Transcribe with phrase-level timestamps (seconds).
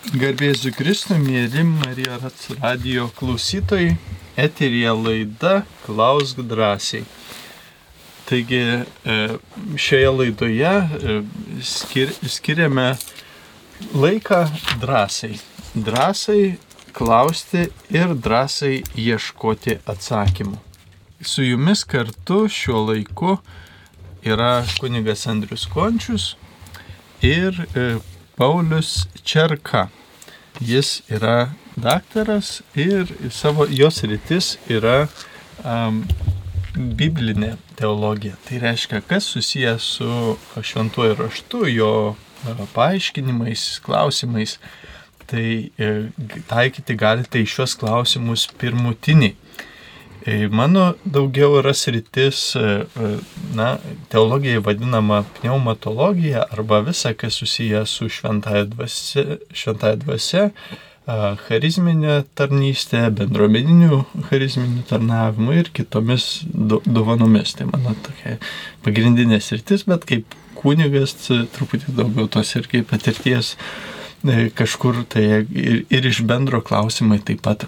[0.00, 3.98] Garbėsiu Kristų, mėly Marijos radio klausytojai,
[4.32, 7.04] eterija laida Klausk drąsiai.
[8.24, 9.18] Taigi e,
[9.76, 11.18] šioje laidoje e,
[11.60, 12.94] skir, skiriame
[13.92, 14.40] laiką
[14.80, 15.36] drąsiai.
[15.76, 16.54] Drąsiai
[16.96, 20.56] klausti ir drąsiai ieškoti atsakymų.
[21.20, 23.36] Su jumis kartu šiuo laiku
[24.24, 26.32] yra kunigas Andrius Končius
[27.20, 28.00] ir e,
[28.40, 29.90] Paulius Čerka.
[30.60, 35.10] Jis yra daktaras ir savo jos rytis yra
[35.60, 35.98] um,
[36.72, 38.38] biblinė teologija.
[38.46, 41.92] Tai reiškia, kas susijęs su šventuoju raštu, jo
[42.72, 44.56] paaiškinimais, klausimais.
[45.28, 45.46] Tai
[45.76, 45.90] e,
[46.48, 49.36] taikyti galite į šios klausimus pirmutiniai.
[50.26, 53.18] E, mano daugiau yra sritis, e, e,
[53.56, 53.78] na,
[54.12, 60.50] teologija vadinama pneumatologija arba visa, kas susiję su šventąją dvasia, šventąją dvasia
[61.48, 63.96] charizminė tarnystė, bendruomeninių
[64.28, 66.44] charizminių tarnavimų ir kitomis
[66.86, 67.56] dovanomis.
[67.58, 68.36] Tai mano tokia
[68.84, 73.56] pagrindinė sritis, bet kaip kunigas truputį daugiau tos ir kaip patirties
[74.54, 77.66] kažkur tai ir, ir iš bendro klausimai taip pat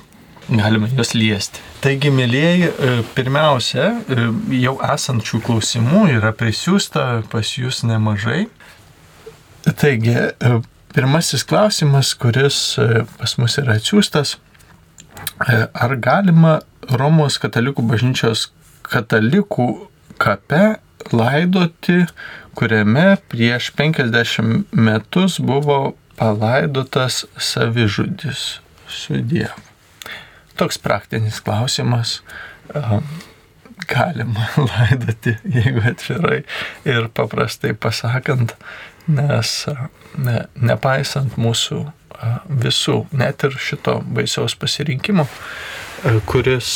[0.49, 1.61] galime juos liesti.
[1.83, 4.27] Taigi, mėlyjeji, e, pirmiausia, e,
[4.63, 8.47] jau esančių klausimų yra prisiųsta pas jūs nemažai.
[9.67, 10.61] Taigi, e,
[10.95, 12.77] pirmasis klausimas, kuris
[13.19, 14.37] pas mus yra atsiųstas,
[15.47, 18.51] ar galima Romos katalikų bažnyčios
[18.83, 20.77] katalikų kape
[21.15, 22.03] laidoti,
[22.59, 28.47] kuriame prieš 50 metus buvo palaidotas savižudis
[28.91, 29.72] su Dievu
[30.57, 32.21] toks praktinis klausimas.
[33.89, 36.43] Galima laidoti, jeigu atvirai
[36.89, 38.55] ir paprastai pasakant,
[39.11, 39.57] nes
[40.23, 41.83] ne, nepaisant mūsų
[42.63, 45.25] visų, net ir šito baisiaus pasirinkimo,
[46.31, 46.69] kuris,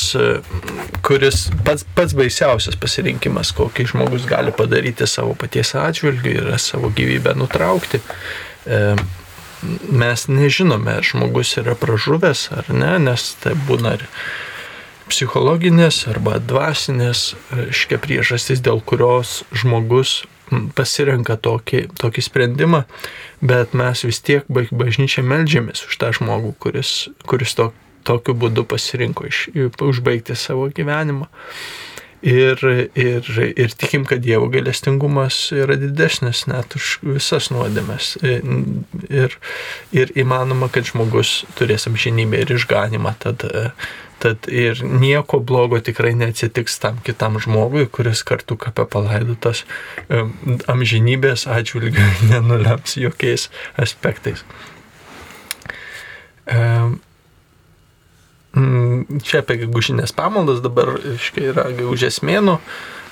[1.07, 7.37] kuris pats, pats baisiausias pasirinkimas, kokį žmogus gali padaryti savo paties atžvilgiu, yra savo gyvybę
[7.39, 8.03] nutraukti
[9.91, 14.07] mes nežinome, ar žmogus yra pražuvęs ar ne, nes tai būna ir
[15.11, 20.25] psichologinės arba dvasinės, reiškia priežastys, dėl kurios žmogus
[20.79, 22.85] pasirenka tokį, tokį sprendimą,
[23.43, 27.73] bet mes vis tiek bažnyčia melžiamės už tą žmogų, kuris, kuris to,
[28.07, 29.49] tokiu būdu pasirinko iš,
[29.83, 31.27] užbaigti savo gyvenimą
[32.27, 32.63] ir,
[32.95, 38.17] ir, ir tikim, kad Dievo galestingumas yra didesnis net už visas nuodėmes.
[38.23, 39.39] Ir,
[39.95, 43.15] ir įmanoma, kad žmogus turės amžinybę ir išganimą.
[43.23, 43.47] Tad,
[44.23, 49.63] tad ir nieko blogo tikrai neatsitiks tam kitam žmogui, kuris kartu kape palaidotas
[50.67, 54.43] amžinybės atžvilgiu nenulems jokiais aspektais.
[56.47, 57.01] Mm,
[58.57, 62.57] čia apie gegužinės pamaldas dabar, iškai, yra gegužės mėnų.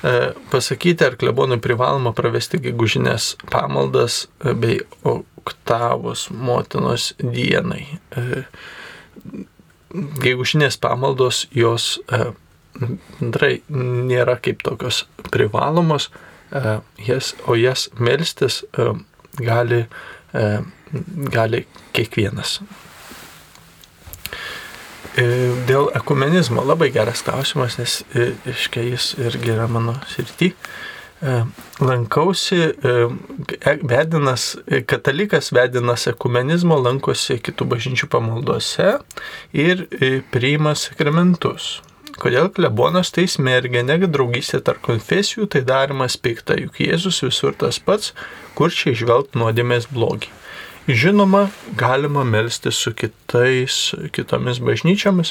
[0.04, 4.78] E, pasakyti, ar klebonui privaloma pravesti gegužinės pamaldas e, bei
[5.08, 7.86] oktavos motinos dienai.
[8.12, 8.44] E,
[10.24, 11.98] gegužinės pamaldos jos
[12.74, 16.08] bendrai nėra kaip tokios privalomos,
[17.06, 18.64] jas, o jas melstis
[19.38, 19.84] gali,
[21.30, 21.62] gali
[21.94, 22.58] kiekvienas.
[25.14, 25.24] E,
[25.68, 30.50] dėl ekumenizmo labai geras klausimas, nes e, iškai jis irgi yra mano srity.
[31.22, 31.36] E,
[31.78, 32.58] lankausi,
[33.86, 34.48] vedinas,
[34.90, 38.96] katalikas vedinas ekumenizmo lankosi kitų bažnyčių pamaldose
[39.54, 39.86] ir
[40.34, 41.76] priima sakramentus.
[42.18, 47.80] Kodėl klebonas tai smergia, negi draugystė tarp konfesijų, tai darimas pikta, juk Jėzus visur tas
[47.82, 48.12] pats,
[48.58, 50.30] kur čia išvelgti nuodėmės blogį.
[50.84, 51.48] Žinoma,
[51.80, 55.30] galima melstis su kitais, kitomis bažnyčiomis,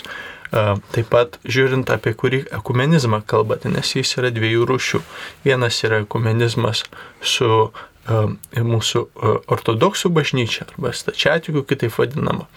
[0.95, 5.01] taip pat žiūrint apie kurį ekumenizmą kalbate, nes jis yra dviejų rūšių.
[5.45, 6.81] Vienas yra ekumenizmas
[7.21, 7.69] su
[8.09, 9.05] mūsų
[9.53, 12.49] ortodoksų bažnyčia arba stačiatikių kitaip vadinama.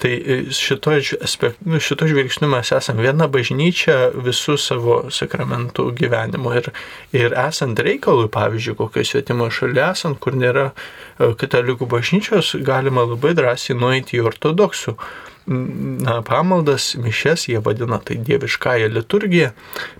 [0.00, 0.92] Tai e, šito,
[1.64, 6.68] nu, šito žvilgsniu mes esame viena bažnyčia visų savo sakramentų gyvenimo ir,
[7.16, 13.32] ir esant reikalui, pavyzdžiui, kokio svetimo šalia esant, kur nėra e, katalikų bažnyčios, galima labai
[13.38, 14.98] drąsiai nueiti į ortodoksų
[15.46, 19.50] na, pamaldas, mišes, jie vadina tai dieviškąją liturgiją,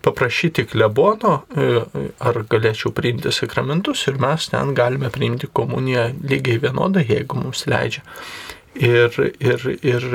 [0.03, 1.69] paprašyti klebono, e,
[2.19, 8.03] ar galėčiau priimti sakramentus ir mes ten galime priimti komuniją lygiai vienodai, jeigu mums leidžia.
[8.77, 10.11] Ir, ir, ir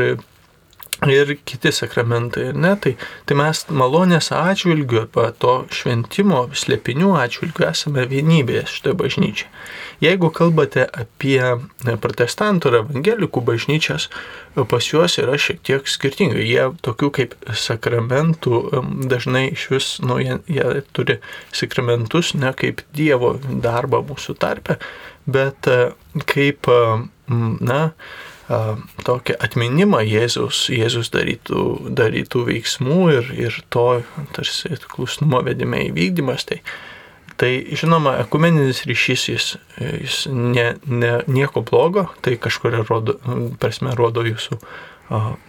[1.10, 2.76] ir kiti sakramentai, ne?
[2.78, 2.92] Tai,
[3.26, 5.08] tai mes malonės atžvilgiu
[5.42, 9.50] to šventimo slėpinių atžvilgiu esame vienybėje šitoje bažnyčioje.
[10.02, 11.42] Jeigu kalbate apie
[12.02, 14.10] protestantų ir evangelikų bažnyčias,
[14.54, 16.46] pas juos yra šiek tiek skirtingai.
[16.46, 18.64] Jie tokių kaip sakramentų
[19.10, 21.20] dažnai iš vis, nu, jie, jie turi
[21.54, 24.78] sakramentus ne kaip Dievo darbą mūsų tarpe,
[25.26, 25.70] bet
[26.30, 26.70] kaip,
[27.30, 27.82] na,
[29.08, 31.66] tokį atminimą Jėzus, Jėzus darytų,
[31.98, 33.86] darytų veiksmų ir, ir to
[34.36, 36.48] tarsi klusnumo vedime įvykdymas.
[36.50, 36.60] Tai,
[37.42, 39.50] tai žinoma, ekumeninis ryšys jis,
[39.80, 43.18] jis ne, ne, nieko blogo, tai kažkuria rodo,
[43.62, 44.60] prasme rodo jūsų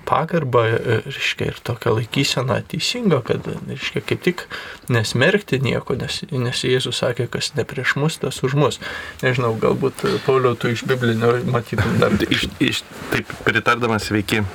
[0.05, 4.45] pagarbą, e, reiškia, ir tokią laikyseną teisingą, kad, reiškia, kaip tik
[4.93, 8.81] nesmerkti nieko, nes, nes Jėzus sakė, kas ne prieš mus, tas už mus.
[9.23, 12.17] Nežinau, galbūt e, Pauliau, tu iš biblinio matytum dar.
[12.27, 12.83] iš, iš,
[13.15, 14.47] taip, pritardamas sveiki e,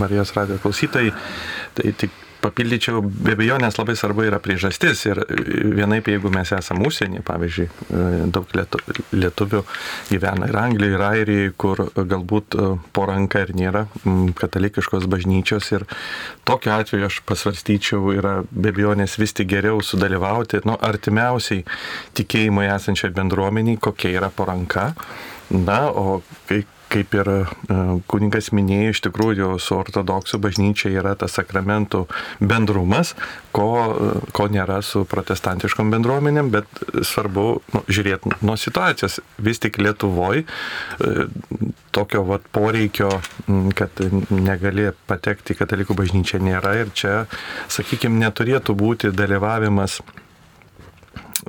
[0.00, 1.12] Marijos radio klausytojai,
[1.76, 5.20] tai tik papildyčiau, be abejonės labai svarbu yra priežastis ir
[5.78, 7.68] vienaip, jeigu mes esame užsienį, pavyzdžiui,
[8.34, 8.52] daug
[9.14, 9.62] lietuvių
[10.10, 13.84] gyvena ir Anglijoje, ir Airijoje, kur galbūt e, po ranka ir nėra
[14.38, 15.86] katalikiškos bažnyčios ir
[16.48, 21.64] tokiu atveju aš pasvarstyčiau, yra be abejonės vis tik geriau sudalyvauti, nu, artimiausiai
[22.18, 24.92] tikėjimui esančiai bendruomeniai, kokia yra po ranka.
[25.54, 26.62] Na, o kai
[26.94, 27.38] kaip ir e,
[28.10, 32.04] kuningas minėjo, iš tikrųjų su ortodoksų bažnyčia yra tas sakramentų
[32.40, 33.14] bendrumas,
[33.54, 33.70] ko,
[34.36, 39.20] ko nėra su protestantiškom bendruomenėm, bet svarbu nu, žiūrėti nuo situacijos.
[39.42, 40.44] Vis tik Lietuvoje
[41.94, 43.10] tokio vat, poreikio,
[43.78, 47.14] kad negali patekti į katalikų bažnyčią nėra ir čia,
[47.70, 50.00] sakykime, neturėtų būti dalyvavimas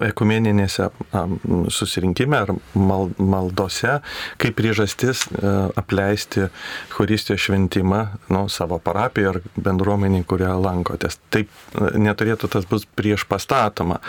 [0.03, 0.89] ekumeninėse
[1.71, 3.99] susirinkime ar mal, maldose
[4.41, 6.47] kaip priežastis e, apleisti
[6.95, 8.01] Euristijos šventimą
[8.33, 11.19] nu, savo parapiją ar bendruomenį, kurią lankotės.
[11.33, 14.01] Taip e, neturėtų tas bus prieš pastatoma.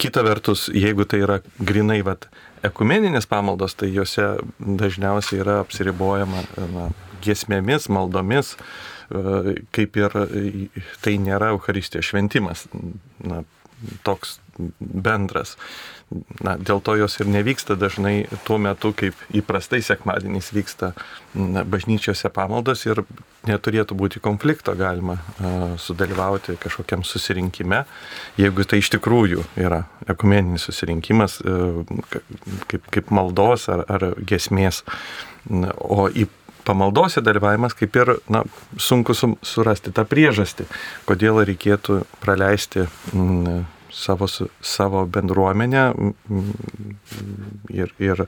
[0.00, 2.28] Kita vertus, jeigu tai yra grinai vat,
[2.64, 6.88] ekumeninės pamaldos, tai juose dažniausiai yra apsiribojama na,
[7.24, 10.16] giesmėmis, maldomis, e, kaip ir
[11.04, 12.68] tai nėra Euharistijos šventimas.
[13.24, 13.42] Na,
[14.06, 14.38] toks
[14.78, 15.56] bendras.
[16.44, 20.92] Na, dėl to jos ir nevyksta dažnai tuo metu, kaip įprastai sekmadieniais vyksta
[21.34, 23.02] na, bažnyčiose pamaldos ir
[23.48, 27.82] neturėtų būti konflikto galima uh, sudalyvauti kažkokiam susirinkime,
[28.40, 31.82] jeigu tai iš tikrųjų yra ekumeninis susirinkimas uh,
[32.70, 34.84] kaip, kaip maldos ar, ar gesmės.
[35.50, 36.28] Na, o į
[36.64, 38.42] pamaldose dalyvavimas kaip ir na,
[38.80, 40.66] sunku surasti tą priežastį,
[41.08, 43.64] kodėl reikėtų praleisti mm,
[43.94, 44.28] savo,
[44.60, 45.84] savo bendruomenę
[47.70, 48.26] ir, ir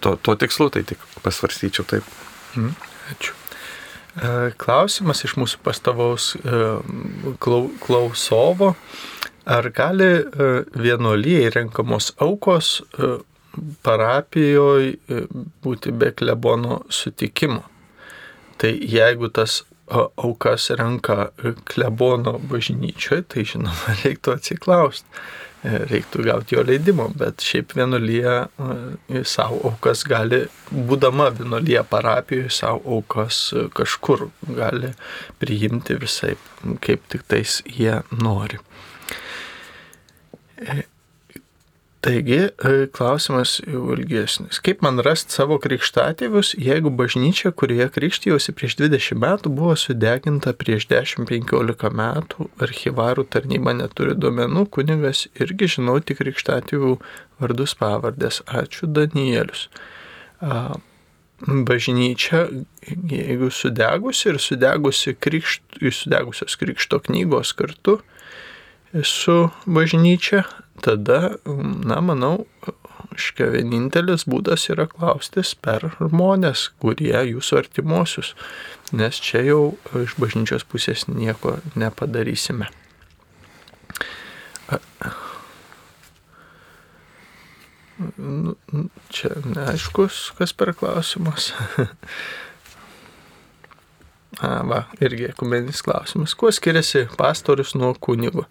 [0.00, 2.10] to, to tikslu, tai tik pasvarstyčiau taip.
[2.56, 2.74] Mhm.
[3.12, 3.34] Ačiū.
[4.12, 6.62] E, klausimas iš mūsų pastavaus e,
[7.42, 8.74] klausovo.
[9.48, 12.76] Ar gali e, vienuolyje renkamos aukos
[13.82, 15.22] parapijoje
[15.64, 17.64] būti be klebono sutikimo?
[18.60, 21.30] Tai jeigu tas aukas renka
[21.68, 25.22] klebono bažnyčioje, tai žinoma, reiktų atsiklausti,
[25.62, 32.52] e, reiktų gauti jo leidimo, bet šiaip vienuolyje e, savo aukas gali, būdama vienuolyje parapijoje,
[32.62, 33.42] savo aukas
[33.76, 34.94] kažkur gali
[35.42, 36.36] priimti visai,
[36.84, 38.60] kaip tik tais jie nori.
[42.02, 44.58] Taigi, e, klausimas jau ilgesnis.
[44.66, 50.88] Kaip man rasti savo krikštatėvius, jeigu bažnyčia, kurioje krikštijosi prieš 20 metų, buvo sudeginta prieš
[50.90, 56.96] 10-15 metų, archivarų tarnyba neturi duomenų, kunigas irgi žinau tik krikštatėvių
[57.38, 58.40] vardus pavardės.
[58.50, 59.68] Ačiū Danielius.
[61.70, 62.48] Bažnyčia,
[63.14, 68.00] jeigu sudegusi ir sudegusi krikšt, sudegusios krikšto knygos kartu
[69.06, 69.38] su
[69.70, 70.42] bažnyčia,
[70.80, 71.36] tada,
[71.84, 72.46] na, manau,
[73.18, 78.32] škia vienintelis būdas yra klaustis per žmonės, kurie jūsų artimuosius,
[78.96, 79.62] nes čia jau
[80.00, 82.70] iš bažnyčios pusės nieko nepadarysime.
[88.16, 88.56] Nu,
[89.12, 91.52] čia neaiškus, kas per klausimas.
[94.42, 96.32] A, va, irgi ekumeninis klausimas.
[96.34, 98.46] Kuo skiriasi pastorius nuo kunigo?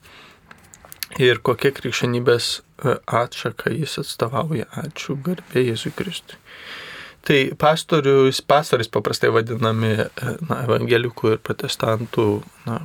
[1.19, 4.67] Ir kokia krikščionybės e, atšaka jis atstovauja.
[4.83, 6.39] Ačiū garbė Jėzui Kristui.
[7.27, 10.07] Tai pastorius, pastoris paprastai vadinami e,
[10.47, 12.27] na, evangelikų ir protestantų
[12.67, 12.79] na,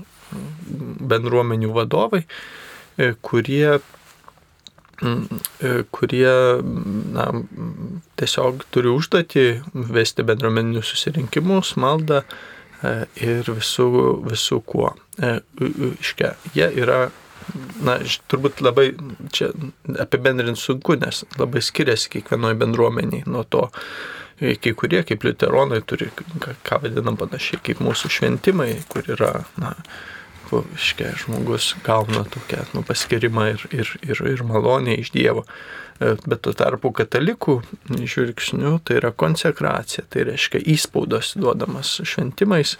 [1.12, 2.25] bendruomenių vadovai,
[2.99, 3.78] e, kurie,
[5.92, 6.35] kurie
[7.12, 7.26] na,
[8.16, 9.45] tiesiog turi užduoti
[9.92, 12.23] vesti bendruomeninius susirinkimus, maldą,
[13.21, 13.88] ir visų,
[14.25, 14.90] visų kuo.
[16.00, 17.06] Iškia, jie yra
[17.84, 17.98] na,
[18.30, 18.90] turbūt labai
[19.34, 19.52] čia
[20.02, 23.68] apibendrinti sunku, nes labai skiriasi kiekvienoje bendruomeniai nuo to.
[24.36, 26.10] Kai kurie, kaip liuteronai, turi,
[26.44, 29.72] ką vadinam panašiai, kaip mūsų šventimai, kur yra, na,
[30.52, 35.46] iškia, žmogus gauna tokią nu, paskirimą ir, ir, ir, ir malonę iš Dievo.
[35.98, 42.76] Bet tuo tarpu katalikų žvilgsnių tai yra konsekracija, tai reiškia įspaudas duodamas šventimais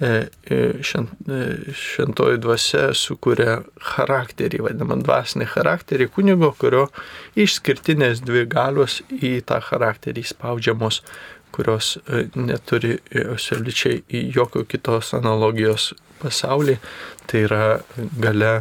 [0.00, 6.84] E, e, e, šventoji dvasia sukuria charakterį, vadinamą dvasinį charakterį kunigo, kurio
[7.34, 11.00] išskirtinės dvi galios į tą charakterį spaudžiamos,
[11.50, 11.96] kurios
[12.38, 15.90] neturi absoliučiai jokio kitos analogijos
[16.22, 16.78] pasaulyje.
[17.26, 17.64] Tai yra
[18.22, 18.52] gale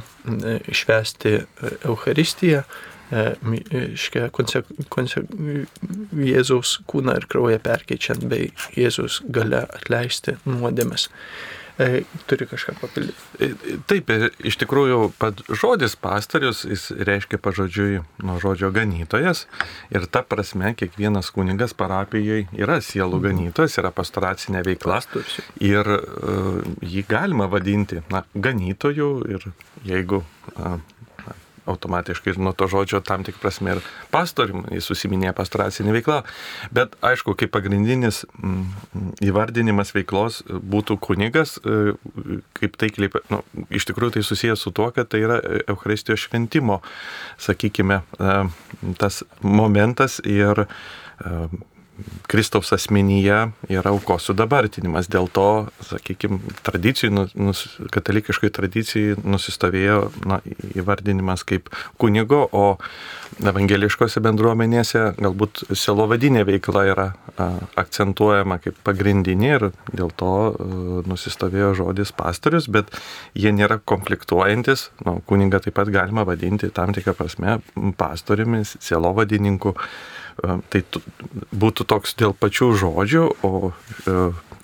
[0.74, 1.38] išvesti
[1.86, 2.64] Euharistiją,
[3.12, 5.24] iškia, konse, konse,
[6.18, 11.08] Jėzaus kūną ir kraują perkeičiant, bei Jėzaus gale atleisti nuodėmes.
[11.80, 13.26] E, turi kažką papildyti.
[13.38, 14.10] E, taip,
[14.50, 19.44] iš tikrųjų, pat žodis pastorius, jis reiškia pažodžiui nuo žodžio ganytojas
[19.94, 25.04] ir ta prasme kiekvienas kunigas parapijoje yra sielų ganytojas, yra pastoracinė veikla
[25.62, 29.46] ir uh, jį galima vadinti na, ganytoju ir
[29.86, 30.80] jeigu uh,
[31.68, 33.84] automatiškai nuo to žodžio tam tik prasme ir
[34.14, 36.22] pastorium, jis susiminė pastoracinį veiklą.
[36.74, 41.96] Bet aišku, kaip pagrindinis mm, įvardinimas veiklos būtų kunigas, e,
[42.58, 46.82] kaip taikliai, nu, iš tikrųjų tai susijęs su tuo, kad tai yra Euharistijos šventimo,
[47.42, 48.38] sakykime, e,
[49.02, 51.34] tas momentas ir e,
[52.28, 53.38] Kristaus asmenyje
[53.72, 55.08] yra aukos sudabartinimas.
[55.12, 57.64] Dėl to, sakykime, tradicijų, nu, nus,
[57.94, 60.40] katalikiškai tradicijai nusistovėjo na,
[60.78, 62.78] įvardinimas kaip kunigo, o
[63.38, 67.50] evangeliškose bendruomenėse galbūt selovadinė veikla yra a,
[67.80, 70.52] akcentuojama kaip pagrindinė ir dėl to a,
[71.08, 72.92] nusistovėjo žodis pastorius, bet
[73.38, 74.90] jie nėra konfliktuojantis.
[75.08, 77.60] Nu, kunigą taip pat galima vadinti tam tikrą prasme
[77.98, 79.76] pastoriumi, selovadininku.
[80.38, 80.82] Tai
[81.50, 84.18] būtų toks dėl pačių žodžių, o e,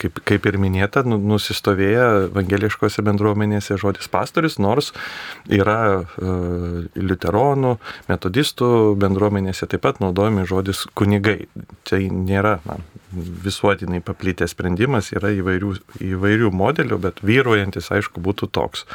[0.04, 4.92] kaip, kaip ir minėta, nu, nusistovėję evangeliškose bendruomenėse žodis pastorius, nors
[5.52, 7.76] yra uh, liuteronų,
[8.10, 11.48] metodistų bendruomenėse taip pat naudojami žodis kunigai.
[11.88, 12.80] Tai nėra na,
[13.14, 15.76] visuotinai paplitęs sprendimas, yra įvairių,
[16.14, 18.86] įvairių modelių, bet vyruojantis, aišku, būtų toks.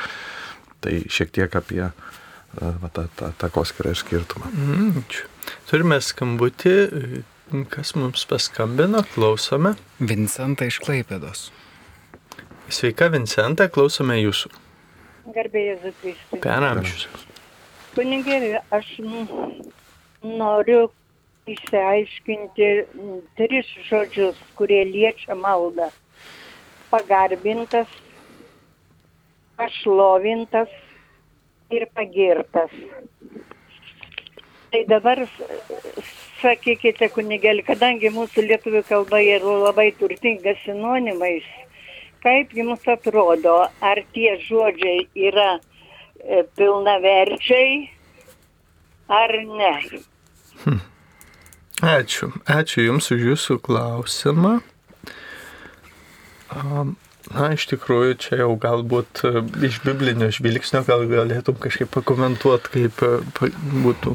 [0.85, 4.53] Tai šiek tiek apie uh, tą, tą, tą koskirą ir skirtumą.
[4.53, 5.03] Mm,
[5.69, 6.75] Turime skambutį,
[7.73, 9.75] kas mums paskambino, klausome.
[10.01, 11.49] Vincentą iš Klaipėdos.
[12.69, 14.53] Sveika, Vincentą, klausome jūsų.
[15.33, 16.41] Garbėjai Zukristai.
[16.45, 17.07] Per amžius.
[17.97, 18.91] Kunigėlė, aš
[20.23, 20.89] noriu
[21.49, 22.69] išsiaiškinti
[23.39, 25.89] tris žodžius, kurie liečia maldą.
[26.93, 27.89] Pagarbintas,
[29.57, 30.73] pašlovintas
[31.73, 32.73] ir pagirtas.
[34.69, 35.23] Tai dabar
[36.43, 41.47] sakykite, kunigėlį, kadangi mūsų lietuvių kalba yra labai turtinga sinonimais,
[42.25, 47.89] kaip jums atrodo, ar tie žodžiai yra e, pilnaverčiai
[49.09, 49.73] ar ne?
[50.65, 50.81] Hm.
[51.79, 52.33] Ačiū.
[52.51, 54.59] Ačiū Jums už Jūsų klausimą.
[56.51, 56.97] Um,
[57.29, 63.03] Na, iš tikrųjų, čia jau galbūt e, iš biblinio žvilgsnio gal galėtum kažkaip pakomentuoti, kaip
[63.05, 63.51] e,
[63.85, 64.15] būtų.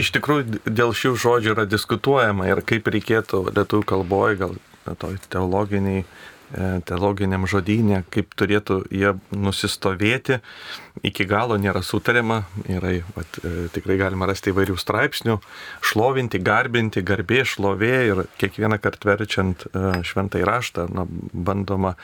[0.00, 4.58] Iš tikrųjų, dėl šių žodžių yra diskutuojama ir kaip reikėtų lietuvių kalboje, gal
[5.00, 6.04] toj teologiniai
[6.86, 10.40] teologiniam žodynė, kaip turėtų jie nusistovėti,
[11.06, 15.38] iki galo nėra sutariama, yra, vat, e, tikrai galima rasti įvairių straipsnių,
[15.86, 21.94] šlovinti, garbinti, garbė, šlovė ir kiekvieną kartą verčiant e, šventai raštą, na, bandoma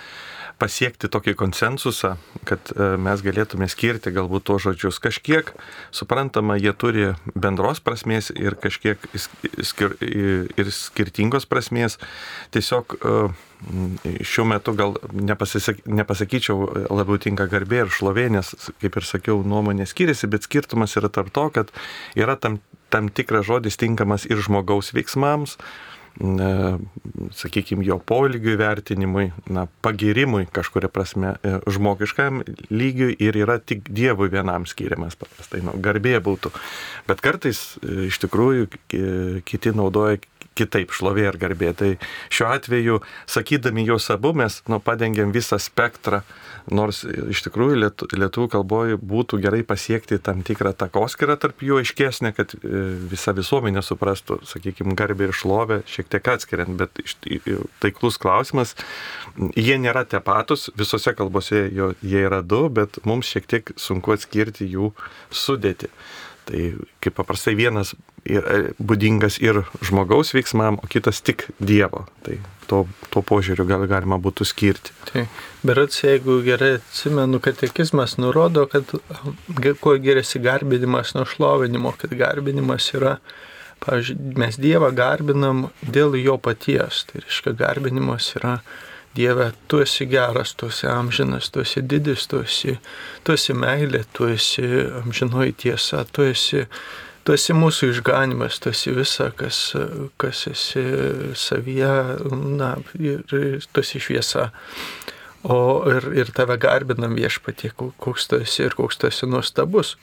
[0.61, 2.15] pasiekti tokį konsensusą,
[2.49, 2.71] kad
[3.03, 4.97] mes galėtume skirti galbūt tuos žodžius.
[5.05, 5.51] Kažkiek,
[5.93, 9.03] suprantama, jie turi bendros prasmės ir kažkiek
[9.61, 11.99] skir ir skirtingos prasmės.
[12.57, 12.97] Tiesiog
[14.21, 19.89] šiuo metu gal nepasaky, nepasakyčiau labiau tinka garbė ir šlovė, nes, kaip ir sakiau, nuomonė
[19.89, 21.73] skiriasi, bet skirtumas yra tarp to, kad
[22.19, 22.61] yra tam,
[22.93, 25.57] tam tikras žodis tinkamas ir žmogaus veiksmams,
[27.37, 32.41] sakykime, jo polygių vertinimui, na, pagirimui kažkuria prasme e, žmogiškam
[32.73, 36.55] lygiui ir yra tik Dievui vienam skiriamas paprastai, nu, garbė būtų.
[37.09, 38.71] Bet kartais e, iš tikrųjų
[39.45, 40.17] kiti naudoja
[40.57, 41.73] kitaip šlovė ir garbė.
[41.77, 41.93] Tai
[42.33, 46.23] šiuo atveju, sakydami juos abu, mes nu, padengiam visą spektrą,
[46.73, 52.33] nors iš tikrųjų lietu, lietuvų kalboje būtų gerai pasiekti tam tikrą takoskirą tarp jų aiškesnė,
[52.37, 52.83] kad e,
[53.13, 57.03] visa visuomenė suprastų, sakykime, garbė ir šlovė šiek tiek atskiriant, bet
[57.83, 58.75] taiklus klausimas,
[59.55, 64.69] jie nėra te patus, visose kalbose jie yra du, bet mums šiek tiek sunku atskirti
[64.73, 64.93] jų
[65.31, 65.93] sudėti.
[66.47, 66.61] Tai
[67.03, 67.95] kaip paprastai vienas
[68.27, 72.05] yra būdingas ir žmogaus veiksmam, o kitas tik Dievo.
[72.27, 72.39] Tai
[72.71, 74.95] to, to požiūriu gal galima būtų skirti.
[75.11, 75.25] Tai,
[75.67, 78.95] berats, jeigu gerai atsimenu, katekizmas nurodo, kad
[79.81, 83.17] kuo geriasi garbinimas nuo šlovinimo, kad garbinimas yra,
[83.85, 87.05] pavyzdžiui, mes Dievą garbinam dėl jo paties.
[87.11, 88.59] Tai reiškia, garbinimas yra
[89.17, 92.77] Dieve, tu esi geras, tu esi amžinas, tu esi didis, tu esi,
[93.25, 94.67] tu esi meilė, tu esi
[95.01, 96.67] amžinoji tiesa, tu esi,
[97.25, 99.61] tu esi mūsų išganimas, tu esi visa, kas,
[100.21, 100.85] kas esi
[101.47, 101.95] savyje,
[102.61, 104.51] na, ir tu esi šviesa.
[105.47, 105.59] O
[105.89, 109.95] ir, ir tave garbinam viešpatie, koks tu esi ir koks tu esi nuostabus.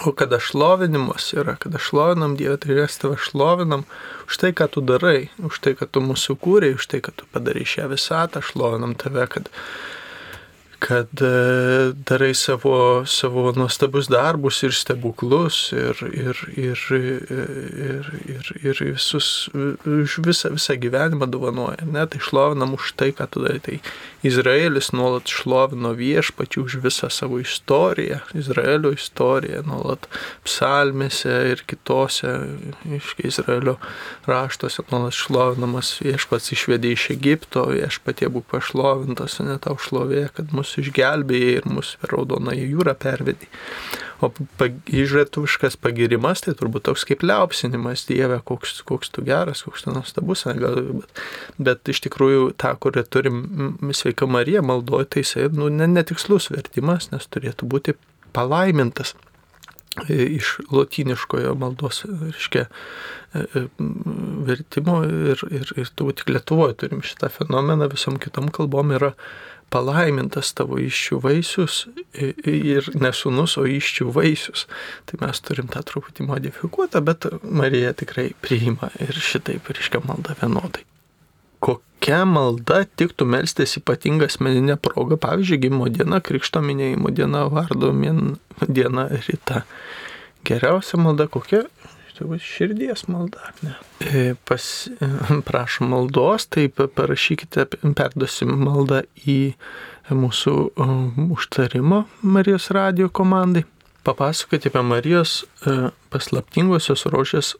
[0.00, 3.82] O kada šlovinimas yra, kada šlovinam Dievą, tai mes tave šlovinam
[4.24, 7.28] už tai, ką tu darai, už tai, kad tu mūsų kūrė, už tai, kad tu
[7.28, 9.50] padarai šią visatą, šlovinam tave, kad
[10.82, 18.80] kad e, darai savo, savo nuostabus darbus ir stebuklus ir, ir, ir, ir, ir, ir
[18.88, 19.28] visus,
[20.26, 21.86] visą, visą gyvenimą dovanoja.
[21.86, 22.02] Ne?
[22.10, 23.62] Tai šlovinam už tai, ką tu darai.
[23.62, 23.78] Tai
[24.26, 30.10] Izraelis nuolat šlovino viešpačių už visą savo istoriją, Izraelio istoriją, nuolat
[30.42, 32.34] psalmėse ir kitose,
[32.98, 33.76] iškai Izraelio
[34.26, 40.71] raštuose nuolat šlovinamas viešpats išvedė iš Egipto, viešpatie būk pašlovintas, ne tau šlovė, kad mus
[40.72, 43.48] mus išgelbėjai ir mus per raudonąją jūrą pervedai.
[44.22, 44.30] O
[44.86, 50.44] išrietuviškas pagirimas tai turbūt toks kaip liaupsinimas Dieve, koks, koks tu geras, koks tu nuostabus,
[50.46, 51.18] bet,
[51.58, 53.42] bet iš tikrųjų tą, kurią turim
[53.92, 57.96] sveika Marija maldoje, tai jisai nu, netikslus vertimas, nes turėtų būti
[58.32, 59.16] palaimintas
[60.08, 62.64] iš lotyniškojo maldos, reiškia,
[63.34, 63.64] e, e,
[64.46, 69.12] vertimo ir, ir, ir turbūt tik Lietuvoje turim šitą fenomeną, visom kitom kalbom yra
[69.72, 74.66] palaimintas tavo iščių vaisius ir nesunus, o iščių vaisius.
[75.08, 80.84] Tai mes turim tą truputį modifikuotą, bet Marija tikrai priima ir šitaip reiškia malda vienodai.
[81.62, 87.92] Kokia malda tiktų melstis ypatinga asmeninė proga, pavyzdžiui, gimimo diena, krikšto minėjimo diena, vardo
[88.66, 89.62] diena, ryta.
[90.42, 91.64] Geriausia malda kokia?
[92.22, 93.74] Turbūt širdies malda, ne?
[94.00, 95.08] E, pas, e,
[95.48, 97.66] prašom maldos, tai parašykite,
[97.98, 99.54] perduosim maldą į
[100.12, 100.88] mūsų e,
[101.34, 103.66] užtarimo Marijos radio komandai.
[104.02, 105.44] Papasakoti apie Marijos
[106.10, 107.52] paslaptingosios rožės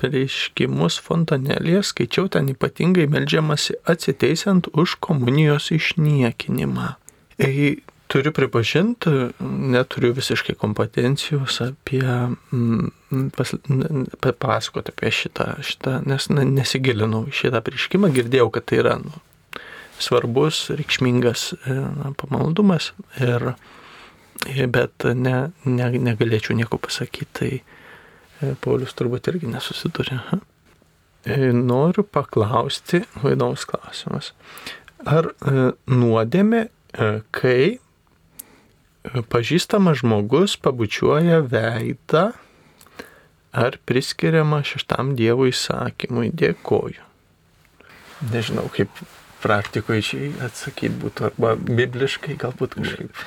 [0.00, 6.90] pareiškimus fontanelėje, skaičiau ten ypatingai melžiamasi atsiteisiant už komunijos išniekinimą.
[8.08, 9.10] Turiu pripažinti,
[9.44, 13.50] neturiu visiškai kompetencijos apie mm, pas,
[14.24, 19.12] papasakoti apie šitą, šitą nes na, nesigilinau šitą prieškimą, girdėjau, kad tai yra nu,
[20.00, 23.50] svarbus, reikšmingas e, na, pamaldumas, ir,
[24.72, 25.34] bet ne,
[25.68, 30.22] ne, negalėčiau nieko pasakyti, tai e, Paulius turbūt irgi nesusidūrė.
[31.28, 33.02] E, noriu paklausti,
[33.34, 34.32] įdomus klausimas.
[35.04, 35.28] Ar
[35.92, 36.64] nuodėmė,
[37.36, 37.78] kai
[39.32, 42.30] pažįstamas žmogus pabučiuoja veidą
[43.52, 46.32] ar priskiriama šeštam Dievo įsakymui.
[46.36, 47.04] Dėkoju.
[48.32, 48.90] Nežinau, kaip
[49.42, 53.20] praktikoje čia atsakyti būtų, arba bibliškai galbūt kažkaip.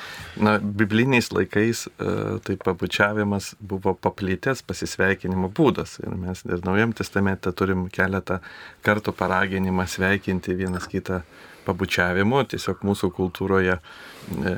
[0.43, 2.15] Na, bibliniais laikais e,
[2.45, 5.97] tai pabučiavimas buvo paplitęs pasisveikinimo būdas.
[6.03, 8.41] Ir mes ir Naujam testamente turim keletą
[8.85, 11.21] kartų paraginimą sveikinti vienas kitą
[11.65, 14.53] pabučiavimu, tiesiog mūsų kultūroje e,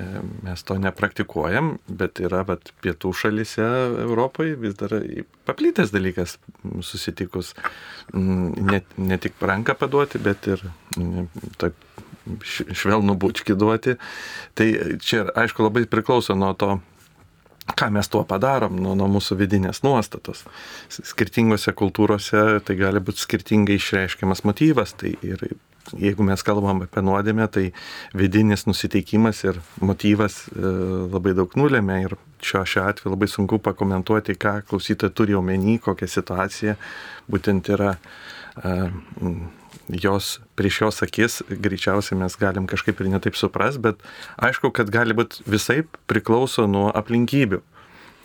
[0.45, 3.67] mes to nepraktikuojam, bet yra bet pietų šalise
[4.05, 4.95] Europoje vis dar
[5.47, 6.37] paplytęs dalykas
[6.81, 7.53] susitikus
[8.13, 10.63] ne, ne tik ranką paduoti, bet ir
[11.61, 11.77] taip
[12.23, 13.97] švelnų bučkį duoti.
[14.57, 14.67] Tai
[15.03, 16.77] čia, aišku, labai priklauso nuo to,
[17.79, 20.43] ką mes tuo padarom, nuo, nuo mūsų vidinės nuostatos.
[20.91, 24.95] Skirtingose kultūrose tai gali būti skirtingai išreiškiamas motyvas.
[24.99, 25.45] Tai ir
[25.91, 27.65] jeigu mes kalbam apie nuodėmę, tai
[28.17, 30.61] vidinis nusiteikimas ir motyvas e,
[31.13, 36.09] labai daug nulėmė ir šiuo, šiuo atveju labai sunku pakomentuoti, ką klausytojai turi omeny, kokia
[36.11, 36.77] situacija
[37.31, 38.77] būtent yra e,
[39.89, 43.99] jos prieš jos akis, greičiausiai mes galim kažkaip ir netaip supras, bet
[44.37, 47.61] aišku, kad gali būti visai priklauso nuo aplinkybių.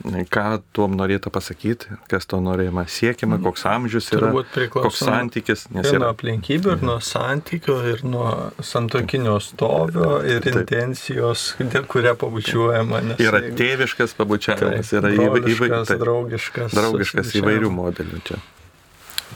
[0.05, 4.31] Ką tuom norėtų pasakyti, kas to norėjama siekiama, koks amžius yra,
[4.71, 10.41] koks santykis, nes Ir nuo yra aplinkybių, ir nuo santykio, ir nuo santokinio stovio, ir
[10.47, 10.55] Taip.
[10.63, 13.01] intencijos, dėl kuria pabučiuojama.
[13.11, 16.71] nes yra jeigu- tėviškas pabučiavimas, yra įvai- įvai- broliškas, taip, draugiškas.
[16.79, 18.39] draugiškas įvairių modelių čia.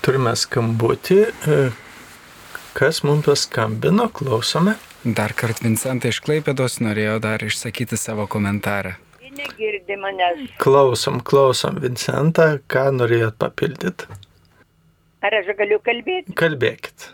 [0.03, 1.21] Turime skambutį.
[1.47, 1.73] e,
[2.73, 4.77] Kas mums paskambino, klausome.
[5.05, 8.95] Dar kart Vincentą iš Klaipėdos norėjo dar išsakyti savo komentarą.
[9.37, 10.45] Negirdi manęs.
[10.61, 14.21] Klausom, klausom, Vincentą, ką norėjot papildyti?
[15.23, 16.35] Ar aš galiu kalbėti?
[16.39, 17.09] Kalbėkit.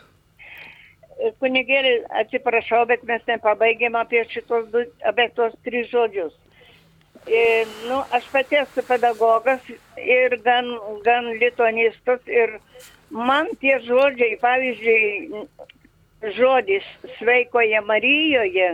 [1.43, 6.35] Kunigėlį, atsiprašau, bet mes nepabaigėm apie šitos du, apie tos tris žodžius.
[7.27, 9.65] E, nu, aš pati esu pedagogas
[9.99, 10.69] ir gan,
[11.05, 12.55] gan lituanistas ir
[13.11, 15.43] man tie žodžiai, pavyzdžiui,
[16.39, 18.69] žodis sveikoje Marijoje,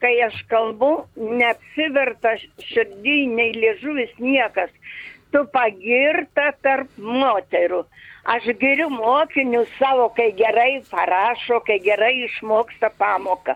[0.00, 2.36] kai aš kalbu, neapsiverta
[2.70, 4.70] širdį, nei liežuvis niekas.
[5.30, 7.84] Tu pagirta tarp moterų.
[8.30, 13.54] Aš giriu mokinius savo, kai gerai parašo, kai gerai išmoksta pamoką.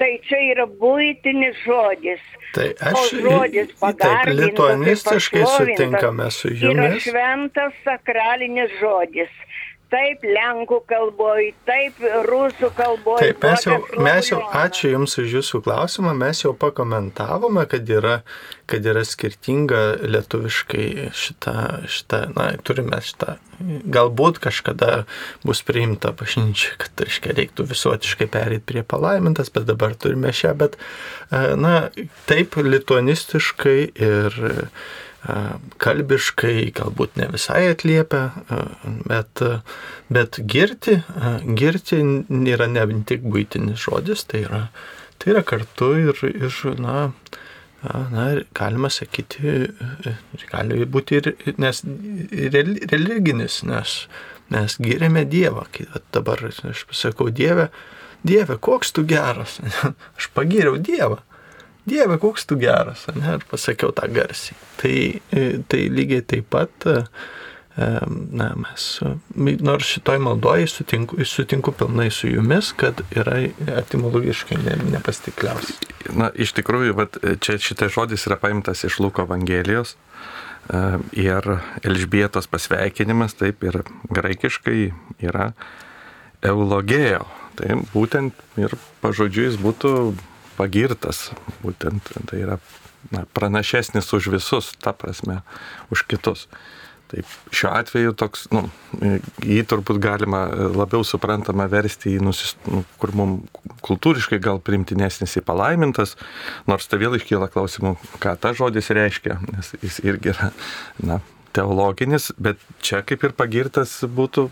[0.00, 2.22] Tai čia yra būtinis žodis.
[2.54, 7.02] Tai O aš žodis taip pagarbintas ir lituanistiškai sutinkame su jumis.
[7.04, 9.28] šventas sakralinis žodis.
[9.90, 11.96] Taip lenkų kalboj, taip
[12.28, 13.18] rusų kalboj.
[13.24, 18.20] Taip, mes jau, mes jau, ačiū Jums už Jūsų klausimą, mes jau pakomentavome, kad yra,
[18.70, 21.56] kad yra skirtinga lietuviškai šita,
[21.90, 23.34] šita, na, turime šitą,
[23.90, 25.04] galbūt kažkada
[25.42, 30.78] bus priimta bažnyčia, kad, reiškia, reiktų visuotiškai perėti prie palaimintas, bet dabar turime šią, bet,
[31.34, 31.76] e, na,
[32.30, 34.42] taip, lituanistiškai ir
[35.80, 38.22] kalbiškai galbūt ne visai atliepia,
[39.08, 39.42] bet,
[40.08, 40.96] bet girti,
[41.58, 42.00] girti
[42.54, 44.62] yra ne vien tik būtinis žodis, tai yra,
[45.20, 47.10] tai yra kartu ir, ir na,
[47.84, 49.68] na, galima sakyti,
[50.50, 51.84] gali būti ir, nes
[52.56, 53.96] rel- religinis, nes
[54.50, 55.68] mes giriame Dievą,
[56.16, 57.68] dabar aš pasakau Dievę,
[58.26, 59.60] Dieve, koks tu geras,
[60.18, 61.20] aš pagyriau Dievą.
[61.90, 64.58] Dieve, koks tu geras, ne, ir pasakiau tą garsiai.
[64.80, 64.96] Tai,
[65.34, 67.00] e, tai lygiai taip pat, e,
[67.74, 67.88] e,
[68.38, 68.86] na, mes,
[69.66, 73.40] nors šitoj maldoje sutinku, sutinku pilnai su jumis, kad yra
[73.82, 75.82] etimologiškai ne, nepastikliausias.
[76.14, 79.96] Na, iš tikrųjų, vat, čia šitas žodis yra paimtas iš Luko Evangelijos
[81.18, 81.46] ir
[81.82, 83.80] Elžbietos pasveikinimas, taip ir
[84.14, 84.92] graikiškai
[85.26, 85.50] yra
[86.46, 87.24] eulogėjo.
[87.58, 89.90] Tai būtent ir pažodžiui jis būtų
[90.60, 91.30] pagirtas,
[91.64, 92.60] būtent tai yra
[93.08, 95.40] na, pranašesnis už visus, ta prasme,
[95.90, 96.46] už kitus.
[97.10, 98.68] Taip, šiuo atveju toks, nu,
[99.42, 103.50] jį turbūt galima labiau suprantama versti į, nusis, nu, kur mums
[103.82, 106.14] kultūriškai gal primtinesnis į palaimintas,
[106.70, 110.52] nors tai vėl iškyla klausimų, ką ta žodis reiškia, nes jis irgi yra,
[111.02, 111.18] na,
[111.52, 114.46] teologinis, bet čia kaip ir pagirtas būtų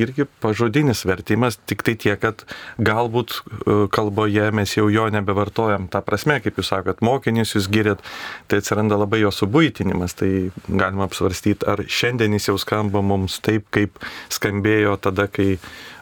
[0.00, 2.44] irgi pažodinis vertimas, tik tai tiek, kad
[2.82, 5.88] galbūt e, kalboje mes jau jo nebevartojam.
[5.92, 8.04] Ta prasme, kaip jūs sakot, mokinys jūs girėt,
[8.50, 10.16] tai atsiranda labai jo subuitinimas.
[10.16, 10.30] Tai
[10.68, 14.00] galima apsvarstyti, ar šiandien jis jau skamba mums taip, kaip
[14.32, 15.56] skambėjo tada, kai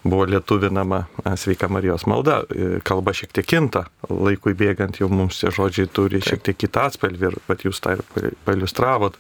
[0.05, 2.43] buvo lietuvinama e, Sveika Marijos malda.
[2.49, 6.89] E, Kalba šiek tiek kinta, laikui bėgant jau mums tie žodžiai turi šiek tiek kitą
[6.91, 9.19] atspalvį ir pat jūs tą ir pailiustravot.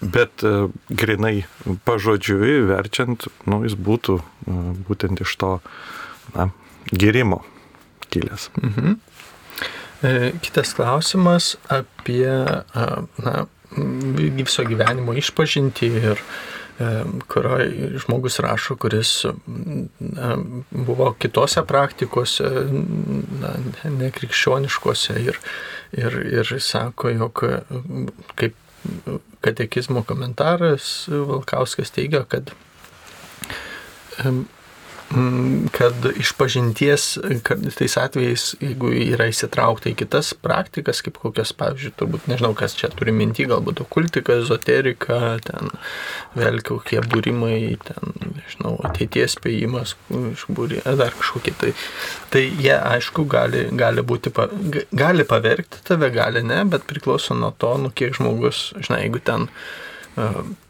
[0.00, 1.42] Bet e, grinai
[1.84, 5.52] pažodžiui verčiant, nu, jis būtų e, būtent iš to
[6.36, 6.50] na,
[6.94, 7.42] girimo
[8.12, 8.50] kilęs.
[8.62, 8.98] Mhm.
[10.06, 10.12] E,
[10.44, 13.34] Kitas klausimas apie na,
[14.38, 16.22] viso gyvenimo išpažinti ir
[17.26, 19.10] kurioje žmogus rašo, kuris
[19.98, 20.36] na,
[20.70, 22.46] buvo kitose praktikose,
[23.42, 23.50] na,
[23.98, 25.40] nekrikščioniškose ir,
[25.98, 27.42] ir, ir sako, jog
[28.38, 28.54] kaip
[29.40, 32.52] katekizmo komentaras Valkauskas teigia, kad
[35.72, 37.04] kad iš pažinties,
[37.42, 42.76] kad tais atvejais, jeigu yra įsitraukta į kitas praktikas, kaip kokias, pavyzdžiui, turbūt nežinau, kas
[42.76, 45.72] čia turi minti, galbūt okultika, ezoterika, ten
[46.36, 49.96] vėl kokie būrimai, ten, nežinau, ateities spėjimas,
[50.34, 51.72] iš būrį, dar kažkokie tai.
[52.28, 54.50] Tai jie, aišku, gali, gali būti, pa,
[54.92, 59.48] gali pavergti tave, gali ne, bet priklauso nuo to, nu kiek žmogus, žinai, jeigu ten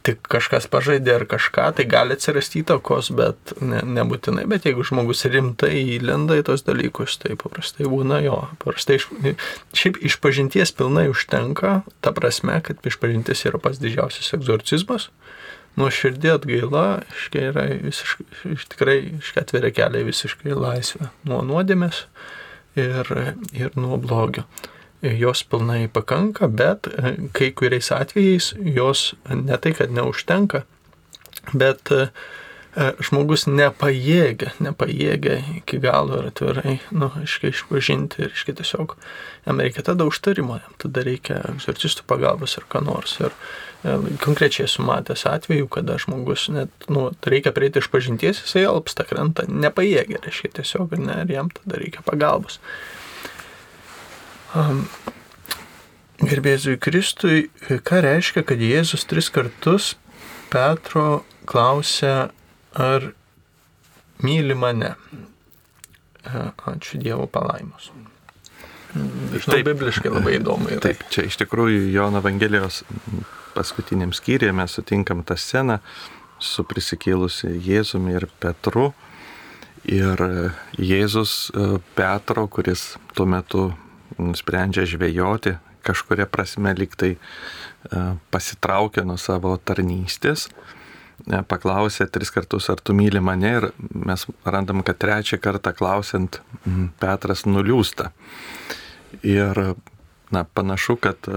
[0.06, 4.46] tik kažkas pažaidė ar kažką, tai gali atsirasti įtakos, bet ne, nebūtinai.
[4.50, 8.38] Bet jeigu žmogus rimtai įlenda į tos dalykus, tai paprastai būna jo.
[8.62, 9.08] Paprastai iš,
[9.76, 15.11] šiaip išpažinties pilnai užtenka, ta prasme, kad išpažintis yra pats didžiausias egzorcizmas.
[15.78, 18.98] Nuo širdį atgaila, iškai yra visiškai, iš tikrai
[19.38, 22.06] atveria kelią visiškai laisvę nuo nuodėmės
[22.80, 23.12] ir,
[23.54, 24.48] ir nuo blogio.
[25.02, 30.64] Jos pilnai pakanka, bet e, kai kuriais atvejais jos ne tai, kad neužtenka,
[31.54, 32.08] bet e,
[32.74, 38.98] e, žmogus nepajėgia, nepajėgia iki galo ir atvirai, nu, aiškiai išpažinti ir aiškiai tiesiog
[39.46, 43.16] jam reikia tada užtarimo, jam tada reikia egzorcistų pagalbos ir ką nors.
[43.22, 43.34] Ir
[44.24, 49.46] konkrečiai esu matęs atveju, kada žmogus net, nu, reikia prieiti iš pažinties, jisai alpsta krenta,
[49.46, 52.58] nepajėgia, reiškia tiesiog, ne, ir jam tada reikia pagalbos.
[56.18, 59.94] Gerbėzui Kristui, ką reiškia, kad Jėzus tris kartus
[60.50, 62.30] Petro klausia,
[62.72, 63.11] ar
[64.24, 64.94] myli mane?
[66.28, 67.90] Ačiū Dievo palaimos.
[68.92, 70.72] Žinau, bibliškai labai įdomu.
[70.72, 70.82] Yra.
[70.88, 72.82] Taip, čia iš tikrųjų Jono Evangelijos
[73.54, 75.78] paskutiniam skyriuje mes sutinkam tą sceną
[76.40, 78.92] su prisikėlusi Jėzumi ir Petru.
[79.88, 80.20] Ir
[80.76, 81.52] Jėzus
[81.96, 83.68] Petro, kuris tuo metu
[84.18, 87.16] nusprendžia žvejoti, kažkuria prasme liktai
[88.35, 90.48] pasitraukė nuo savo tarnystės,
[91.48, 96.40] paklausė tris kartus, ar tu myli mane ir mes randam, kad trečią kartą klausiant
[97.00, 98.11] Petras nuliūsta.
[99.24, 99.62] Ir
[100.35, 101.31] na, panašu, kad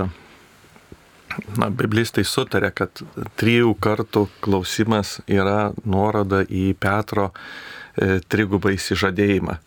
[1.58, 3.04] na, biblistai sutarė, kad
[3.40, 9.58] trijų kartų klausimas yra nuoroda į Petro e, trigubą įsižadėjimą.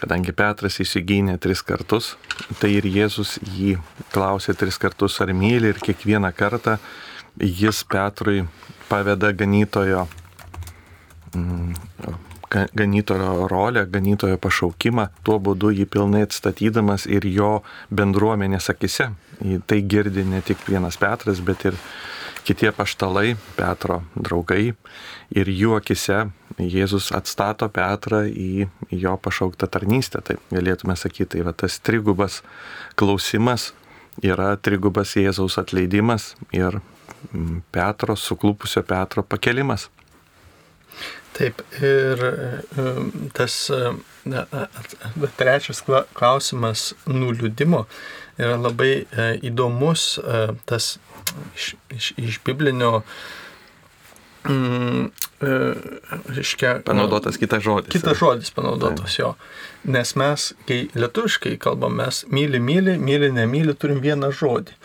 [0.00, 2.14] Kadangi Petras įsigynė tris kartus,
[2.60, 3.76] tai ir Jėzus jį
[4.14, 6.78] klausė tris kartus, ar myli ir kiekvieną kartą
[7.36, 8.46] jis Petrui
[8.88, 10.06] paveda ganytojo
[11.36, 11.74] mm,
[12.50, 17.60] ganytojo rolę, ganytojo pašaukimą, tuo būdu jį pilnai atstatydamas ir jo
[17.94, 19.10] bendruomenės akise.
[19.66, 21.78] Tai girdi ne tik vienas Petras, bet ir
[22.50, 24.72] kitie paštalai, Petro draugai.
[25.30, 26.24] Ir jų akise
[26.58, 30.18] Jėzus atstato Petrą į jo pašauktą tarnystę.
[30.26, 32.40] Taip galėtume sakyti, tai va, tas trigubas
[32.98, 33.68] klausimas
[34.26, 36.80] yra trigubas Jėzaus atleidimas ir
[37.70, 39.86] Petro, suklupusio Petro pakelimas.
[41.38, 42.24] Taip, ir
[43.38, 43.60] tas
[45.38, 45.84] trečias
[46.18, 47.84] klausimas nuliūdimo
[48.40, 50.94] yra labai e, įdomus, e, tas
[51.56, 53.00] iš, iš, iš biblinio
[54.48, 55.74] Mm, e,
[56.28, 56.80] reiškia.
[56.84, 57.92] Panaudotas kitas žodis.
[57.92, 59.34] Kitas žodis panaudotas jo.
[59.84, 64.78] Nes mes, kai lietuviškai kalbam, mes myli, myli, myli, nemyli, turim vieną žodį.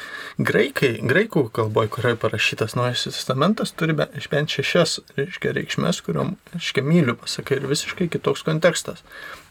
[0.43, 7.15] Graikai, graikų kalboje, kurioje parašytas Naujasis testamentas, turi bent šešias reiškia, reikšmės, kuriuom, reiškia, myliu,
[7.23, 9.07] pasakai, ir visiškai kitoks kontekstas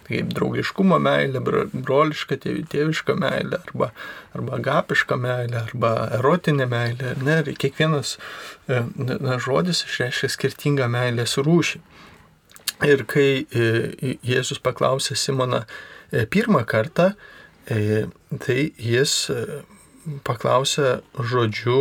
[0.08, 3.90] kaip draugiškumo meilė, broliška, tėviška meilė, arba,
[4.36, 7.14] arba agapiška meilė, arba erotinė meilė.
[7.24, 8.16] Ne, kiekvienas
[8.68, 11.80] e, na, žodis išreiškia skirtingą meilės rūšį.
[12.84, 17.14] Ir kai e, Jėzus paklausė Simoną e, pirmą kartą,
[17.64, 19.12] tai jis
[20.26, 21.78] paklausė žodžiu,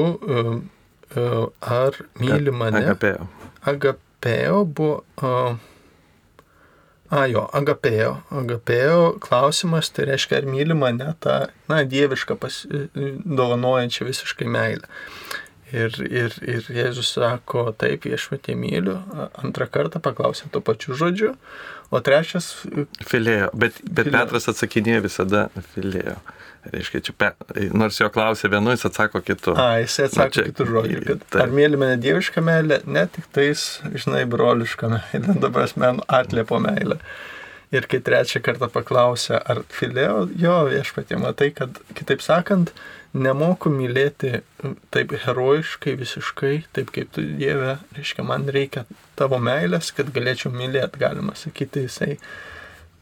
[1.11, 2.85] ar myli mane.
[2.85, 3.27] Agapėjo.
[3.67, 5.33] Agapėjo buvo
[7.13, 8.15] A, jo, agapėjo.
[8.33, 14.89] Agapėjo klausimas, tai reiškia, ar myli mane tą, na, dievišką pas, dovanojančią visiškai meilę.
[15.73, 18.99] Ir, ir, ir Jėzus sako, taip, viešpatė myliu.
[19.41, 21.31] Antrą kartą paklausė to pačiu žodžiu.
[21.93, 22.51] O trečias.
[23.01, 23.49] Filėjo.
[23.53, 24.19] Bet, bet filėjo.
[24.19, 26.19] Petras atsakinėjo visada filėjo.
[26.71, 27.29] Reiškia, čia, pe,
[27.75, 29.51] nors jo klausė vienu, jis atsako kitu.
[29.59, 31.01] A, jis atsako čia, kitų žodžių.
[31.09, 31.43] Kad, tai.
[31.43, 36.99] ar mėly mane dievišką meilę, ne tik tais, žinai, brolišką meilę, dabar asmenų atliepo meilę.
[37.73, 42.71] Ir kai trečią kartą paklausė, ar filėjo, jo viešpatė, matai, kad, kitaip sakant,
[43.13, 44.39] nemoku mylėti
[44.93, 48.85] taip herojiškai, visiškai, taip kaip tu Dieve, reiškia, man reikia
[49.19, 52.17] tavo meilės, kad galėčiau mylėti, galima sakyti, jisai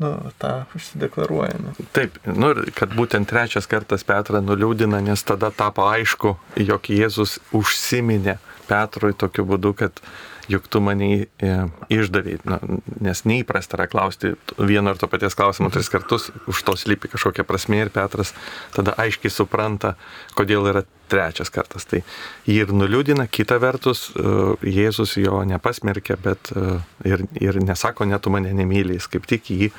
[0.01, 1.75] nu, tą užsideklaruojame.
[1.95, 8.39] Taip, nu kad būtent trečias kartas Petrą nuliūdina, nes tada tapo aišku, jog Jėzus užsiminė
[8.69, 10.01] Petrui tokiu būdu, kad
[10.49, 11.51] juk tu mane e,
[11.91, 12.59] išdavėjai, na,
[13.03, 17.45] nes neįprasta yra klausti vieno ir to paties klausimo tris kartus, už to slypi kažkokia
[17.47, 18.33] prasme ir Petras
[18.75, 19.95] tada aiškiai supranta,
[20.37, 21.85] kodėl yra trečias kartas.
[21.89, 22.01] Tai
[22.47, 24.37] jį ir nuliūdina, kita vertus, e,
[24.71, 29.51] Jėzus jo nepasmerkia, bet e, ir, ir nesako, net tu mane nemyliai, jis kaip tik
[29.53, 29.71] jį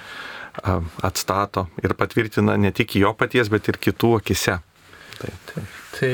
[1.01, 4.59] atstato ir patvirtina ne tik jo paties, bet ir kitų akise.
[5.16, 5.62] Tai, tai,
[5.96, 6.11] tai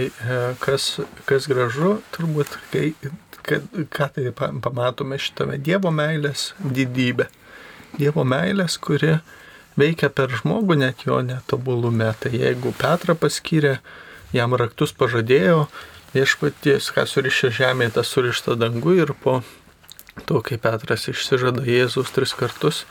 [0.63, 2.93] kas, kas gražu, turbūt, kai
[3.49, 7.29] kad, ką tai pamatome šitame Dievo meilės didybė.
[7.99, 9.17] Dievo meilės, kuri
[9.81, 12.11] veikia per žmogų net jo netobulume.
[12.21, 13.79] Tai jeigu Petrą paskyrė,
[14.37, 15.67] jam raktus pažadėjo,
[16.15, 19.41] viešpaties, ką surišė žemėje, tas surišta dangu ir po
[20.27, 22.85] to, kai Petras išsižada Jėzus tris kartus,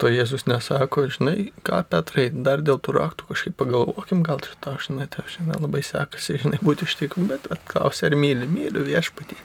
[0.00, 4.78] to Jėzus nesako, žinai, ką Petrai, dar dėl tų raktų kažkaip pagalvokim, gal ir tau,
[4.80, 9.36] žinai, tau šiandien labai sekasi, žinai, būti ištikim, bet atklausia, ar myli, myliu viešpatį.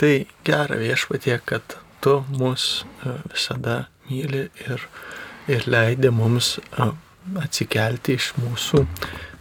[0.00, 0.12] Tai
[0.46, 4.86] gera viešpatie, kad tu mus e, visada myli ir,
[5.50, 6.88] ir leidė mums e,
[7.42, 8.86] atsikelti iš mūsų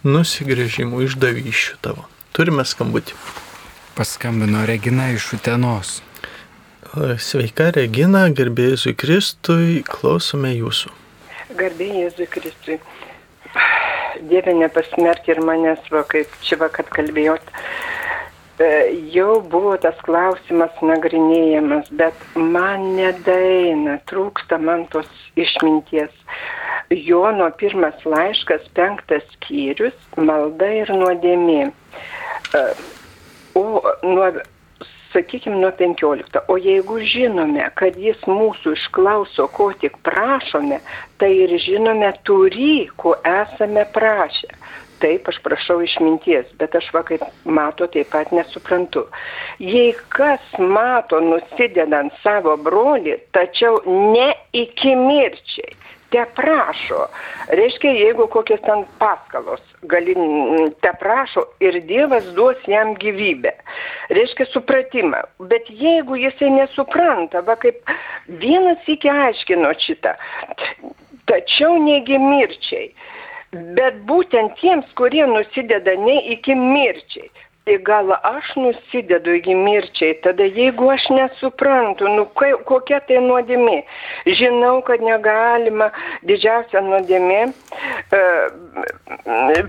[0.05, 2.07] nusigrėžimų, išdavyšių tavo.
[2.35, 3.17] Turime skambutį.
[3.97, 5.99] Paskambino Regina iš Utenos.
[7.21, 10.91] Sveika Regina, garbėjai Jėzui Kristui, klausome jūsų.
[11.59, 12.77] Garbėjai Jėzui Kristui.
[14.29, 17.53] Dieve nepasmerk ir manęs, va, kaip čia vakar kalbėjot.
[18.59, 18.69] E,
[19.13, 25.09] jau buvo tas klausimas nagrinėjamas, bet man nedaina, trūksta man tos
[25.39, 26.11] išminties.
[26.91, 31.61] Jono pirmas laiškas, penktas skyrius, malda ir nuodėmė.
[31.71, 32.63] E,
[33.55, 33.65] o
[34.03, 34.27] nuo
[35.13, 36.43] sakykime, nuo 15.
[36.47, 40.79] O jeigu žinome, kad jis mūsų išklauso, ko tik prašome,
[41.19, 44.51] tai ir žinome turį, ko esame prašę.
[45.01, 49.07] Taip, aš prašau išminties, bet aš va kaip mato taip pat nesuprantu.
[49.57, 55.73] Jei kas mato nusidedant savo brolį, tačiau ne iki mirčiai,
[56.11, 57.07] te prašo.
[57.57, 60.15] Reiškia, jeigu kokios ten paskalos, gali,
[60.83, 63.55] te prašo ir Dievas duos jam gyvybę.
[64.13, 65.23] Reiškia supratimą.
[65.51, 67.81] Bet jeigu jisai nesupranta, va kaip
[68.43, 70.13] vienas iki aiškino šitą,
[71.31, 72.91] tačiau negi mirčiai.
[73.51, 77.27] Bet būtent tiems, kurie nusideda ne iki mirčiai,
[77.67, 83.81] tai gal aš nusidedu iki mirčiai, tada jeigu aš nesuprantu, nu kai, kokia tai nuodėmė,
[84.39, 85.91] žinau, kad negalima
[86.31, 88.23] didžiausia nuodėmė e,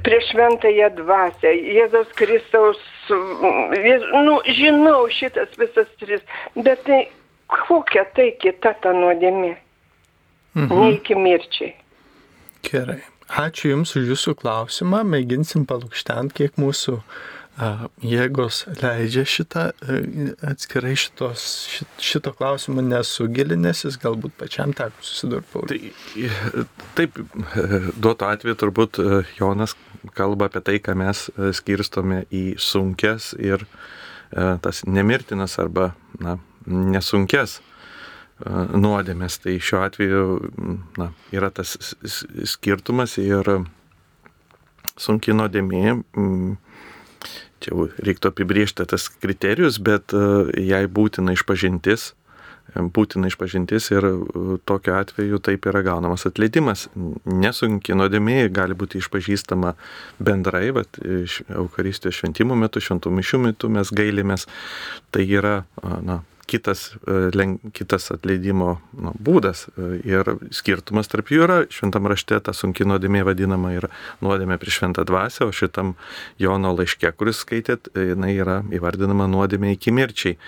[0.06, 6.22] prieš šventąją dvasę, Jėzaus Kristaus, nu žinau šitas visas tris,
[6.54, 7.04] bet tai
[7.50, 9.56] kokia tai kita ta nuodėmė,
[10.54, 10.70] mhm.
[10.70, 11.74] ne iki mirčiai.
[12.62, 13.02] Gerai.
[13.32, 15.02] Ačiū Jums už Jūsų klausimą.
[15.08, 16.98] Mėginsim palūkštent, kiek mūsų
[18.04, 19.64] jėgos leidžia šitą,
[20.48, 21.42] atskirai šitos,
[22.00, 25.64] šito klausimo nesugilinęs, jis galbūt pačiam teko susidurti.
[25.68, 26.28] Tai,
[26.96, 27.20] taip,
[27.96, 29.02] duoto atveju turbūt
[29.36, 29.76] Jonas
[30.16, 33.66] kalba apie tai, ką mes skirstome į sunkes ir
[34.32, 37.60] tas nemirtinas arba na, nesunkes
[38.44, 39.38] nuodėmės.
[39.44, 40.24] Tai šiuo atveju
[40.98, 41.76] na, yra tas
[42.54, 43.54] skirtumas ir
[44.98, 45.98] sunki nuodėmė
[47.62, 50.24] čia jau reiktų apibriežti tas kriterijus, bet e,
[50.66, 52.08] jai būtina išpažintis,
[52.74, 54.12] e, būtina išpažintis ir e,
[54.68, 56.88] tokiu atveju taip yra gaunamas atleidimas.
[57.24, 59.74] Nesunki nuodėmė gali būti išpažįstama
[60.22, 64.48] bendrai, bet Eucharistijos šventimų metu, šventų mišių metu mes gailimės.
[65.14, 65.56] Tai yra
[66.02, 66.22] na,
[66.52, 72.54] kitas, e, kitas atleidimo nu, būdas e, ir skirtumas tarp jų yra, šventam rašte ta
[72.56, 73.90] sunki nuodėmė vadinama yra
[74.24, 75.96] nuodėmė prieš šventą dvasę, o šitam
[76.42, 80.38] Jono laiške, kuris skaitėt, e, jinai yra įvardinama nuodėmė iki mirčiai.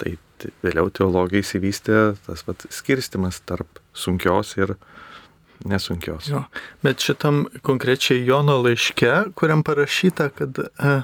[0.00, 0.16] Tai
[0.64, 4.76] vėliau teologai įsivystė tas pat skirstimas tarp sunkios ir
[5.68, 6.30] nesunkios.
[6.30, 6.44] Jo,
[6.84, 10.94] bet šitam konkrečiai Jono laiške, kuriam parašyta, kad e,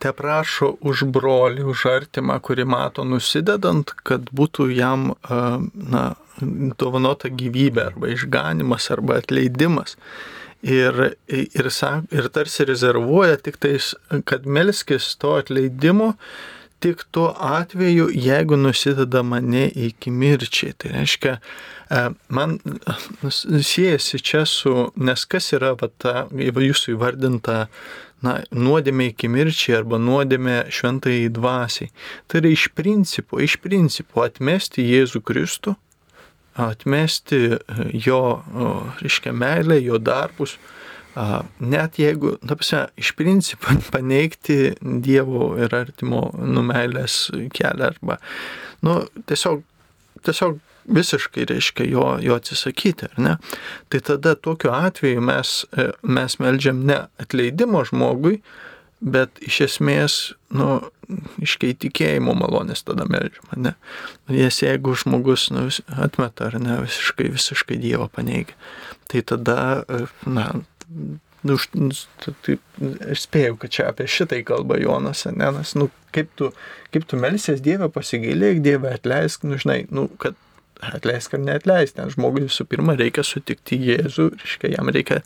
[0.00, 6.04] te prašo už brolį, už artimą, kurį mato nusidedant, kad būtų jam na,
[6.80, 9.96] dovanota gyvybė arba išganimas arba atleidimas.
[10.62, 11.68] Ir, ir,
[12.14, 13.92] ir tarsi rezervuoja tik tais,
[14.24, 16.12] kad melskis to atleidimo
[16.82, 20.74] tik tuo atveju, jeigu nusideda mane iki mirčiai.
[20.78, 21.36] Tai reiškia,
[22.28, 22.56] man
[23.30, 27.66] siejasi čia su, nes kas yra va, ta jūsų įvardinta
[28.22, 31.90] na, nuodėmė iki mirčiai arba nuodėmė šventai dvasiai.
[32.26, 35.74] Tai yra iš principo, iš principo atmesti Jėzų Kristų,
[36.62, 37.58] atmesti e,
[38.06, 38.22] jo,
[39.00, 40.58] reiškia, meilę, jo darbus,
[41.60, 48.18] net jeigu, tapsia, iš principo paneigti Dievo ir artimo numeilės kelią arba,
[48.86, 49.64] nu, tiesiog,
[50.24, 53.36] tiesiog visiškai reiškia jo, jo atsisakyti, ar ne?
[53.92, 58.40] Tai tada tokiu atveju mes, e, mes melžiam ne atleidimo žmogui,
[59.02, 60.18] bet iš esmės,
[60.54, 60.80] nu,
[61.42, 63.74] iškai tikėjimo malonės tada melžiam, ne?
[64.30, 68.56] Nes jeigu žmogus nu, atmeta ar ne, visiškai, visiškai Dievą paneigia,
[69.10, 70.50] tai tada, e, na,
[71.42, 71.56] Nu,
[72.22, 72.54] tai,
[73.10, 76.52] aš spėjau, kad čia apie šitai kalba Jonas, ne, nes, nu, kaip tu,
[76.94, 80.38] kaip tu melsies Dievę, pasigailėk Dievę, atleisk, nu, žinai, nu, kad
[80.82, 85.22] atleisk ar neatleisk, nes žmogui visų pirma reikia sutikti Jėzų, reiškia, jam reikia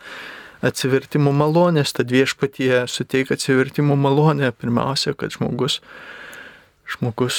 [0.67, 5.81] atsivertimo malonės, tad viešpatie suteik atsivertimo malonę, pirmiausia, kad žmogus
[6.91, 7.37] žmogus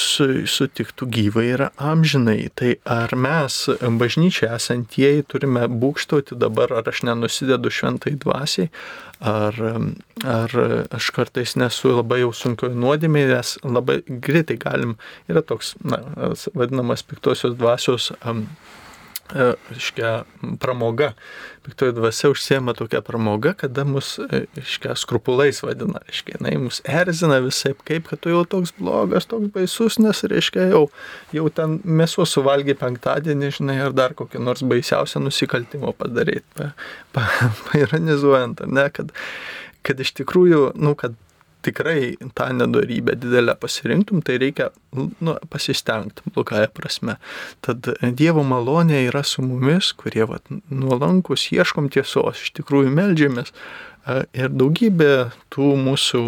[0.50, 2.50] sutiktų gyvai ir amžinai.
[2.58, 3.56] Tai ar mes,
[4.00, 8.68] bažnyčiai esantieji, turime būkštauti dabar, ar aš nenusidedu šventai dvasiai,
[9.24, 9.58] ar,
[10.28, 10.56] ar
[10.94, 14.96] aš kartais nesu labai jau sunkioje nuodėmėje, nes labai greitai galim,
[15.30, 16.02] yra toks, na,
[16.54, 18.46] vadinamas piktosios dvasios um,
[19.76, 20.22] iškia,
[20.60, 21.12] pramoga.
[21.64, 24.14] Piktoji dvasia užsiema tokia pramoga, kada mus,
[24.56, 29.50] iškia, skrupulais vadina, iškia, jinai mus erzina visai, kaip, kad tu jau toks blogas, toks
[29.52, 30.86] baisus, nes, reiškia, jau,
[31.36, 36.72] jau ten mėso suvalgy penktadienį, žinai, ar dar kokį nors baisiausią nusikaltimą padaryti, pa,
[37.12, 37.28] pa,
[37.68, 39.12] paironizuojant, ar ne, kad,
[39.84, 41.16] kad iš tikrųjų, nu, kad
[41.68, 44.70] tikrai tą nedorybę didelę pasirinktum, tai reikia
[45.20, 47.18] nu, pasistengti, blogąją prasme.
[47.64, 53.54] Tad Dievo malonė yra su mumis, kurie vat, nuolankus, ieškom tiesos, iš tikrųjų melžiamės.
[54.32, 56.22] Ir daugybė tų mūsų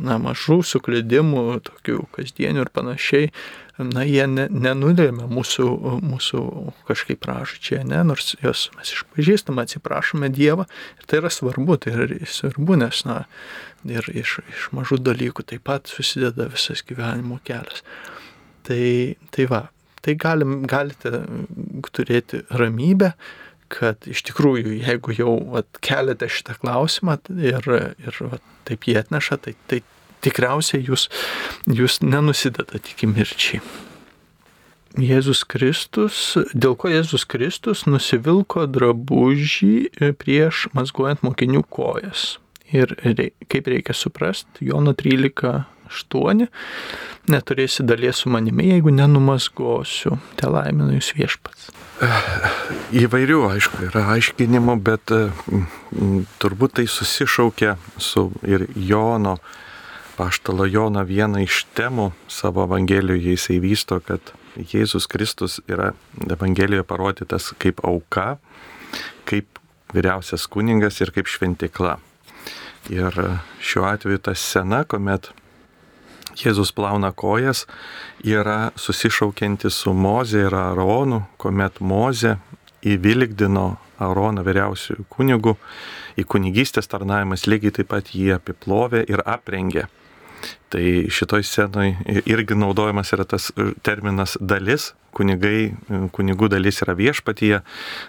[0.00, 3.32] na, mažų suklydimų, tokių kasdienių ir panašiai,
[3.88, 5.66] na, jie ne, nenulėmė mūsų,
[6.04, 6.42] mūsų
[6.88, 10.66] kažkaip pražučiai, ne, nors jos mes išpažįstam, atsiprašome Dievą
[10.98, 13.22] ir tai yra svarbu, tai yra svarbu, nes, na,
[13.88, 17.84] ir iš, iš mažų dalykų taip pat susideda visas gyvenimo kelias.
[18.66, 18.82] Tai,
[19.34, 19.64] tai va,
[20.04, 21.22] tai galim, galite
[21.96, 23.14] turėti ramybę,
[23.70, 27.66] kad iš tikrųjų, jeigu jau vat, keliate šitą klausimą ir,
[28.02, 29.80] ir vat, taip jį atneša, tai, tai
[30.24, 31.08] tikriausiai jūs,
[31.66, 33.62] jūs nenusidedat iki mirčiai.
[34.98, 42.40] Jėzus Kristus, dėl ko Jėzus Kristus nusivilko drabužį prieš mazguojant mokinių kojas.
[42.74, 46.48] Ir rei, kaip reikia suprasti, Jono 13.8,
[47.30, 51.70] neturėsi dalies su manimi, jeigu nenumasgosiu, te laiminu jūs viešpats.
[52.96, 55.66] Įvairių, aišku, yra aiškinimų, bet m,
[56.42, 59.36] turbūt tai susišaukia su ir Jono
[60.20, 67.46] paštalo Jono vieną iš temų savo Evangelijoje jisai vysto, kad Jėzus Kristus yra Evangelijoje parodytas
[67.56, 68.34] kaip auka,
[69.24, 69.60] kaip
[69.96, 71.94] vyriausias kuningas ir kaip šventikla.
[72.92, 73.16] Ir
[73.64, 75.30] šiuo atveju ta scena, kuomet
[76.36, 77.64] Jėzus plauna kojas,
[78.20, 82.34] yra susišaukianti su Moze ir Aronu, kuomet Moze
[82.84, 83.70] įvilgdino
[84.04, 85.56] Aroną vyriausiųjų kunigų,
[86.20, 89.86] į kunigystės tarnavimas lygiai taip pat jį apiplovė ir aprengė.
[90.70, 91.94] Tai šitoj scenoj
[92.30, 93.50] irgi naudojamas yra tas
[93.82, 95.72] terminas dalis, kunigai,
[96.14, 97.62] kunigų dalis yra viešpatyje,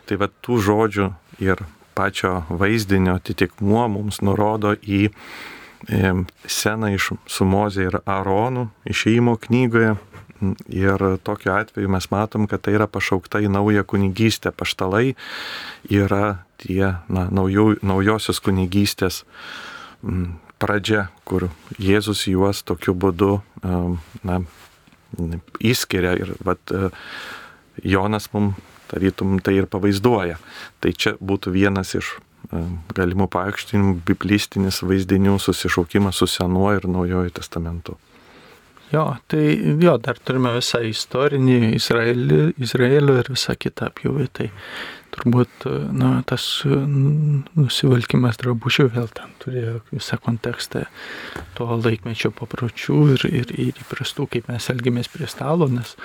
[0.06, 1.08] tai va tų žodžių
[1.42, 1.64] ir
[1.98, 5.10] pačio vaizdinio atitikmuo mums nurodo į
[6.46, 9.98] sceną iš su Mozė ir Aronu išėjimo knygoje.
[10.74, 14.50] Ir tokiu atveju mes matom, kad tai yra pašaukta į naują kunigystę.
[14.50, 15.14] Paštalai
[15.86, 19.22] yra tie na, naujų, naujosios kunigystės
[20.62, 21.50] pradžia, kur
[21.82, 23.40] Jėzus juos tokiu būdu
[24.24, 24.42] na,
[25.60, 26.62] įskiria ir vat,
[27.82, 28.60] Jonas mums
[28.92, 30.38] tarytum tai ir pavaizduoja.
[30.84, 32.18] Tai čia būtų vienas iš
[32.98, 37.98] galimų paaiškinimų biblistinis vaizdinių susišaukimas su Senuoju ir Naujoju testamentu.
[38.92, 39.46] Jo, tai
[39.80, 44.28] jo, dar turime visą istorinį Izraelį, Izraelio ir visą kitą apjūvį.
[44.36, 44.50] Tai
[45.16, 50.86] turbūt na, tas nusivalkimas drabužių vėl ten turėjo visą kontekstą
[51.58, 55.96] to laikmečio papročių ir, ir, ir įprastų, kaip mes elgiamės prie stalo, nes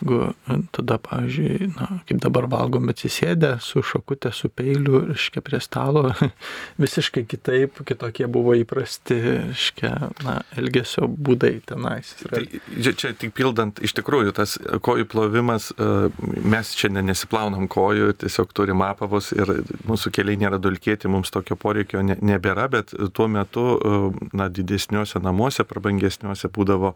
[0.00, 0.32] jeigu
[0.76, 6.08] tada, pavyzdžiui, na, kaip dabar valgom atsisėdę su šakutė, su peiliu, reiškia, prie stalo,
[6.82, 9.92] visiškai kitaip, kitokie buvo įprasti, reiškia,
[10.26, 12.14] na, elgesio būdai tenais.
[12.24, 12.44] Tai,
[12.96, 19.32] čia tik pildant, iš tikrųjų, tas kojų plovimas, mes šiandien nesiplaunam kojų, tiesiog turim apavus
[19.36, 19.50] ir
[19.88, 23.66] mūsų keliai nėra dulkėti, mums tokio poreikio ne, nebėra, bet tuo metu,
[24.36, 26.94] na, didesniuose namuose, prabangesniuose būdavo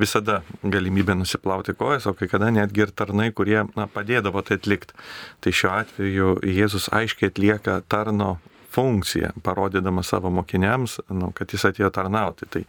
[0.00, 4.96] visada galimybė nusiplauti kojas, o kai kada netgi ir tarnai, kurie na, padėdavo tai atlikti.
[5.42, 8.36] Tai šiuo atveju Jėzus aiškiai atlieka tarno
[8.72, 12.48] funkciją, parodydamas savo mokiniams, nu, kad jis atėjo tarnauti.
[12.52, 12.62] Tai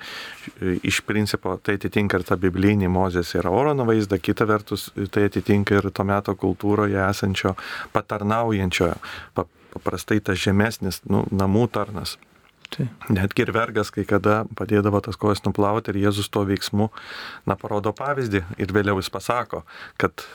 [0.83, 5.79] iš principo tai atitinka ir tą biblinį Mozės ir Orono vaizdą, kita vertus tai atitinka
[5.79, 7.55] ir to meto kultūroje esančio
[7.95, 8.93] patarnaujančio,
[9.73, 12.17] paprastai tas žemesnis nu, namų tarnas.
[12.73, 12.87] Tai.
[13.13, 16.89] Netgi ir vergas kai kada padėdavo tas kojas nuplauti ir Jėzus to veiksmu,
[17.49, 19.61] na, parodo pavyzdį ir vėliau jis pasako,
[20.01, 20.25] kad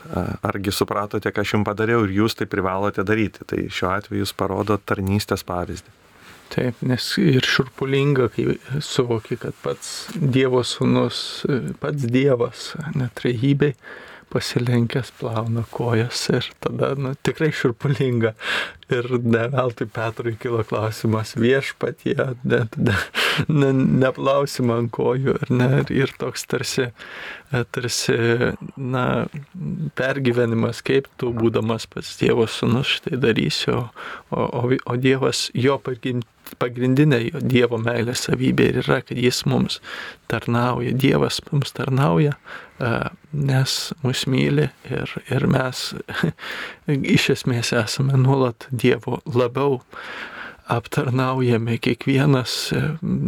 [0.47, 3.43] argi supratote, ką aš jums padariau ir jūs tai privalote daryti.
[3.49, 5.97] Tai šiuo atveju jis parodo tarnystės pavyzdį.
[6.49, 11.19] Taip, nes ir šurpulinga, kai suvoki, kad pats Dievo sūnus,
[11.81, 13.75] pats Dievas, netrejybei,
[14.33, 18.33] pasilenkęs plauna kojas ir tada nu, tikrai širpulinga.
[18.89, 22.95] Ir ne veltui Petrui kilo klausimas viešpatie, ne, ne,
[23.47, 23.69] ne,
[24.05, 26.89] neplausi man kojų, ar ne, ir toks tarsi,
[27.49, 28.13] tarsi,
[28.77, 29.03] na,
[29.97, 33.87] pergyvenimas, kaip tu būdamas pats Dievo sunus štai darysi, o,
[34.29, 35.79] o, o Dievas jo
[36.59, 39.79] pagrindinė jo Dievo meilės savybė ir yra, kad jis mums
[40.31, 42.35] tarnauja, Dievas mums tarnauja,
[43.33, 45.87] nes mus myli ir, ir mes
[47.15, 49.81] iš esmės esame nuolat Dievo labiau
[50.69, 52.73] aptarnaujame kiekvienas,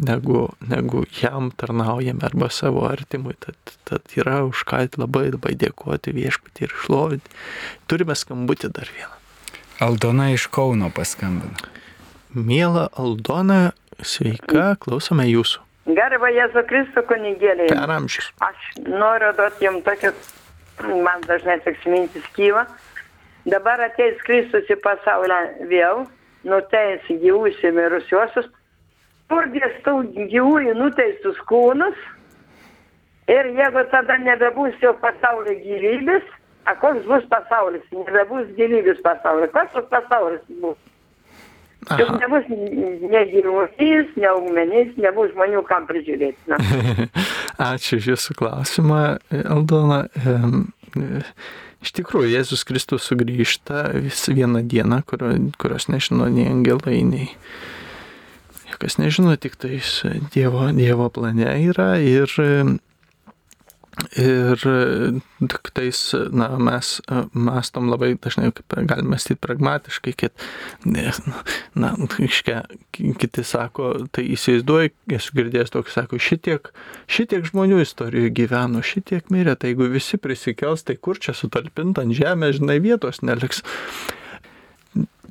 [0.08, 3.34] negu, negu jam tarnaujame arba savo artimui.
[3.42, 3.58] Tad,
[3.90, 7.34] tad yra už ką labai labai dėkoti viešpatį ir išlovinti.
[7.90, 9.18] Turime skambutį dar vieną.
[9.82, 11.58] Aldona iš Kauno paskambino.
[12.38, 13.74] Mėla Aldona,
[14.06, 15.66] sveika, klausome jūsų.
[15.98, 17.72] Garbą Jėzų Kristų kunigėlė.
[17.74, 18.30] Per amžius.
[18.46, 20.14] Aš noriu duoti jums tokią,
[21.02, 22.68] man dažnai toks mintis kyva.
[23.50, 25.40] Dabar ateis Kristus į pasaulį
[25.72, 26.06] vėl,
[26.48, 28.50] nuteis ir mirusiuosius,
[29.32, 29.96] kur dės tų
[30.32, 31.98] gyvųjų nuteistus kūnus
[33.32, 36.24] ir jeigu tada nebebus jo pasaulio gyvybės,
[36.70, 40.80] a koks bus pasaulis, nebebus gyvybės pasaulis, koks tas pasaulis bus?
[41.98, 46.60] Juk nebus ne gyvūnys, ne augmenys, nebus žmonių, kam prižiūrėti.
[47.72, 49.00] Ačiū už Jūsų klausimą,
[49.50, 50.04] Aldona.
[51.82, 57.32] Iš tikrųjų, Jėzus Kristus sugrįžta vis vieną dieną, kurio, kurios nežino nei angelai, nei
[58.82, 60.00] kas nežino, tik tais
[60.34, 62.32] Dievo, dievo plane yra ir
[64.16, 64.62] Ir
[65.76, 66.00] tais,
[66.32, 66.92] na, mes
[67.36, 68.54] mastom labai dažnai,
[68.88, 70.46] galime mąstyti pragmatiškai, kad,
[71.76, 71.92] na,
[72.24, 72.62] iškia,
[72.96, 76.72] kiti sako, tai įsivaizduoju, esu girdėjęs tokį, sako, šitiek,
[77.12, 82.16] šitiek žmonių istorijoje gyveno, šitiek mirė, tai jeigu visi prisikels, tai kur čia sutalpinta ant
[82.16, 83.60] žemės, žinai, vietos neliks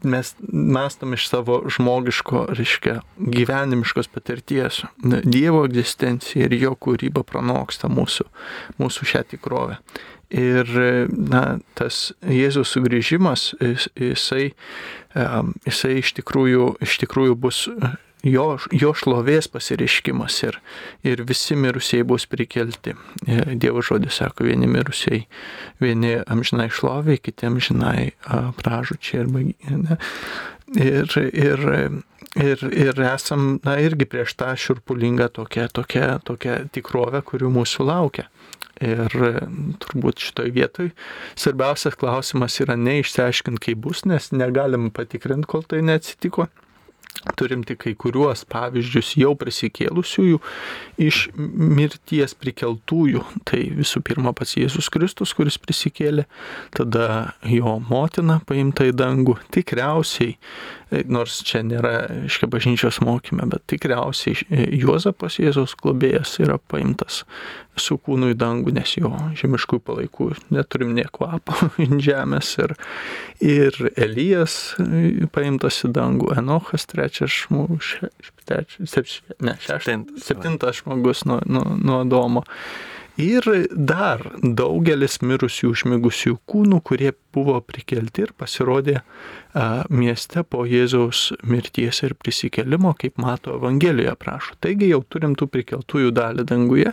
[0.03, 4.83] mes mastom iš savo žmogiško, reiškia, gyvenimiškos patirties.
[5.25, 8.27] Dievo egzistencija ir jo kūryba pranoksta mūsų,
[8.81, 9.81] mūsų šią tikrovę.
[10.31, 10.69] Ir
[11.11, 13.49] na, tas Jėzaus sugrįžimas,
[13.99, 14.53] jisai,
[15.67, 17.65] jisai iš, tikrųjų, iš tikrųjų bus
[18.27, 20.59] jo, jo šlovės pasireiškimas ir,
[21.07, 22.95] ir visi mirusieji bus prikelti.
[23.27, 25.27] E, Dievo žodis sako, vieni mirusieji,
[25.81, 28.11] vieni amžinai šloviai, kiti amžinai
[28.61, 29.99] pražučiai ne.
[30.79, 31.65] Ir, ir,
[32.39, 38.29] ir, ir esam, na, irgi prieš tą širpulingą tokią, tokią, tokią tikrovę, kurių mūsų laukia.
[38.81, 39.13] Ir
[39.83, 40.93] turbūt šitoj vietoj
[41.37, 46.47] svarbiausias klausimas yra neišsiaiškinti, kaip bus, nes negalim patikrinti, kol tai neatsitiko
[47.37, 50.39] Turim tik kai kuriuos pavyzdžius jau prisikėlusiųjų
[51.05, 53.25] iš mirties prikeltųjų.
[53.49, 56.25] Tai visų pirma pats Jėzus Kristus, kuris prisikėlė,
[56.77, 59.37] tada jo motina paimta į dangų.
[59.53, 60.39] Tikriausiai,
[61.13, 61.95] nors čia nėra
[62.31, 67.25] iškia bažnyčios mokyme, bet tikriausiai Juozapas Jėzaus globėjas yra paimtas
[67.83, 69.11] su kūnu į dangų, nes jo
[69.41, 71.57] žemiškų palaikų neturim nie kvapo
[71.87, 72.53] ant žemės.
[72.63, 72.77] Ir,
[73.45, 74.59] ir Elijas
[75.35, 77.97] paimtas į dangų, Enochas trečias žmogus,
[78.51, 82.47] ne, šeštas, septintas žmogus nuo, nuo, nuo Domo.
[83.21, 89.01] Ir dar daugelis mirusių užmigusių kūnų, kurie buvo prikelti ir pasirodė
[89.91, 94.55] mieste po Jėzaus mirties ir prisikelimo, kaip mato Evangelijoje prašo.
[94.63, 96.93] Taigi jau turim tų prikeltųjų dalį danguje,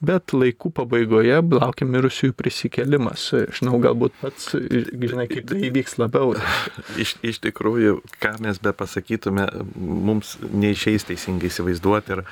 [0.00, 3.28] bet laikų pabaigoje laukia mirusiųjų prisikelimas.
[3.58, 6.32] Žinau, galbūt pats, žinai, kaip tai įvyks labiau.
[7.02, 9.44] Iš, iš tikrųjų, ką mes be pasakytume,
[9.76, 12.22] mums neišeis teisingai įsivaizduoti ir,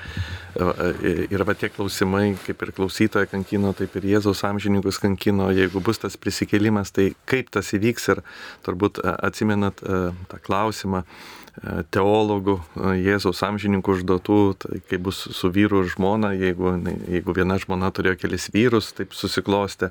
[1.30, 6.00] ir va tie klausimai, kaip ir klausytoja kankino, taip ir Jėzaus amžininkus kankino, jeigu bus
[6.02, 8.22] tas prisikelimas, tai kaip tas įvyks ir
[8.66, 15.28] turbūt atsimenu prisimenat e, tą klausimą e, teologų, e, Jėzaus amžininkų užduotų, tai kaip bus
[15.32, 16.76] su vyru ir žmona, jeigu,
[17.08, 19.90] jeigu viena žmona turėjo kelis vyrus, taip susiklostė,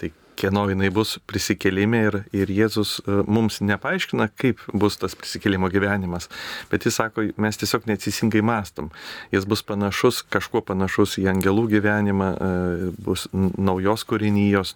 [0.00, 5.70] tai kieno jinai bus prisikelime ir, ir Jėzus e, mums nepaaiškina, kaip bus tas prisikelimo
[5.72, 6.28] gyvenimas,
[6.70, 8.90] bet jis sako, mes tiesiog neatsisingai mastom.
[9.34, 14.74] Jis bus panašus, kažkuo panašus į angelų gyvenimą, e, bus naujos kūrinijos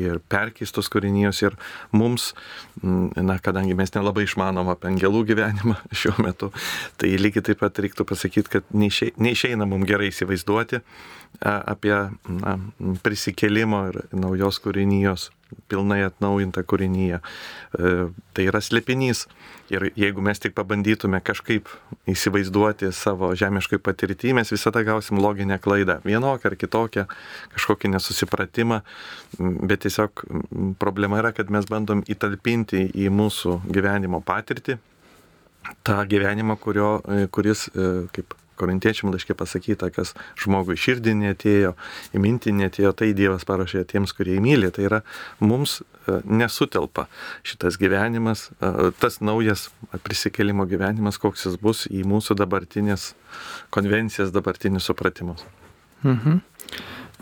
[0.00, 1.56] ir perkeistos kūrinijos ir
[1.94, 2.32] mums,
[2.82, 6.52] na, kadangi mes nelabai išmanom apie angelų gyvenimą šiuo metu,
[7.00, 10.82] tai lygiai taip pat reiktų pasakyti, kad neišeina mums gerai įsivaizduoti,
[11.40, 11.94] apie
[12.28, 12.56] na,
[13.02, 14.71] prisikelimo ir naujos kūrinijos,
[15.68, 17.20] pilnai atnaujintą kūrinyje.
[17.20, 17.92] E,
[18.32, 19.26] tai yra slėpinys.
[19.72, 21.70] Ir jeigu mes tik pabandytume kažkaip
[22.10, 26.00] įsivaizduoti savo žemiškai patirtį, mes visada gausim loginę klaidą.
[26.04, 27.06] Vienokią ar kitokią,
[27.54, 28.82] kažkokį nesusipratimą.
[29.40, 30.24] Bet tiesiog
[30.82, 34.78] problema yra, kad mes bandom įtalpinti į mūsų gyvenimo patirtį
[35.86, 36.96] tą gyvenimą, kurio,
[37.30, 41.74] kuris, e, kaip korintiečiam laiškė pasakyta, kas žmogui širdį netėjo,
[42.12, 44.72] į mintį netėjo, tai Dievas parašė tiems, kurie įmylė.
[44.74, 45.00] Tai yra
[45.42, 47.08] mums e, nesutelpa
[47.46, 49.68] šitas gyvenimas, e, tas naujas
[50.04, 53.12] prisikelimo gyvenimas, koks jis bus į mūsų dabartinės
[53.74, 55.44] konvencijas, dabartinius supratimus.
[56.02, 56.42] Mhm.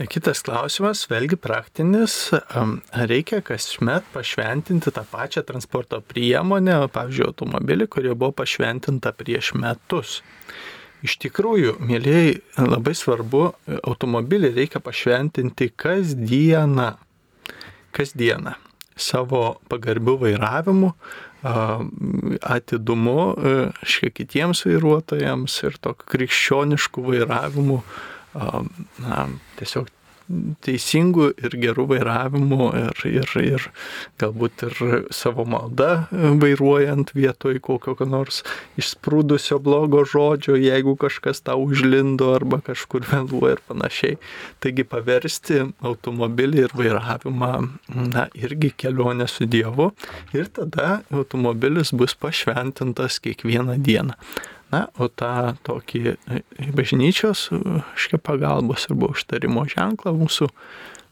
[0.08, 2.30] Kitas klausimas, vėlgi praktinis,
[3.10, 10.22] reikia kasmet pašventinti tą pačią transporto priemonę, pavyzdžiui, automobilį, kurie buvo pašventinta prieš metus.
[11.06, 13.44] Iš tikrųjų, mėlyjei, labai svarbu,
[13.80, 16.92] automobilį reikia pašventinti kasdieną.
[17.96, 18.56] Kasdieną.
[19.00, 20.90] Savo pagarbių vairavimų,
[22.44, 23.20] atidumu,
[23.80, 27.80] šiek kitiems vairuotojams ir tokiu krikščionišku vairavimu
[29.00, 29.24] na,
[29.56, 29.88] tiesiog
[30.64, 33.66] teisingų ir gerų vairavimų ir, ir, ir
[34.20, 34.82] galbūt ir
[35.14, 38.42] savo maldą vairuojant vietoj kokio nors
[38.80, 44.20] išsprūdusio blogo žodžio, jeigu kažkas tau užlindo arba kažkur vėluoja ir panašiai.
[44.62, 47.52] Taigi paversti automobilį ir vairavimą,
[48.14, 49.90] na, irgi kelionę su Dievu
[50.36, 54.16] ir tada automobilis bus pašventintas kiekvieną dieną.
[54.70, 56.42] Na, o tą tokį e,
[56.76, 57.48] bažnyčios
[57.98, 60.46] škia pagalbos arba užtarimo ženklą mūsų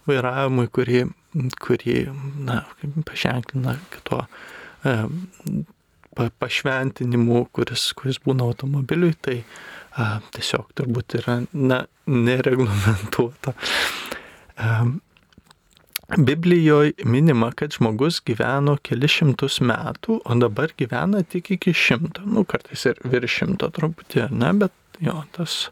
[0.08, 1.02] vairavimui, kurį,
[1.62, 1.96] kurį
[2.46, 2.62] na,
[3.08, 4.22] paženklina kito
[4.86, 4.94] e,
[6.38, 9.36] pašventinimu, kuris, kuris būna automobiliui, tai
[9.98, 13.54] a, tiesiog turbūt yra na, nereglamentuota.
[14.58, 14.80] A,
[16.16, 22.46] Biblijoje minima, kad žmogus gyveno keli šimtus metų, o dabar gyvena tik iki šimto, nu
[22.48, 24.72] kartais ir virš šimto truputį, ne, bet
[25.04, 25.66] jo, tas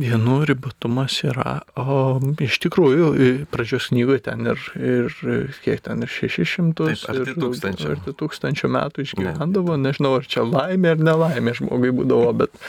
[0.00, 3.08] dienų ribotumas yra, o iš tikrųjų
[3.52, 5.16] pradžios knygoje ten ir, ir
[5.64, 7.90] kiek ten ir 600 Taip, arti tūkstančio.
[7.96, 12.62] arti tūkstančio metų išgyvendavo, nežinau ar čia laimė ar nelaimė žmogui būdavo, bet,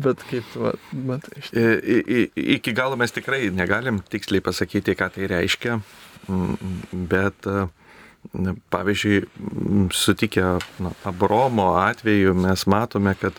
[0.00, 2.22] bet kaip, va, bet iš I, i,
[2.58, 5.80] iki galo mes tikrai negalim tiksliai pasakyti, ką tai reiškia,
[7.10, 7.68] bet uh,
[8.70, 9.22] Pavyzdžiui,
[9.92, 13.32] sutikę na, Abromo atveju mes matome, kad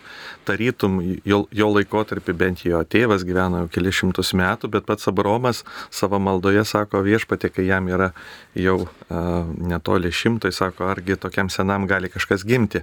[0.43, 5.61] tarytum jo, jo laikotarpį bent jo tėvas gyveno jau keli šimtus metų, bet pats Abromas
[5.93, 8.09] savo maldoje sako viešpatė, kai jam yra
[8.57, 12.81] jau a, netoli šimtai, sako, argi tokiam senam gali kažkas gimti.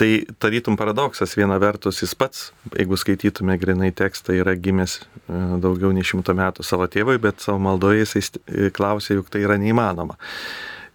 [0.00, 0.10] Tai
[0.40, 6.02] tarytum paradoksas, viena vertus jis pats, jeigu skaitytume grinai tekstą, yra gimęs a, daugiau nei
[6.02, 10.18] šimto metų savo tėvui, bet savo maldoje jisai klausė, juk tai yra neįmanoma.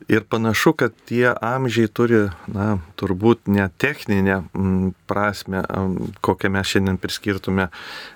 [0.07, 5.61] Ir panašu, kad tie amžiai turi, na, turbūt ne techninę m, prasme,
[6.25, 7.67] kokią mes šiandien priskirtume,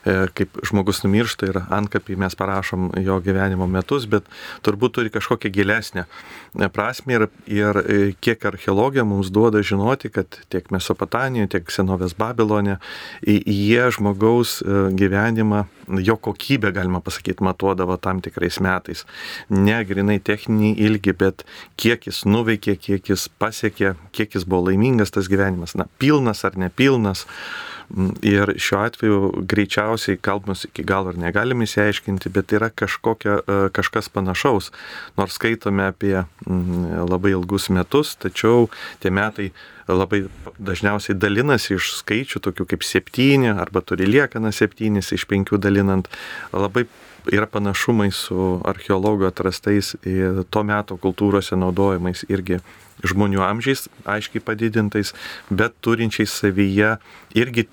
[0.06, 4.28] e, kaip žmogus numiršta ir ankapį mes parašom jo gyvenimo metus, bet
[4.66, 10.40] turbūt turi kažkokią gilesnę e, prasme ir, ir e, kiek archeologija mums duoda žinoti, kad
[10.50, 12.78] tiek Mesopotamijoje, tiek senovės Babilonė,
[13.26, 14.60] jie žmogaus
[14.96, 15.64] gyvenimą,
[15.98, 19.06] jo kokybę, galima pasakyti, matuodavo tam tikrais metais.
[19.50, 21.46] Ne grinai techninį ilgį, bet
[21.80, 26.58] kiek jis nuveikė, kiek jis pasiekė, kiek jis buvo laimingas tas gyvenimas, na, pilnas ar
[26.60, 27.26] nepilnas.
[27.90, 33.58] Mm, ir šiuo atveju greičiausiai kalbus iki galo ir negalime įsiaiškinti, bet yra kažkokia, e,
[33.74, 34.70] kažkas panašaus.
[35.18, 38.68] Nors skaitome apie mm, labai ilgus metus, tačiau
[39.02, 39.50] tie metai
[39.90, 40.28] labai
[40.62, 46.12] dažniausiai dalinasi iš skaičių, tokių kaip septyni, arba turi liekana septynis iš penkių dalinant.
[46.54, 46.86] Labai
[47.34, 49.96] yra panašumai su archeologų atrastais
[50.54, 52.62] to meto kultūrose naudojamais irgi
[53.04, 55.14] žmonių amžiais, aiškiai padidintais,
[55.50, 56.98] bet turinčiais savyje
[57.38, 57.68] irgi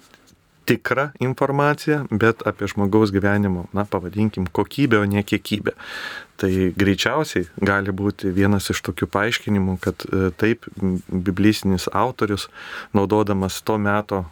[0.67, 5.77] tikrą informaciją, bet apie žmogaus gyvenimo, na, pavadinkim, kokybę, o ne kiekybę.
[6.37, 10.67] Tai greičiausiai gali būti vienas iš tokių paaiškinimų, kad e, taip
[11.09, 12.49] biblisinis autorius,
[12.97, 14.25] naudodamas to meto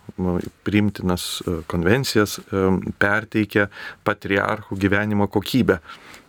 [0.69, 2.67] priimtinas e, konvencijas, e,
[3.01, 3.71] perteikia
[4.05, 5.81] patriarchų gyvenimo kokybę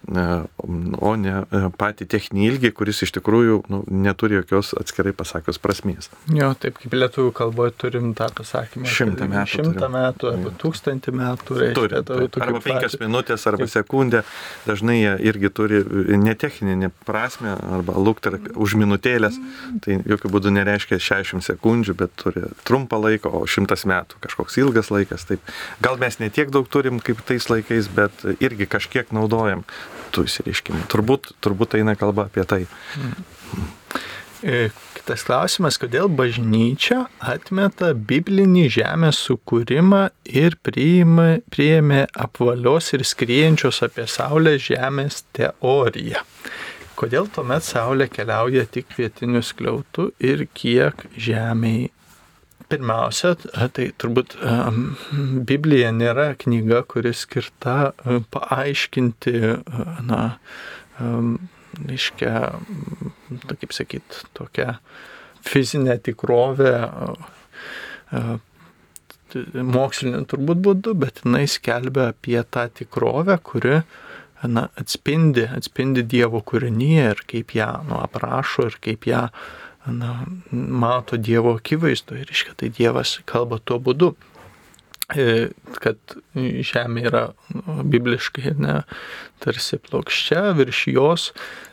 [0.06, 1.34] o ne
[1.80, 6.12] patį techninį ilgį, kuris iš tikrųjų nu, neturi jokios atskirai pasakios prasmės.
[6.30, 8.86] Jo, taip kaip lietuvių kalboje turim tą pasakymą.
[8.86, 9.52] Šimtą metų.
[9.56, 11.58] Šimtą metų arba tūkstantį metų.
[11.62, 12.46] Reiškia, turi, turi.
[12.46, 14.22] Arba penkias minutės, arba sekundę.
[14.68, 19.40] Dažnai jie irgi turi netechninę prasme, arba luktar už minutėlės.
[19.86, 24.92] Tai jokių būdų nereiškia 60 sekundžių, bet turi trumpą laiką, o šimtas metų kažkoks ilgas
[24.94, 25.28] laikas.
[25.30, 25.54] Taip.
[25.84, 29.66] Gal mes netiek daug turim kaip tais laikais, bet irgi kažkiek naudojam
[30.16, 30.88] tų įsireiškimų.
[30.92, 32.64] Turbūt, turbūt eina kalba apie tai.
[35.06, 44.08] Kitas klausimas, kodėl bažnyčia atmeta biblinį žemės sukūrimą ir priima, priėmė apvalios ir skriejančios apie
[44.10, 46.26] Saulę žemės teoriją.
[46.98, 51.92] Kodėl tuomet Saulė keliauja tik pietiniu skliautu ir kiek žemiai
[52.66, 53.36] pirmiausia,
[53.78, 54.40] tai turbūt
[55.46, 57.92] Biblija nėra knyga, kuri skirta
[58.34, 59.38] paaiškinti,
[60.10, 60.32] na,
[61.92, 62.34] iškia,
[63.52, 64.78] kaip sakyt, tokią
[65.46, 66.74] fizinę tikrovę
[69.36, 73.82] mokslinį turbūt būdu, bet jinai skelbia apie tą tikrovę, kuri
[74.48, 79.28] na, atspindi, atspindi Dievo kūrinyje ir kaip ją nu, aprašo ir kaip ją
[79.88, 80.14] na,
[80.52, 82.20] mato Dievo akivaizdu.
[82.22, 84.14] Ir iškia, tai Dievas kalba tuo būdu,
[85.08, 88.82] kad žemė yra nu, bibliškai ne,
[89.44, 91.32] tarsi plokščia, virš jos,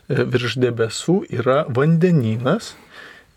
[0.09, 2.74] e, virš debesų yra vandenynas.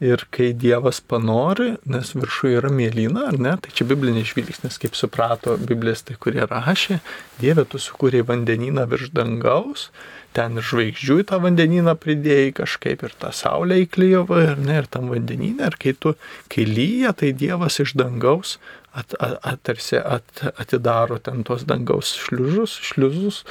[0.03, 4.97] Ir kai Dievas panori, nes viršuje yra mėlyna, ar ne, tai čia biblinis žvilgsnis, kaip
[4.99, 6.99] suprato biblistai, kurie rašė,
[7.39, 9.87] Dieve tu sukūrėjai vandenyną virš dangaus
[10.35, 14.89] ten ir žvaigždžių į tą vandenyną pridėjai kažkaip ir tą saulę įklyjavo ir, ne, ir
[14.91, 15.69] tam vandenyną.
[15.71, 16.15] Ir kai tu,
[16.51, 18.57] kai lyja, tai Dievas iš dangaus
[18.95, 23.41] at, at, at, tarsi at, atidaro ten tos dangaus šliužus, šliuzus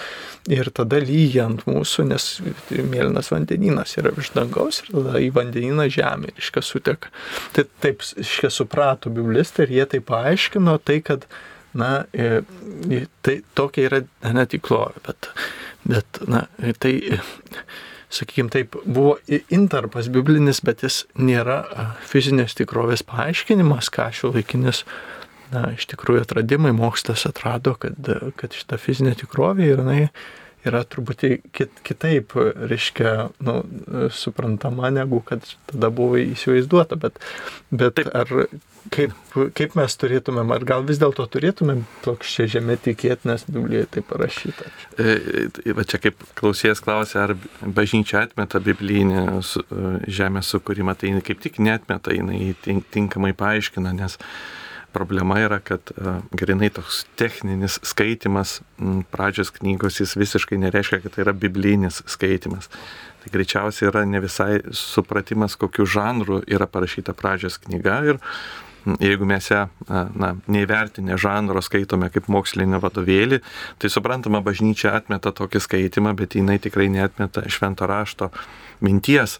[0.53, 2.29] ir tada lyja ant mūsų, nes
[2.73, 7.13] mėlynas vandenynas yra virš dangaus ir tada į vandenyną žemė, iškas suteka.
[7.57, 11.29] Tai taip, iškas suprato biblistai ir jie tai paaiškino, tai kad,
[11.77, 11.93] na,
[13.25, 14.03] tai tokia yra
[14.35, 15.31] netiklovė, bet
[15.85, 16.47] Bet, na,
[16.81, 17.21] tai,
[18.15, 19.19] sakykime, taip, buvo
[19.53, 21.59] intarpas biblinis, bet jis nėra
[22.09, 24.85] fizinės tikrovės paaiškinimas, ką šio laikinis,
[25.55, 27.99] na, iš tikrųjų atradimai, mokslas atrado, kad,
[28.41, 30.01] kad šita fizinė tikrovė ir jinai
[30.65, 32.33] yra truputį kit, kitaip,
[32.71, 33.59] reiškia, nu,
[34.15, 37.21] suprantama, negu kad tada buvo įsivaizduota, bet,
[37.71, 38.15] bet Taip.
[38.17, 38.33] ar
[38.93, 39.15] kaip,
[39.57, 44.73] kaip mes turėtumėm, ar gal vis dėlto turėtumėm plokščia žemė tikėti, nes Biblijoje tai parašyta.
[45.79, 49.39] Va čia kaip klausėjas klausė, ar bažnyčia atmeta biblinį e,
[50.21, 54.19] žemės sukūrimą, tai kaip tik netmeta, jinai tinkamai paaiškina, nes
[54.95, 58.61] problema yra, kad uh, grinai toks techninis skaitimas
[59.13, 62.71] pradžios knygos jis visiškai nereiškia, kad tai yra biblinis skaitimas.
[63.25, 68.23] Tai greičiausiai yra ne visai supratimas, kokiu žanru yra parašyta pradžios knyga ir
[69.01, 73.41] jeigu mes ją na, neįvertinę žanro skaitome kaip mokslinį vadovėlį,
[73.81, 78.29] tai suprantama, bažnyčia atmeta tokį skaitimą, bet jinai tikrai neatmeta švento rašto
[78.85, 79.39] minties.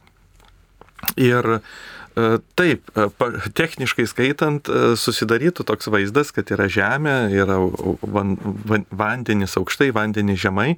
[1.21, 1.61] Ir E,
[2.55, 3.09] taip, e,
[3.59, 7.59] techniškai skaitant, e, susidarytų toks vaizdas, kad yra žemė, yra
[8.07, 8.37] van,
[8.69, 10.77] van, vandenis aukštai, vandenis žemai,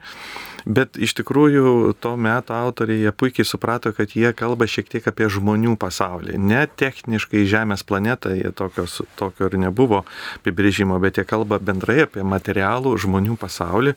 [0.66, 5.76] bet iš tikrųjų to meto autoriai puikiai suprato, kad jie kalba šiek tiek apie žmonių
[5.78, 6.38] pasaulį.
[6.40, 10.02] Ne techniškai Žemės planetą, jie tokios, tokio ir nebuvo
[10.40, 13.94] apibrėžimo, bet jie kalba bendrai apie materialų žmonių pasaulį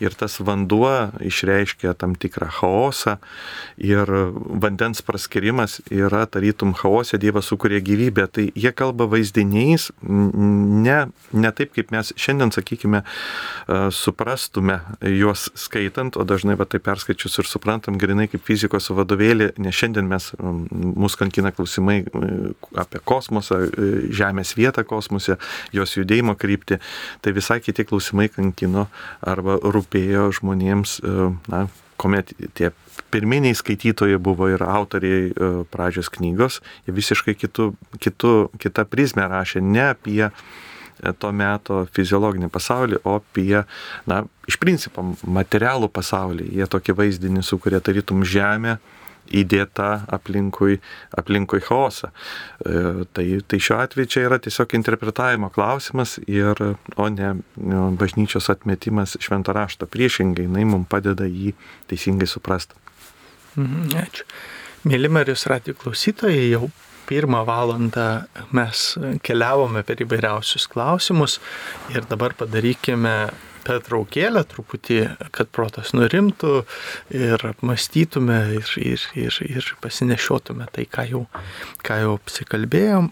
[0.00, 3.18] ir tas vanduo išreiškia tam tikrą chaosą
[3.76, 10.98] ir vandens praskirimas yra tarytum chaose Dievas sukuria gyvybę, tai jie kalba vaizdiniais, ne,
[11.32, 13.02] ne taip, kaip mes šiandien, sakykime,
[13.94, 14.78] suprastume
[15.16, 20.08] juos skaitant, o dažnai va tai perskaičius ir suprantam grinai kaip fizikos vadovėlį, nes šiandien
[20.10, 20.30] mes,
[20.72, 22.02] mus kankina klausimai
[22.76, 23.64] apie kosmosą,
[24.16, 25.36] Žemės vietą kosmose,
[25.74, 26.78] jos judėjimo kryptį,
[27.24, 28.86] tai visai kiti klausimai kankino
[29.24, 31.00] arba rūpėjo žmonėms,
[31.50, 31.66] na,
[32.00, 32.70] kuomet tie
[33.12, 37.70] pirminiai skaitytojai buvo ir autoriai e, pradžios knygos, jie visiškai kitų,
[38.02, 40.32] kitų, kitą prizmę rašė ne apie e,
[41.20, 43.64] to meto fiziologinį pasaulį, o apie,
[44.10, 46.50] na, iš principo, materialų pasaulį.
[46.60, 48.78] Jie tokį vaizdinį sukuria tarytum žemę,
[49.34, 50.78] įdėta aplinkui,
[51.18, 52.12] aplinkui chaosą.
[52.64, 56.60] E, tai, tai šiuo atveju čia yra tiesiog interpretavimo klausimas, ir,
[56.96, 57.34] o ne
[58.00, 59.88] bažnyčios atmetimas šventą raštą.
[59.90, 61.54] Priešingai, jinai mums padeda jį
[61.90, 62.78] teisingai suprasti.
[63.56, 64.26] Mhm, ačiū.
[64.86, 66.68] Mėly Marijos radijo klausytojai, jau
[67.06, 68.82] pirmą valandą mes
[69.26, 71.38] keliavome per įvairiausius klausimus
[71.94, 73.14] ir dabar padarykime
[73.66, 75.00] pertraukėlę truputį,
[75.34, 76.62] kad protas nurimtų
[77.14, 81.24] ir apmastytume ir, ir, ir, ir pasinešiotume tai, ką jau,
[81.86, 83.10] ką jau apsikalbėjom.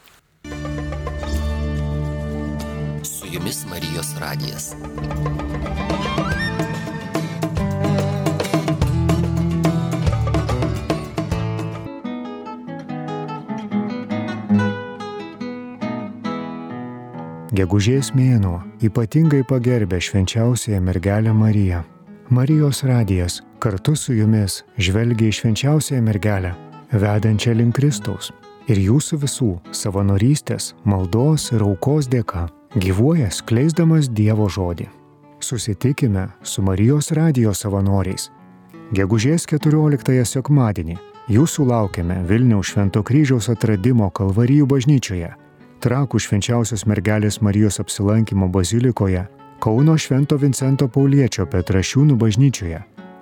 [3.04, 4.72] Su jumis Marijos radijas.
[17.54, 21.84] Gegužės mėnuo ypatingai pagerbė švenčiausiąją mergelę Mariją.
[22.34, 26.50] Marijos radijas kartu su jumis žvelgia į švenčiausiąją mergelę,
[26.90, 28.32] vedančią link Kristaus.
[28.66, 34.88] Ir jūsų visų savanorystės, maldos ir aukos dėka gyvuoja skleisdamas Dievo žodį.
[35.38, 38.32] Susitikime su Marijos radijos savanoriais.
[38.90, 40.98] Gegužės 14 sekmadienį
[41.30, 45.34] jūsų laukiame Vilniaus Švento kryžiaus atradimo Kalvarijų bažnyčioje
[45.84, 49.26] Trakų švenčiausios mergelės Marijos apsilankimo bazilikoje,
[49.60, 52.78] Kauno Švento Vincento Pauliečio Petrašiūnų bažnyčioje,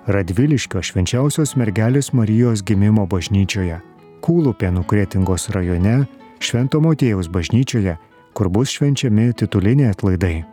[0.07, 3.81] Radviliškio švenčiausios mergelės Marijos gimimo bažnyčioje,
[4.23, 6.05] Kūlupėnų Kretingos rajone,
[6.39, 7.97] Švento Motėjaus bažnyčioje,
[8.31, 10.45] kur bus švenčiami tituliniai atlaidai.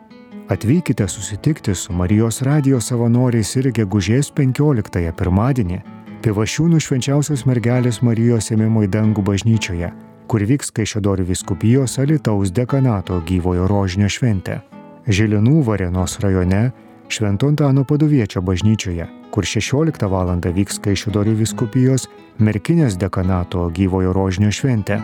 [0.51, 5.79] Atvykite susitikti su Marijos radijos savanoriais ir gegužės 15 pirmadienį
[6.21, 9.95] Pivašiūnų švenčiausios mergelės Marijos ėmimo į dangų bažnyčioje,
[10.31, 14.61] kur vyks Kaišėdorių viskupijos Alitaus dekanato gyvojo rožinio šventė.
[15.03, 16.69] Žilinų Varenos rajone
[17.11, 20.31] Švento Antano paduviečio bažnyčioje, kur 16 val.
[20.39, 22.07] vyks Kaišėdorių viskupijos
[22.39, 25.01] Merkinės dekanato gyvojo rožinio šventė.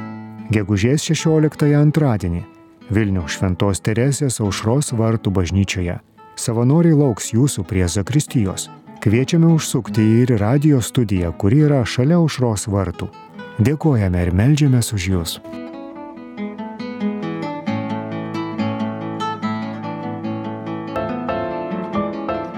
[0.47, 2.45] Gegužės 16 antradienį
[2.89, 5.99] Vilniaus Šventos Teresės aušros vartų bažnyčioje.
[6.39, 8.69] Savanoriai lauks jūsų prie Zakristijos.
[9.03, 13.11] Kviečiame užsukti ir radio studiją, kuri yra šalia aušros vartų.
[13.57, 15.31] Dėkojame ir melžiamės už jūs.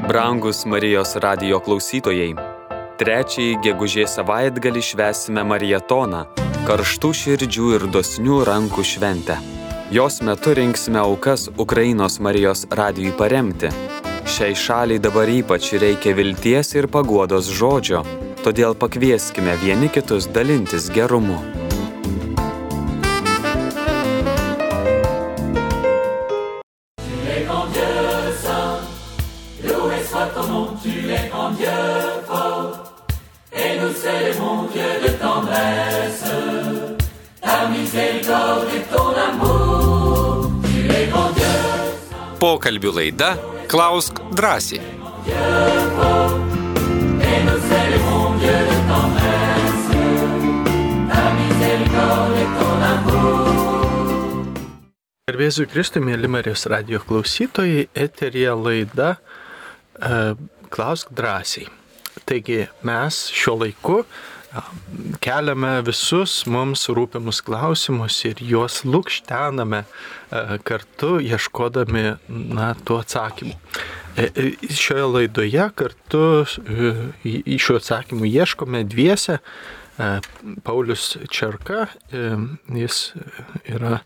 [0.09, 2.33] Brangus Marijos radio klausytojai,
[2.99, 6.25] trečiąjį gegužės savaitgalį švesime Marijatoną-
[6.67, 9.39] karštų širdžių ir dosnių rankų šventę.
[9.91, 13.71] Jos metu rinksime aukas Ukrainos Marijos radijui paremti.
[14.25, 18.03] Šiai šaliai dabar ypač reikia vilties ir paguodos žodžio,
[18.45, 21.39] todėl pakvieskime vieni kitus dalintis gerumu.
[42.39, 43.33] Pokalbių laida
[43.69, 46.18] Klausk drąsiai.
[55.29, 60.33] Garbėsiu Kristui, mėly Marijos radio klausytojai, eterija laida e,
[60.73, 61.67] Klausk drąsiai.
[62.25, 64.63] Taigi mes šiuo laiku e,
[65.23, 69.87] keliame visus mums rūpimus klausimus ir juos lūkštename e,
[70.65, 72.05] kartu ieškodami
[72.57, 73.55] na, tų atsakymų.
[74.19, 76.89] E, e, šioje laidoje kartu e,
[77.23, 79.39] šių atsakymų ieškome dviese.
[80.63, 81.89] Paulius Čerka,
[82.71, 82.99] jis
[83.67, 83.97] yra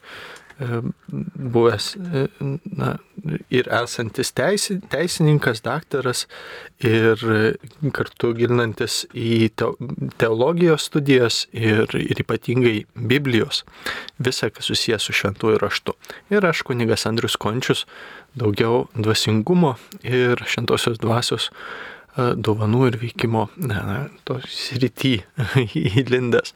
[1.54, 2.24] buvęs e,
[2.78, 2.98] na,
[3.54, 6.26] ir esantis teisi, teisininkas, daktaras
[6.84, 7.42] ir e,
[7.96, 9.76] kartu gilinantis į teo-
[10.22, 13.64] teologijos studijas ir, ir ypatingai Biblijos,
[14.24, 15.98] visą, kas susijęs su šventųjų raštu.
[16.34, 17.86] Ir aš, kunigas Andrius Končius,
[18.40, 25.20] daugiau dvasingumo ir šventosios dvasios e, dovanų ir veikimo na, na, to srity
[26.00, 26.56] įlindęs.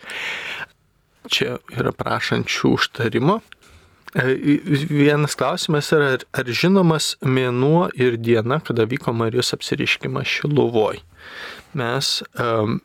[1.27, 3.41] Čia yra prašančių užtarimo.
[4.15, 4.23] E,
[4.89, 11.01] Vienas klausimas yra, ar, ar žinomas mėnuo ir diena, kada vyko Marijos apsiriškimas Šiluvoj.
[11.77, 12.79] Mes um,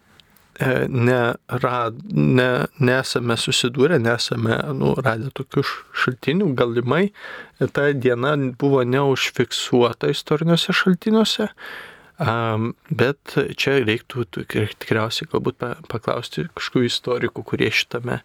[0.89, 2.49] nerad, ne,
[2.79, 5.65] nesame susidūrę, nesame nu, radę tokių
[6.03, 7.07] šaltinių, galimai
[7.73, 11.49] ta diena buvo neužfiksuota istoriniuose šaltiniuose,
[12.23, 18.21] um, bet čia reiktų tik- tikriausiai galbūt pa- paklausti kažkokių istorikų, kurie šitame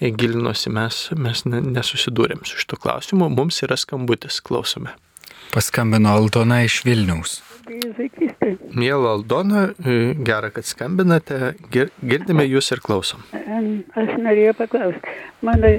[0.00, 4.92] gilinosi, mes, mes ne- nesusidūrėm su šito klausimu, mums yra skambutis, klausome.
[5.50, 7.40] Paskambino Aldona iš Vilniaus.
[8.74, 13.22] Mėla Aldona, e, gera, kad skambinate, Gir- girdime jūs ir klausom.
[13.34, 15.14] Aš norėjau paklausti.
[15.42, 15.70] Mano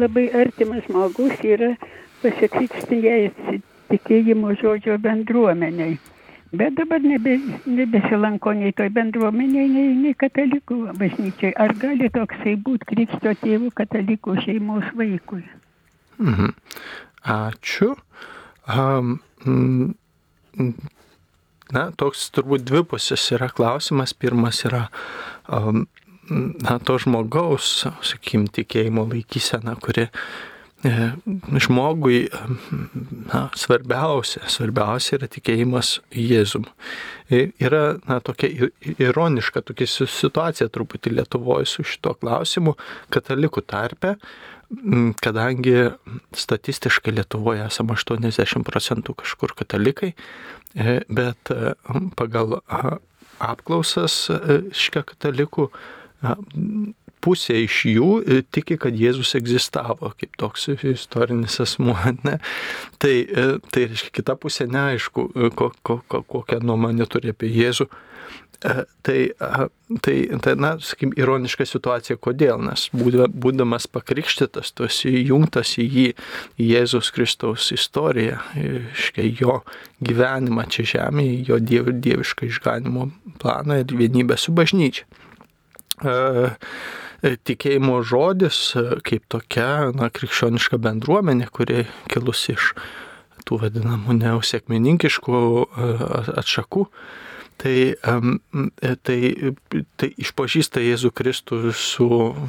[0.00, 1.72] labai artimas žmogus yra
[2.22, 3.60] pasikrikštijęs
[3.90, 5.98] tikėjimo žodžio bendruomeniai.
[6.54, 11.50] Bet dabar nebe, nebesilanko nei toj bendruomeniai, nei, nei katalikų bažnyčiai.
[11.58, 15.42] Ar gali toksai būti krikšto tėvų katalikų šeimos vaikui?
[16.22, 16.54] Mhm.
[17.26, 17.96] Ačiū.
[18.70, 19.18] Um,
[21.74, 24.14] na, toks turbūt dvipusis yra klausimas.
[24.14, 24.86] Pirmas yra
[25.50, 25.88] um,
[26.30, 30.10] na, to žmogaus, sakykim, tikėjimo laikysena, kuri e,
[31.60, 32.56] žmogui em,
[33.30, 36.66] na, svarbiausia, svarbiausia yra tikėjimas Jėzum.
[37.30, 38.68] Ir Yra na, tokia
[39.02, 42.76] ironiška tokia si- situacija truputį Lietuvoje su šito klausimu
[43.10, 44.14] katalikų tarpe,
[45.22, 45.74] kadangi
[46.34, 50.12] statistiškai Lietuvoje esame 80 procentų kažkur katalikai,
[50.74, 51.74] e, bet e,
[52.18, 52.60] pagal
[53.38, 55.68] apklausas e, škia katalikų
[57.26, 61.98] pusė iš jų e, tiki, kad Jėzus egzistavo kaip toks istorinis asmuo.
[62.26, 62.38] Ne?
[63.02, 67.50] Tai, e, tai reiškia, kita pusė neaišku, e, ko, ko, ko, kokią nuomonę turi apie
[67.52, 67.90] Jėzų.
[69.04, 69.18] Tai,
[70.00, 76.06] tai, tai na, sakykim, ironiška situacija, kodėl, nes būdamas pakrikštytas, tu esi įjungtas į jį,
[76.56, 79.58] į Jėzus Kristaus istoriją, iškai jo
[80.00, 83.10] gyvenimą čia žemėje, jo diev, dievišką išganimo
[83.44, 85.04] planą ir vienybę su bažnyčia.
[87.22, 88.58] Tikėjimo žodis
[89.06, 92.74] kaip tokia na, krikščioniška bendruomenė, kuri kilus iš
[93.46, 95.40] tų vadinamų neusekmininkiškų
[96.42, 96.82] atšakų,
[97.62, 97.76] tai,
[99.06, 99.18] tai,
[99.96, 102.08] tai išpažįsta Jėzų Kristų su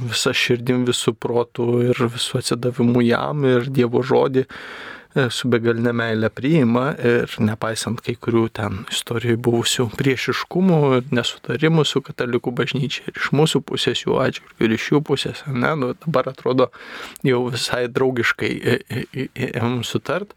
[0.09, 4.47] visa širdim, visų protų ir visų atsidavimu jam ir Dievo žodį.
[4.47, 4.96] e,
[5.33, 12.01] su begalinė meilė priima ir nepaisant kai kurių ten istorijoje buvusių priešiškumų ir nesutarimų su
[12.05, 16.31] katalikų bažnyčia ir iš mūsų pusės jų atžvilgių ir iš jų pusės, ne, nu, dabar
[16.33, 16.69] atrodo
[17.25, 18.51] jau visai draugiškai
[19.47, 20.35] ėmėm sutart,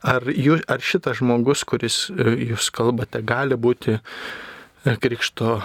[0.00, 3.98] ar, jų, ar šitas žmogus, kuris e, jūs kalbate, gali būti
[4.82, 5.56] krikšto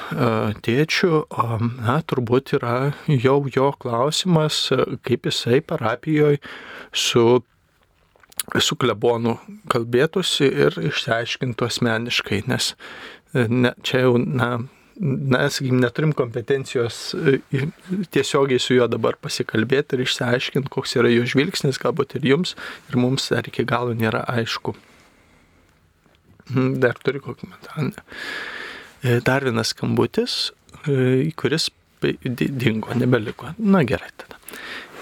[0.62, 1.12] tėčių,
[1.82, 4.68] na, turbūt yra jau jo klausimas,
[5.08, 6.38] kaip jisai parapijoje
[6.94, 7.42] su,
[8.64, 9.38] su klebonu
[9.72, 12.74] kalbėtųsi ir išsiaiškintų asmeniškai, nes
[13.34, 14.50] ne, čia jau, na,
[14.98, 17.00] na, sakykim, neturim kompetencijos
[18.14, 22.56] tiesiogiai su juo dabar pasikalbėti ir išsiaiškinti, koks yra jo žvilgsnis, galbūt ir jums,
[22.90, 24.76] ir mums dar iki galo nėra aišku.
[26.80, 28.08] Dar turi kokį komentarą.
[29.28, 30.38] Dar vienas skambutis,
[31.38, 31.68] kuris
[32.24, 33.52] dingo, nebeliko.
[33.58, 34.40] Na gerai tada.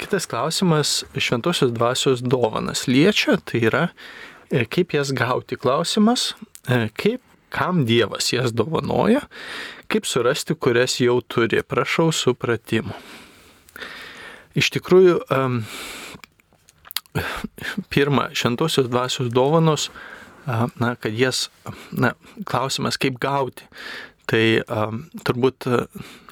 [0.05, 3.87] Kitas klausimas- šventosios dvasios dovanas liečia, tai yra
[4.69, 6.33] kaip jas gauti klausimas,
[6.93, 9.23] kaip, kam Dievas jas dovanoja,
[9.87, 11.63] kaip surasti, kurias jau turi.
[11.63, 12.93] Prašau supratimo.
[14.53, 15.25] Iš tikrųjų,
[17.89, 19.89] pirma, šventosios dvasios dovanos
[20.75, 21.49] na, kad jas,
[21.91, 22.13] na,
[22.45, 23.65] klausimas, kaip gauti.
[24.25, 25.67] Tai um, turbūt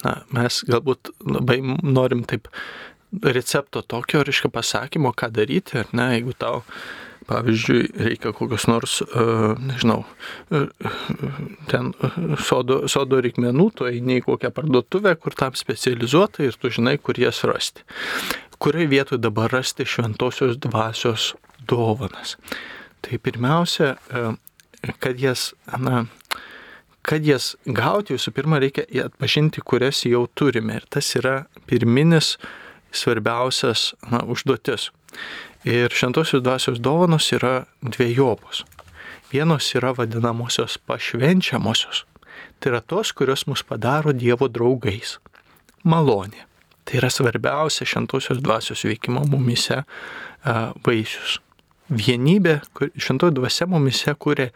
[0.03, 2.47] na, mes galbūt labai norim taip
[3.21, 6.63] recepto tokio, reiškia pasakymo, ką daryti, ar ne, jeigu tau,
[7.29, 10.03] pavyzdžiui, reikia kokios nors, uh, nežinau,
[10.51, 10.95] uh,
[11.71, 11.93] ten
[12.43, 17.19] sodo, sodo reikmenų, tu eini į kokią parduotuvę, kur tam specializuota ir tu žinai, kur
[17.21, 17.85] jas rasti.
[18.63, 21.33] Kurioje vietoje dabar rasti šventosios dvasios
[21.67, 22.37] dovanas.
[23.03, 26.05] Tai pirmiausia, e, kad jas, na,
[27.03, 30.79] kad jas gauti, visų pirma, reikia atpažinti, kurias jau turime.
[30.79, 32.37] Ir tas yra pirminis
[32.93, 34.91] svarbiausias na, užduotis.
[35.63, 38.63] Ir šventosios dvasios dovanos yra dviejopos.
[39.31, 42.03] Vienos yra vadinamosios pašvenčiamosios.
[42.59, 45.17] Tai yra tos, kurios mus padaro Dievo draugais.
[45.83, 46.45] Malonė.
[46.83, 49.83] Tai yra svarbiausia šventosios dvasios veikimo mumise
[50.83, 51.39] vaisius
[51.93, 52.59] vienybė,
[52.97, 54.49] šventoji dvasia mumise kuria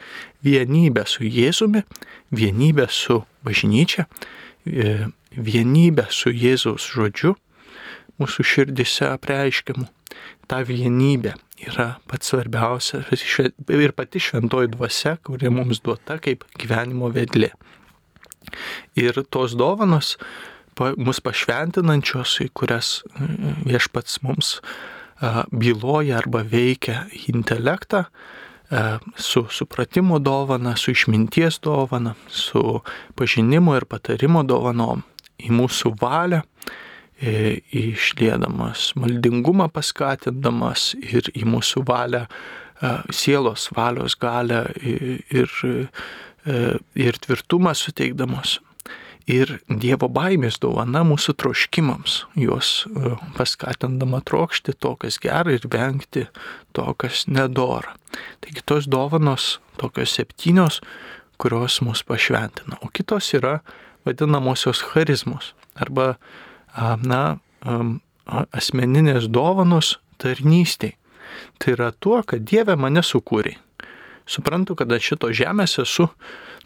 [0.45, 1.83] vienybę su Jėzumi,
[2.31, 4.07] vienybę su bažnyčia,
[4.65, 7.35] e, vienybę su Jėzaus žodžiu,
[8.21, 9.87] mūsų širdise apreiškiamu.
[10.47, 11.35] Ta vienybė
[11.67, 17.51] yra pats svarbiausia ir pati šventoji dvasia, kuri mums duota kaip gyvenimo vedlė.
[18.95, 20.15] Ir tos dovanos
[20.77, 23.27] mus pašventinančios, į kurias e,
[23.65, 24.59] viešpats mums
[25.51, 28.05] byloja arba veikia intelektą
[29.15, 32.81] su supratimo dovana, su išminties dovana, su
[33.15, 35.03] pažinimo ir patarimo dovanom
[35.39, 36.41] į mūsų valią,
[37.17, 42.27] išlėdamas maldingumą paskatindamas ir į mūsų valią
[43.09, 44.67] sielos valios galę
[45.33, 45.49] ir,
[46.93, 48.59] ir tvirtumą suteikdamas
[49.27, 56.25] ir Dievo baimės dovana mūsų troškimams, juos e, paskatindama trokšti to, kas gera ir vengti
[56.75, 57.93] to, kas nedora.
[58.43, 60.79] Taigi tos dovanos, tokios septynios,
[61.37, 63.59] kurios mus pašventina, o kitos yra
[64.07, 66.15] vadinamosios charizmos arba,
[66.77, 67.21] na,
[68.27, 70.95] asmeninės dovanos tarnystėj.
[71.61, 73.57] Tai yra tuo, kad Dieve mane sukūrė.
[74.27, 76.07] Suprantu, kad aš šito žemės esu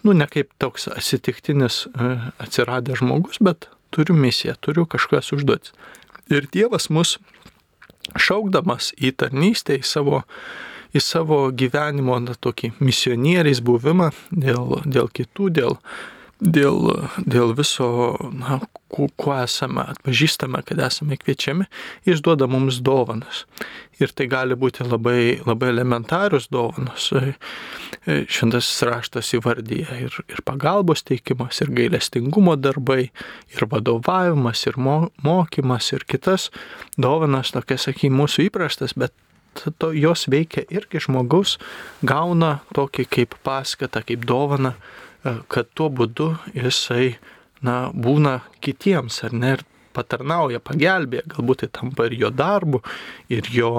[0.03, 5.75] nu, ne kaip toks atsitiktinis e, atsiradęs žmogus, bet turiu misiją, turiu kažkas užduotis.
[6.31, 7.17] Ir Dievas mus
[8.17, 10.23] šaukdamas į tarnystę, į savo,
[10.95, 15.77] į savo gyvenimo na, tokį misionieriais buvimą dėl, dėl kitų, dėl,
[16.41, 16.89] dėl,
[17.21, 18.57] dėl viso, na,
[18.91, 21.67] kuo, esame, atpažįstame, kad esame kviečiami,
[22.07, 23.45] jis duoda mums dovanas.
[24.01, 27.11] Ir tai gali būti labai, labai elementarius dovanos.
[28.07, 33.11] Šventasis raštas įvardyja ir, ir pagalbos teikimas, ir gailestingumo darbai,
[33.53, 36.49] ir vadovavimas, ir mo, mokymas, ir kitas
[36.97, 39.13] dovanas, tokia, sakykime, mūsų įprastas, bet
[39.77, 41.57] to, jos veikia irgi žmogus
[42.01, 44.73] gauna tokį kaip paskatą, kaip dovana
[45.23, 47.15] kad tuo būdu jisai,
[47.61, 49.65] na, būna kitiems, ar ne, ir
[49.95, 52.81] patarnauja, pagelbėja, galbūt tai tampa ir jo darbu,
[53.29, 53.73] ir jo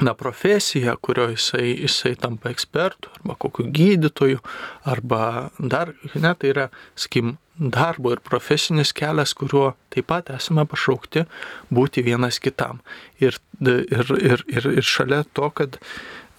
[0.00, 4.40] na, profesija, kurioje jisai, jisai tampa ekspertu arba kokiu gydytoju,
[4.88, 11.26] arba dar, ne, tai yra, skim, darbo ir profesinis kelias, kuriuo taip pat esame pašaukti
[11.70, 12.80] būti vienas kitam.
[13.20, 15.76] Ir, ir, ir, ir, ir šalia to, kad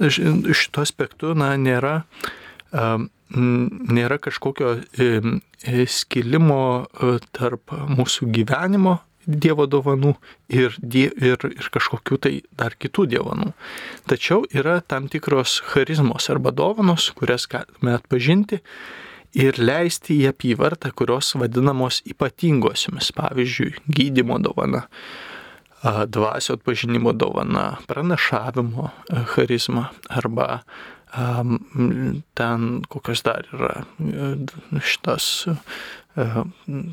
[0.01, 2.01] šito aspektu, na, nėra,
[2.73, 4.75] nėra kažkokio
[5.89, 6.61] skilimo
[7.31, 10.17] tarp mūsų gyvenimo Dievo dovanų
[10.51, 13.53] ir, die, ir, ir kažkokių tai dar kitų dovanų.
[14.11, 18.59] Tačiau yra tam tikros charizmos arba dovanos, kurias galime atpažinti
[19.39, 24.83] ir leisti į apyvartą, kurios vadinamos ypatingosiomis, pavyzdžiui, gydimo dovana,
[25.83, 28.91] dvasio atpažinimo dovana, pranašavimo
[29.31, 30.65] charizma arba
[31.13, 33.83] ten kokios dar yra
[34.81, 35.45] šitas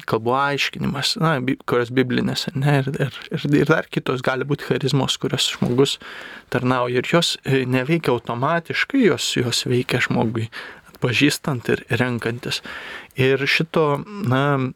[0.09, 1.35] kalbų aiškinimas, na,
[1.69, 5.99] kurios biblinės, ne, ir, ir, ir, ir dar kitos gali būti charizmos, kurias žmogus
[6.53, 10.49] tarnauja ir jos e, neveikia automatiškai, jos, jos veikia žmogui
[10.89, 12.63] atpažįstant ir renkantis.
[13.21, 14.73] Ir šito, na,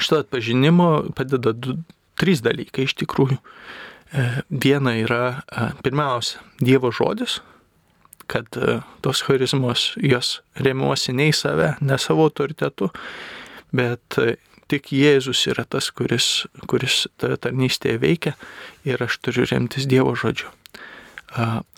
[0.00, 1.76] šito atpažinimo padeda du,
[2.16, 3.36] trys dalykai iš tikrųjų.
[3.36, 7.42] E, viena yra e, pirmiausia Dievo žodis,
[8.32, 8.48] kad
[9.04, 12.88] tos charizmos jos remiuosi ne į save, ne savo autoritetu,
[13.76, 14.36] bet e,
[14.72, 18.34] tik Jėzus yra tas, kuris, kuris toje tarnystėje veikia
[18.88, 20.48] ir aš turiu remtis Dievo žodžiu.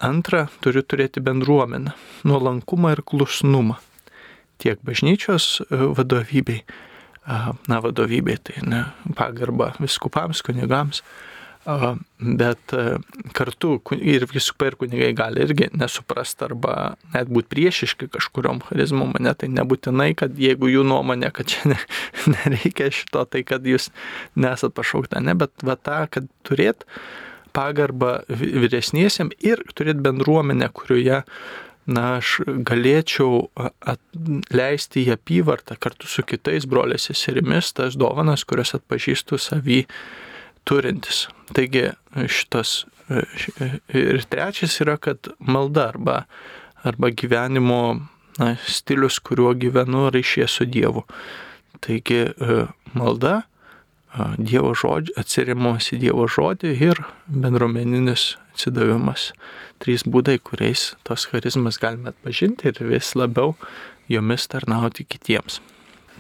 [0.03, 1.93] Antra, turiu turėti bendruomenę,
[2.27, 3.77] nuolankumą ir klusnumą.
[4.63, 6.63] Tiek bažnyčios e, vadovybei,
[7.71, 8.83] na vadovybei tai ne
[9.17, 11.03] pagarba viskupams, kunigams,
[11.65, 12.85] bet e,
[13.37, 16.77] kartu ir viskupai ir kunigai gali irgi nesuprasti arba
[17.15, 21.81] net būti priešiški kažkuriom charizmom, ne, tai nebūtinai, kad jeigu jų nuomonė, kad čia ne,
[22.37, 23.91] nereikia šito, tai kad jūs
[24.37, 26.85] nesat pašaukta, ne, bet va tą, kad turėt
[27.55, 31.23] pagarbą vyresniesiam ir turėt bendruomenę, kurioje
[31.87, 33.47] na, aš galėčiau
[34.55, 39.85] leisti į apyvartą kartu su kitais broliais seserimis tas dovanas, kurias atpažįstu savy
[40.65, 41.27] turintis.
[41.55, 41.91] Taigi
[42.29, 42.85] šitas
[43.95, 46.23] ir trečias yra, kad malda arba,
[46.83, 47.81] arba gyvenimo
[48.39, 51.05] na, stilius, kuriuo gyvenu ryšė su Dievu.
[51.85, 52.27] Taigi
[52.97, 53.43] malda,
[54.39, 59.33] Dievo žodžiu, atsirimas į Dievo žodį ir bendruomeninis atsidavimas.
[59.83, 63.57] Trys būdai, kuriais tos charizmas galime atpažinti ir vis labiau
[64.09, 65.59] jomis tarnauti kitiems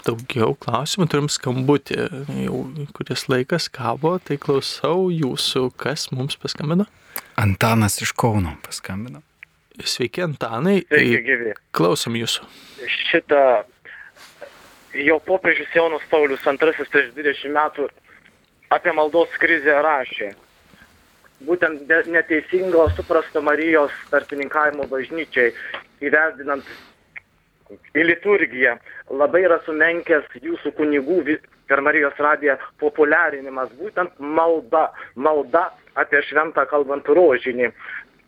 [0.07, 2.01] daugiau klausimų, turim skambutį,
[2.45, 2.63] jau
[2.97, 6.87] kuris laikas kabo, tai klausau jūsų, kas mums paskambino?
[7.41, 9.23] Antanas iš Kauno paskambino.
[9.83, 10.83] Sveiki, Antanai.
[10.87, 11.55] Sveiki, gyvi.
[11.75, 12.47] Klausom jūsų.
[13.11, 13.65] Šitą
[14.95, 16.59] jo popiežius Jonas Paulius II
[16.91, 17.89] prieš 20 metų
[18.75, 20.31] apie maldos krizę rašė.
[21.45, 25.51] Būtent neteisingo suprasto Marijos tarpininkavimo bažnyčiai
[26.05, 26.69] įverdinant
[27.73, 28.77] į liturgiją
[29.11, 31.39] labai yra sumenkęs jūsų kunigų
[31.69, 37.71] per Marijos radiją populiarinimas, būtent malda, malda apie šventą kalbant rožinį.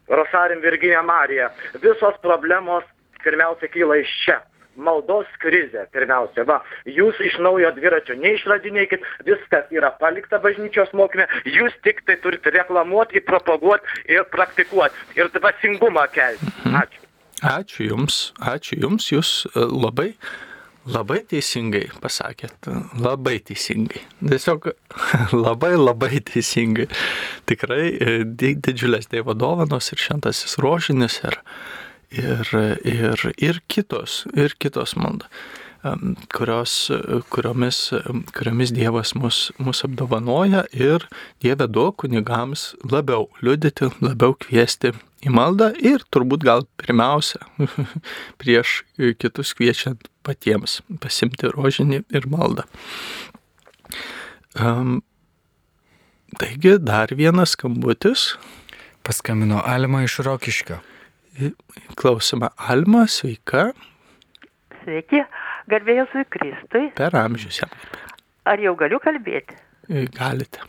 [0.08, 1.50] Rosarim Virginija Marija.
[1.82, 2.84] Visos problemos
[3.24, 4.40] pirmiausia kyla iš čia.
[4.76, 6.44] Maldos krizė pirmiausia.
[6.44, 12.52] Va, jūs iš naujo dviračio neišradinėkit, viskas yra palikta bažnyčios mokymė, jūs tik tai turite
[12.52, 16.52] reklamuoti, propaguoti ir praktikuoti ir dvasingumą kelti.
[16.76, 17.05] Ačiū.
[17.44, 20.14] Ačiū Jums, ačiū Jums, Jūs e, labai,
[20.88, 24.00] labai teisingai pasakėt, labai teisingai.
[24.22, 24.70] Tiesiog
[25.46, 26.88] labai, labai teisingai.
[27.50, 31.38] Tikrai e, didžiulės Dievo dovanos ir šventasis rožinis ir,
[32.16, 32.56] ir,
[32.88, 35.28] ir, ir kitos, ir kitos malda
[36.34, 36.90] kurios,
[37.30, 37.92] kuriomis,
[38.34, 41.04] kuriomis Dievas mus, mus apdovanoja ir
[41.42, 44.92] Dieve duok kunigams labiau liudyti, labiau kviesti
[45.24, 47.40] į maldą ir turbūt gal pirmiausia
[48.40, 48.82] prieš
[49.20, 52.66] kitus kviečiant patiems pasimti rožinį ir maldą.
[54.56, 55.00] Um,
[56.40, 58.34] taigi dar vienas skambutis.
[59.06, 60.80] Paskambino Alma iš Rokiškio.
[62.00, 63.68] Klausime Alma, sveika.
[64.80, 65.20] Sveiki,
[65.70, 66.88] garbėjus Kristui.
[66.98, 67.76] Per amžius jam.
[68.46, 69.58] Ar jau galiu kalbėti?
[70.16, 70.64] Galite.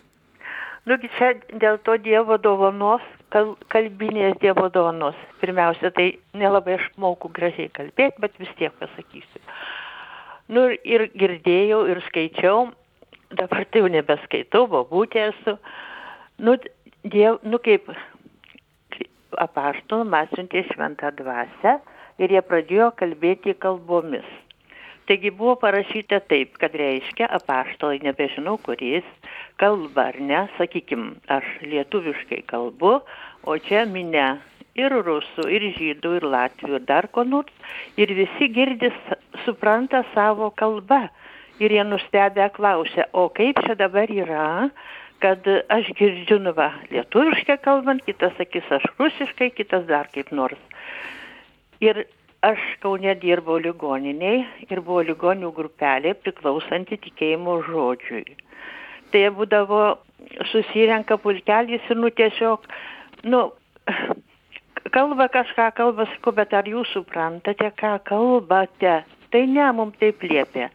[0.88, 3.04] Nugi čia dėl to Dievo dovanos,
[3.34, 5.18] kal, kalbinės Dievo dovanos.
[5.42, 6.06] Pirmiausia, tai
[6.38, 9.42] nelabai aš moku gražiai kalbėti, bet vis tiek pasakysiu.
[10.48, 12.70] Nu ir girdėjau ir skaičiau,
[13.36, 15.58] dabar tai jau nebeskaitau, bobutė esu.
[16.40, 16.56] Nu,
[17.04, 17.92] diev, nu kaip
[19.44, 21.78] apaštalų man siuntė šventą dvasę
[22.24, 24.28] ir jie pradėjo kalbėti kalbomis.
[25.08, 29.08] Taigi buvo parašyta taip, kad reiškia apaštalai, nebežinau kuris,
[29.62, 32.98] kalba ar ne, sakykim, aš lietuviškai kalbu,
[33.48, 34.28] o čia minė
[34.76, 38.98] ir rusų, ir žydų, ir latvių, ir dar ko nors, ir visi girdis,
[39.46, 41.06] supranta savo kalbą.
[41.64, 44.68] Ir jie nustebę klausia, o kaip čia dabar yra,
[45.24, 50.60] kad aš girdžiu, nu va, lietuviškai kalbant, kitas sakys aš rusiškai, kitas dar kaip nors.
[51.82, 52.04] Ir
[52.46, 58.38] aš Kaune dirbau ligoniniai ir buvo ligonių grupelė priklausanti tikėjimo žodžiui.
[59.12, 59.82] Tai būdavo
[60.52, 62.66] susirenka pulkelis ir nu tiesiog,
[63.24, 63.42] nu,
[64.92, 69.00] kalba kažką kalba, sakau, bet ar jūs suprantate, ką kalbate?
[69.32, 70.70] Tai ne, mums taip liepia.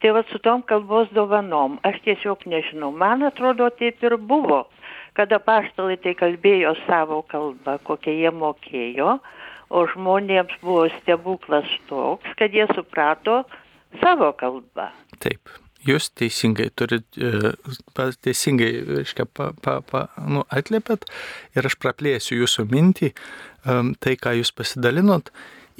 [0.00, 4.64] Tai va su tom kalbos dovanom, aš tiesiog nežinau, man atrodo taip ir buvo,
[5.16, 9.14] kada paštalai tai kalbėjo savo kalbą, kokią jie mokėjo,
[9.70, 13.42] o žmonėms buvo stebuklas toks, kad jie suprato
[14.02, 14.90] savo kalbą.
[15.22, 15.50] Taip,
[15.86, 17.54] jūs teisingai turit, e,
[18.24, 18.70] teisingai,
[19.00, 21.06] reiškia, pa, pa, pa, nu, atlėpėt
[21.56, 23.12] ir aš praplėsiu jūsų mintį,
[23.64, 25.30] tai, ką jūs pasidalinot,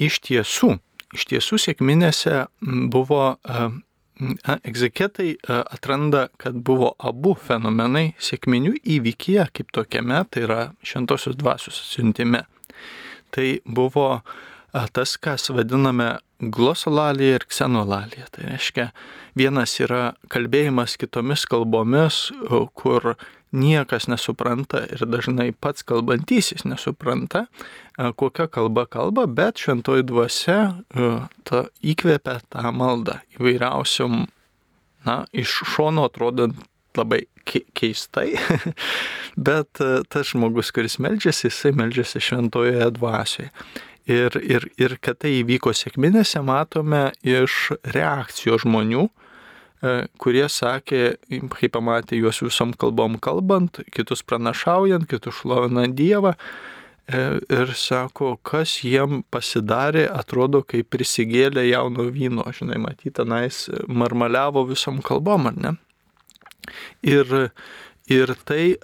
[0.01, 0.75] iš tiesų,
[1.15, 2.45] iš tiesų sėkminėse
[2.91, 3.35] buvo
[4.65, 12.45] egzeketai atranda, kad buvo abu fenomenai sėkminių įvykyje kaip tokiame, tai yra šventosios dvasios siuntime
[13.35, 14.21] tai buvo
[14.95, 18.27] tas, kas vadiname glosolalija ir ksenolalija.
[18.31, 18.89] Tai reiškia,
[19.37, 22.27] vienas yra kalbėjimas kitomis kalbomis,
[22.75, 23.15] kur
[23.55, 27.45] niekas nesupranta ir dažnai pats kalbantysis nesupranta,
[27.95, 30.59] kokią kalbą kalba, bet šventoji dvasia
[31.47, 34.25] ta, įkvėpia tą maldą įvairiausiom,
[35.07, 36.59] na, iš šono atrodant
[36.99, 38.33] labai keistai,
[39.47, 43.51] bet e, tas žmogus, kuris melžiasi, jisai melžiasi šventojoje dvasioje.
[44.05, 51.01] Ir, ir, ir kad tai įvyko sėkminėse, matome iš reakcijos žmonių, e, kurie sakė,
[51.55, 58.77] kai pamatė juos visom kalbom kalbant, kitus pranašaujant, kitus šlovinant Dievą, e, ir sako, kas
[58.85, 65.73] jiem pasidarė, atrodo, kaip prisigėlė jauno vyno, žinai, matyta, nais marmaliavo visom kalbom, ar ne?
[67.05, 67.33] Ir,
[68.11, 68.75] ir tai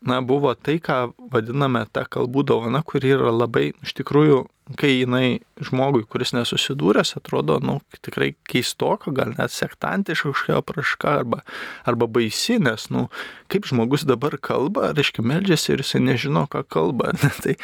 [0.00, 4.42] na, buvo tai, ką vadiname ta kalbų dovana, kuri yra labai, iš tikrųjų,
[4.78, 11.42] kai jinai žmogui, kuris nesusidūręs, atrodo, nu, tikrai keistoka, gal net sektantiška kažkokia praška arba,
[11.88, 13.08] arba baisi, nes, nu,
[13.52, 17.12] kaip žmogus dabar kalba, reiškia, meldžiasi ir jisai nežino, ką kalba.
[17.42, 17.58] tai,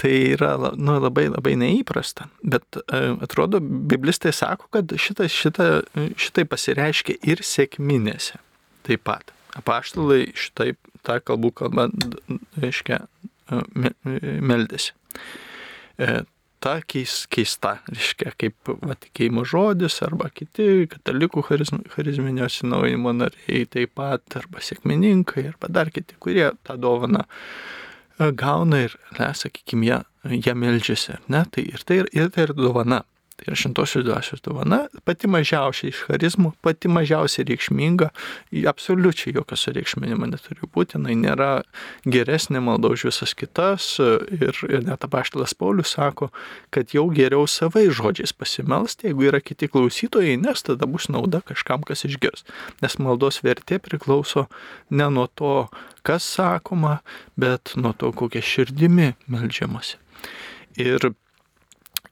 [0.00, 2.30] tai yra nu, labai labai neįprasta.
[2.44, 2.80] Bet
[3.24, 5.70] atrodo, biblistai sako, kad šitai, šita,
[6.20, 8.40] šitai pasireiškia ir sėkminėse
[8.86, 9.32] taip pat.
[9.56, 11.88] Apaštalai šitaip tą kalbų kalbą,
[12.60, 13.02] reiškia,
[13.50, 13.92] e,
[14.44, 14.92] meldėsi.
[15.98, 16.24] E,
[16.60, 18.70] ta keis, keista, reiškia, kaip
[19.04, 26.18] tikėjimo žodis arba kiti katalikų charizminio sinaujimo nariai taip pat, arba sėkmininkai, arba dar kiti,
[26.22, 31.20] kurie tą dovaną e, gauna ir, ne, sakykime, jie, jie meldžiasi.
[31.32, 31.44] Ne?
[31.52, 33.04] Tai ir tai, ir tai yra dovana.
[33.46, 38.08] Tai yra šventosios dvasios dovana, pati mažiausia iš charizmų, pati mažiausiai reikšminga,
[38.66, 41.50] absoliučiai jokio sureikšminimo neturi būti, jinai nėra
[42.10, 46.32] geresnė malda už visas kitas ir, ir net apaštalas Paulius sako,
[46.74, 51.84] kad jau geriau savai žodžiais pasimelsti, jeigu yra kiti klausytojai, nes tada bus nauda kažkam,
[51.86, 52.42] kas išgirs.
[52.82, 54.48] Nes maldos vertė priklauso
[54.90, 55.68] ne nuo to,
[56.02, 56.96] kas sakoma,
[57.38, 60.02] bet nuo to, kokia širdimi melžiamasi.
[60.82, 61.12] Ir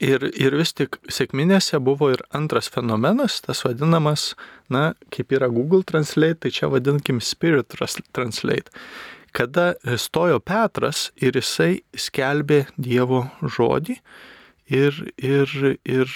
[0.03, 4.33] Ir, ir vis tik sėkminėse buvo ir antras fenomenas, tas vadinamas,
[4.73, 7.75] na, kaip yra Google Translate, tai čia vadinkim Spirit
[8.13, 8.73] Translate.
[9.35, 13.99] Kada stojo Petras ir jisai skelbė Dievo žodį
[14.71, 15.51] ir, ir,
[15.85, 16.13] ir,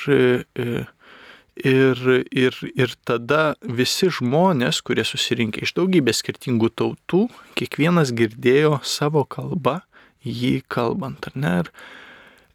[1.59, 7.27] ir, ir, ir tada visi žmonės, kurie susirinkė iš daugybės skirtingų tautų,
[7.59, 9.81] kiekvienas girdėjo savo kalbą
[10.23, 11.55] jį kalbant, ar ne?
[11.63, 11.73] Ir,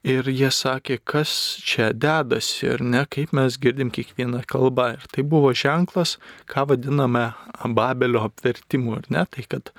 [0.04, 1.32] Ir jie sakė, kas
[1.64, 4.90] čia dedasi ir ne, kaip mes girdim kiekvieną kalbą.
[4.98, 6.18] Ir tai buvo ženklas,
[6.52, 7.30] ką vadiname
[7.78, 9.24] Babelio apvertimu, ar ne?
[9.32, 9.72] Tai kad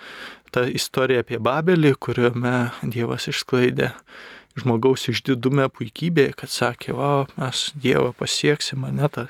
[0.54, 3.90] ta istorija apie Babelį, kuriame Dievas išsklaidė
[4.56, 9.26] žmogaus išdidume puikybėje, kad sakė, va, mes Dievą pasieksim, ne, ta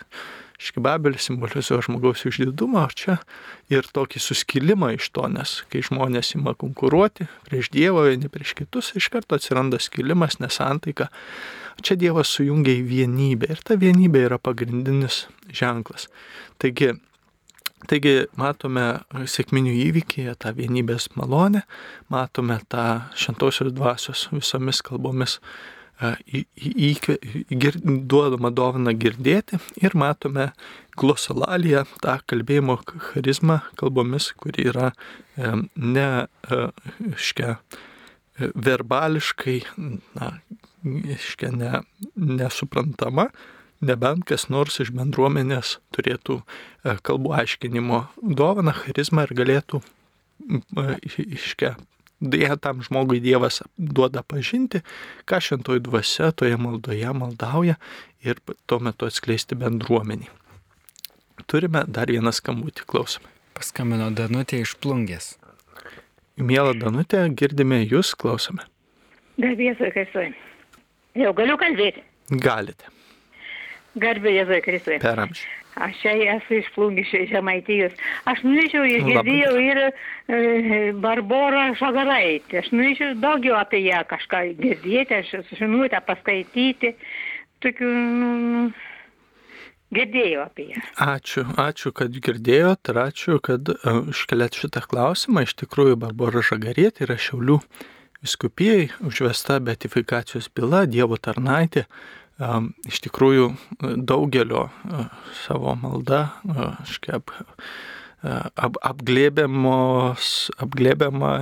[0.64, 3.18] Škibabelis simbolizuoja žmogaus išdidumą, čia
[3.72, 8.94] ir tokį suskilimą iš to, nes kai žmonės ima konkuruoti prieš Dievą, vieni prieš kitus,
[8.96, 11.10] iš karto atsiranda skilimas, nesantaika.
[11.84, 16.08] Čia Dievas sujungia į vienybę ir ta vienybė yra pagrindinis ženklas.
[16.62, 16.94] Taigi,
[17.84, 18.84] Taigi matome
[19.28, 21.66] sėkminių įvykyje tą vienybės malonę,
[22.08, 22.84] matome tą
[23.18, 25.36] šventosios dvasios visomis kalbomis
[28.10, 30.50] duodama dovana girdėti ir matome
[30.98, 32.78] glosolaliją, tą kalbėjimo
[33.12, 34.92] charizmą kalbomis, kuri yra
[35.76, 36.26] ne,
[37.14, 37.58] iškia,
[38.38, 39.60] verbališkai,
[40.18, 40.30] na,
[40.84, 41.82] iškia, ne,
[42.16, 43.30] nesuprantama,
[43.84, 46.40] nebent kas nors iš bendruomenės turėtų
[47.06, 49.82] kalbų aiškinimo dovaną, charizmą ir galėtų
[51.38, 51.76] iškia
[52.22, 54.80] Dėja tam žmogui Dievas duoda pažinti,
[55.28, 57.74] ką šventoji dvasia toje maldoje maldauja
[58.24, 58.38] ir
[58.70, 60.30] tuo metu atskleisti bendruomenį.
[61.50, 63.28] Turime dar vieną skambutį, klausome.
[63.54, 65.34] Paskambino Danutė iš plungės.
[66.38, 68.64] Mėla Danutė, girdime jūs, klausome.
[69.38, 70.30] Garbė Jėzui Kristui.
[71.18, 72.02] Jau galiu kalbėti.
[72.30, 72.90] Galite.
[73.98, 74.98] Garbė Jėzui Kristui.
[75.02, 75.63] Per amžių.
[75.74, 77.94] Aš čia esu iš plungišio žemaitijos.
[78.30, 79.92] Aš norėčiau, girdėjau ir e,
[81.02, 82.60] Barborą Žagaraitį.
[82.62, 86.94] Aš norėčiau daugiau apie ją kažką girdėti, aš žinutę paskaityti.
[87.64, 87.90] Tokių,
[88.20, 88.62] nu, nu,
[89.94, 90.84] girdėjau apie ją.
[91.08, 93.74] Ačiū, ačiū, kad girdėjot ir ačiū, kad
[94.14, 95.46] iškelėt šitą klausimą.
[95.46, 97.58] Iš tikrųjų, Barbora Žagaraitė yra Šiaulių
[98.24, 101.84] viskupijai užvesta betifikacijos byla, Dievo tarnaitė
[102.38, 103.50] iš tikrųjų
[104.02, 104.68] daugelio
[105.44, 107.30] savo malda, kažkaip
[108.24, 109.76] ap, apglėbiama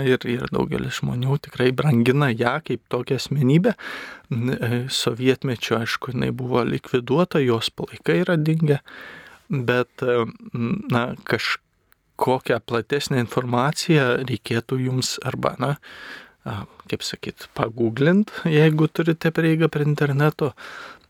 [0.04, 3.72] ir, ir daugelis žmonių tikrai brangina ją kaip tokią asmenybę.
[4.32, 8.78] E, sovietmečio, aišku, jinai buvo likviduota, jos palaikai yra dingę,
[9.48, 9.90] bet
[10.92, 15.76] na, kažkokią platesnę informaciją reikėtų jums arba, na,
[16.90, 20.52] kaip sakyt, pagooglint, jeigu turite prieigą prie interneto,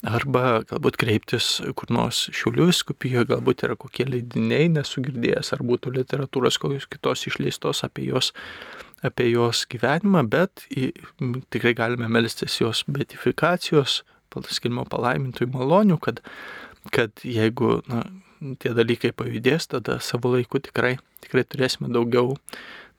[0.03, 6.59] arba galbūt kreiptis kur nors Šiaulių viskupijoje, galbūt yra kokie leidiniai nesugirdėjęs, ar būtų literatūros
[6.63, 8.33] kokios kitos išleistos apie jos,
[9.07, 10.91] apie jos gyvenimą, bet į,
[11.55, 14.03] tikrai galime melstis jos betifikacijos,
[14.51, 16.23] skilimo palaimintojų malonių, kad,
[16.91, 18.03] kad jeigu na,
[18.59, 22.37] tie dalykai pajudės, tada savo laiku tikrai, tikrai turėsime daugiau,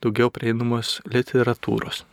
[0.04, 2.04] daugiau prieinamos literatūros.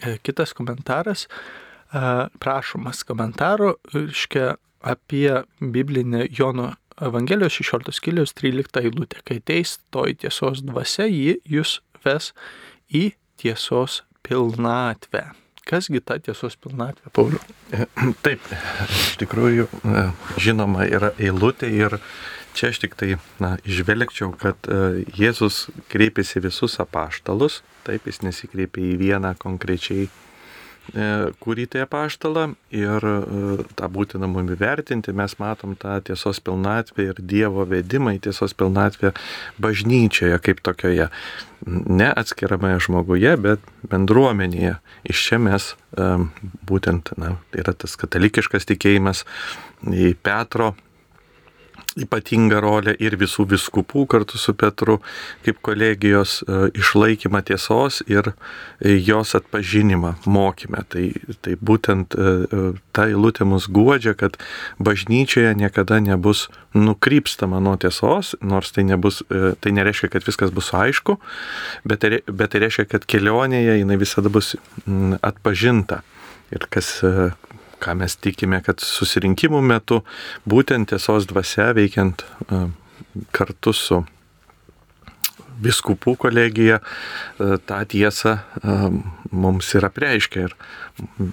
[0.00, 2.00] E, kitas komentaras, e,
[2.38, 9.22] prašomas komentaro, iškia apie biblinę Jono Evangelijos 16 skyriaus 13 eilutę.
[9.24, 12.32] Kai teis toji tiesos dvasia, ji jūs ves
[12.90, 15.28] į tiesos pilnatvę.
[15.68, 17.42] Kasgi ta tiesos pilnatvė, Pauliu?
[17.74, 17.86] E,
[18.24, 18.42] taip,
[18.86, 19.68] iš tikrųjų,
[20.40, 21.98] žinoma, yra eilutė ir
[22.58, 24.68] čia aš tik tai na, išvelgčiau, kad
[25.18, 31.04] Jėzus kreipėsi visus apaštalus Taip, jis nesikreipia į vieną konkrečiai e,
[31.40, 33.14] kurį tai apaštalą ir e,
[33.78, 39.14] tą būtina mum įvertinti, mes matom tą tiesos pilnatvę ir Dievo vedimą į tiesos pilnatvę
[39.64, 41.08] bažnyčioje kaip tokioje.
[41.64, 44.76] Ne atskirame žmoguje, bet bendruomenėje.
[45.08, 46.10] Iš čia mes e,
[46.68, 49.24] būtent, na, yra tas katalikiškas tikėjimas
[49.88, 50.74] į Petro
[52.04, 54.98] ypatingą rolę ir visų viskupų kartu su Petru
[55.46, 60.84] kaip kolegijos e, išlaikymą tiesos ir e, jos atpažinimą mokymę.
[60.92, 61.04] Tai,
[61.44, 62.34] tai būtent e,
[62.96, 64.38] ta eilutė mus guodžia, kad
[64.82, 69.22] bažnyčioje niekada nebus nukrypstama nuo tiesos, nors tai, nebus,
[69.62, 71.16] tai nereiškia, kad viskas bus aišku,
[71.88, 74.54] bet tai, bet tai reiškia, kad kelionėje jinai visada bus
[75.24, 76.02] atpažinta.
[76.54, 76.98] Ir kas,
[77.82, 80.02] ką mes tikime, kad susirinkimų metu
[80.48, 82.62] būtent tiesos dvasia veikiant e,
[83.34, 84.02] kartu su
[85.62, 88.76] viskupų kolegija e, tą tiesą e,
[89.30, 90.54] mums yra preiškia ir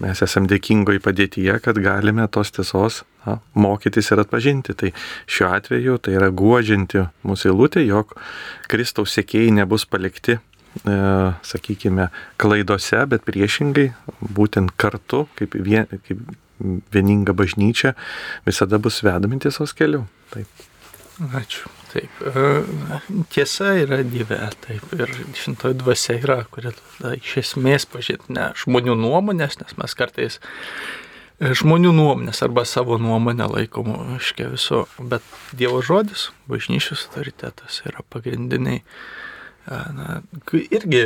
[0.02, 4.76] mes esame dėkingoje padėtyje, kad galime tos tiesos na, mokytis ir atpažinti.
[4.78, 4.92] Tai
[5.30, 8.18] šiuo atveju tai yra guodžianti mūsų eilutė, jog
[8.72, 10.40] Kristaus sėkėjai nebus palikti
[10.84, 12.10] sakykime,
[12.42, 13.90] klaidose, bet priešingai,
[14.36, 16.22] būtent kartu, kaip, vien, kaip
[16.94, 17.96] vieninga bažnyčia,
[18.48, 20.06] visada bus vedami tiesos keliu.
[20.34, 20.68] Taip.
[21.36, 21.72] Ačiū.
[21.96, 22.12] Taip.
[22.28, 24.84] E, tiesa yra Dieve, taip.
[24.98, 30.42] Ir šintoji dvasia yra, kuri tada iš esmės pažįst ne žmonių nuomonės, nes mes kartais
[31.40, 35.24] žmonių nuomonės arba savo nuomonę laikomų, aiškiai viso, bet
[35.56, 38.84] Dievo žodis, bažnyčios autoritetas yra pagrindiniai
[39.68, 40.22] na,
[40.54, 41.04] irgi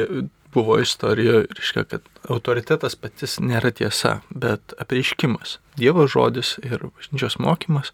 [0.54, 5.60] buvo istorijoje, reiškia, kad autoritetas patys nėra tiesa, bet apreiškimas.
[5.78, 7.94] Dievo žodis ir bažnyčios mokymas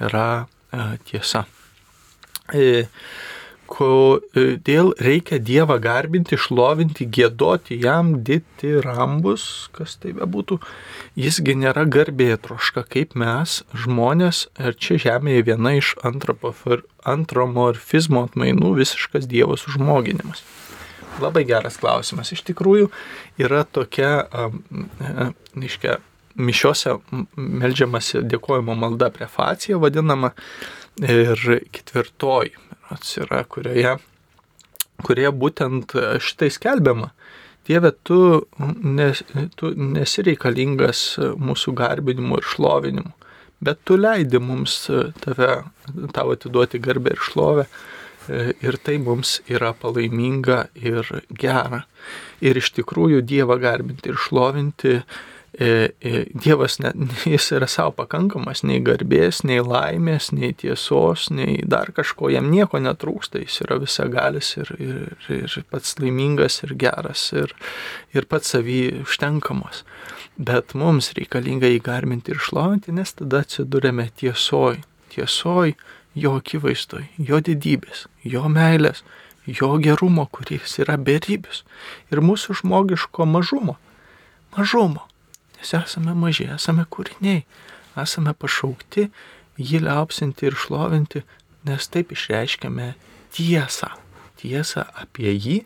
[0.00, 1.44] yra e, tiesa.
[2.52, 2.86] E,
[3.70, 10.58] kodėl reikia Dievą garbinti, šlovinti, gėdoti jam, dėti rambus, kas tai bebūtų,
[11.20, 15.94] jisgi nėra garbė troška kaip mes, žmonės, ir čia žemėje viena iš
[17.14, 20.42] antromorfizmo atmainų visiškas Dievo sužmoginimas.
[21.20, 22.32] Labai geras klausimas.
[22.32, 22.90] Iš tikrųjų
[23.42, 24.26] yra tokia,
[25.58, 25.98] iškia,
[26.40, 26.96] mišiose
[27.36, 30.32] melžiamasi dėkojimo malda prefacija vadinama
[30.98, 32.54] ir ketvirtoji
[33.22, 33.94] yra, kurioje,
[35.06, 37.12] kurioje būtent šitai skelbiama.
[37.68, 38.46] Dieve, tu,
[38.82, 39.22] nes,
[39.60, 41.04] tu nesi reikalingas
[41.38, 43.12] mūsų garbinimu ir šlovinimu,
[43.62, 44.82] bet tu leidi mums
[45.22, 45.52] tave,
[46.16, 47.66] tavo atiduoti garbę ir šlovę
[48.30, 51.84] ir tai mums yra palaiminga ir gera.
[52.40, 56.92] Ir iš tikrųjų Dievą garbinti ir šlovinti E, e, Dievas, ne,
[57.32, 62.78] jis yra savo pakankamas, nei garbės, nei laimės, nei tiesos, nei dar kažko, jam nieko
[62.78, 67.54] netrūksta, jis yra visagalis ir, ir, ir pats laimingas ir geras ir,
[68.14, 69.82] ir pats savy užtenkamas.
[70.38, 74.78] Bet mums reikalinga jį garbinti ir šlovinti, nes tada atsidurėme tiesoj,
[75.10, 75.74] tiesoj
[76.14, 79.02] jo akivaizdoj, jo didybės, jo meilės,
[79.50, 81.64] jo gerumo, kuris yra beribis
[82.14, 83.80] ir mūsų žmogiško mažumo.
[84.56, 85.09] Mažumo
[85.60, 87.44] Nes esame maži, esame kūriniai,
[88.00, 89.10] esame pašaukti
[89.60, 91.22] jį liaupsinti ir šlovinti,
[91.68, 92.94] nes taip išreiškiame
[93.36, 93.92] tiesą.
[94.40, 95.58] Tiesą apie jį,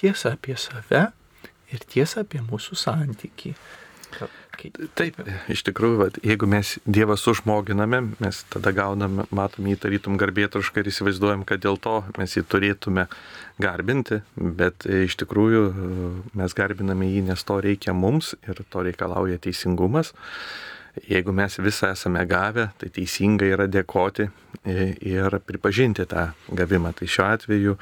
[0.00, 1.08] tiesą apie save
[1.70, 3.54] ir tiesą apie mūsų santyki.
[4.58, 4.78] Kaip...
[4.98, 5.20] Taip,
[5.52, 10.90] iš tikrųjų, vat, jeigu mes Dievą sužmoginame, mes tada gauname, matom jį tarytum garbėtrošką ir
[10.90, 13.04] įsivaizduojam, kad dėl to mes jį turėtume
[13.62, 15.62] garbinti, bet iš tikrųjų
[16.38, 20.14] mes garbiname jį, nes to reikia mums ir to reikalauja teisingumas.
[21.06, 24.28] Jeigu mes visą esame gavę, tai teisinga yra dėkoti
[24.66, 26.94] ir pripažinti tą gavimą.
[26.98, 27.76] Tai šiuo atveju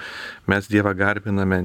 [0.51, 1.63] mes Dievą garbiname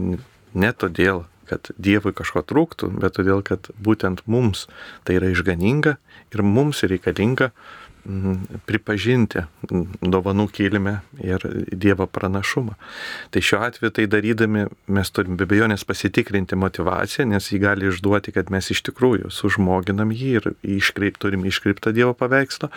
[0.53, 4.67] ne todėl, kad Dievui kažko trūktų, bet todėl, kad būtent mums
[5.03, 5.97] tai yra išganinga
[6.31, 7.51] ir mums reikalinga
[8.65, 9.43] pripažinti
[10.01, 12.73] dovanų kilmę ir Dievo pranašumą.
[13.31, 18.33] Tai šiuo atveju tai darydami mes turim be abejonės pasitikrinti motivaciją, nes jį gali išduoti,
[18.33, 20.49] kad mes iš tikrųjų sužmoginam jį ir
[20.79, 22.71] iškreip, turim iškreiptą Dievo paveikslą,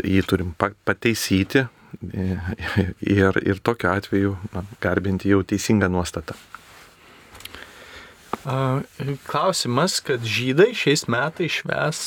[0.00, 1.66] jį turim pateisyti
[2.00, 6.38] ir, ir tokiu atveju na, garbinti jau teisingą nuostatą.
[9.28, 12.00] Klausimas, kad žydai šiais metais šves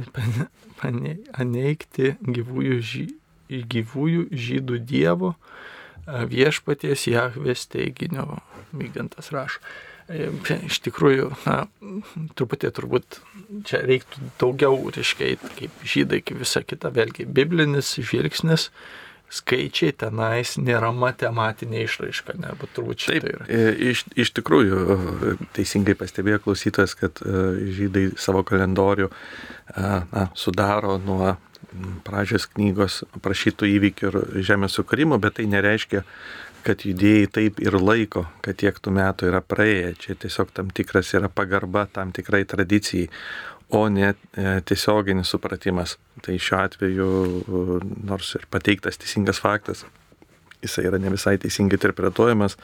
[0.82, 3.06] paneigti gyvųjų, žy,
[3.50, 5.36] gyvųjų žydų dievo
[6.08, 8.40] viešpaties Jahvės teiginio.
[8.72, 9.60] Vygantas rašo.
[10.12, 11.68] Iš tikrųjų, na,
[12.36, 13.20] truputį turbūt
[13.68, 18.70] čia reiktų daugiau, reiškia, kaip žydai, kaip visa kita, vėlgi biblinis žvilgsnis,
[19.32, 23.46] skaičiai tenais nėra matematinė išraiška, ne, bet turbūt šitai yra.
[23.46, 27.46] Taip, e, iš, iš tikrųjų, e, teisingai pastebėjo klausytojas, kad e,
[27.78, 29.08] žydai savo kalendorių
[29.72, 31.38] na, sudaro nuo
[32.04, 36.04] pradžios knygos aprašytų įvykių ir žemės sukūrimo, bet tai nereiškia,
[36.66, 39.94] kad judėjai taip ir laiko, kad tiek tų metų yra praėję.
[40.02, 43.08] Čia tiesiog tam tikras yra pagarba tam tikrai tradicijai,
[43.72, 45.98] o ne e, tiesioginis supratimas.
[46.22, 47.10] Tai šiuo atveju,
[48.08, 49.86] nors ir pateiktas teisingas faktas,
[50.62, 52.58] jisai yra ne visai teisingai interpretuojamas.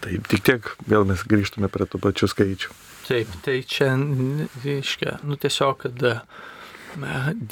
[0.00, 2.72] Taip, tik tiek vėl mes grįžtume prie tų pačių skaičių.
[3.10, 3.92] Taip, tai čia,
[4.64, 6.08] reiškia, nu tiesiog, kad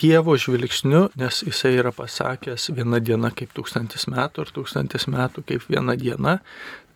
[0.01, 5.67] Dievo žvilgsniu, nes jisai yra pasakęs viena diena kaip tūkstantis metų ir tūkstantis metų kaip
[5.71, 6.39] viena diena,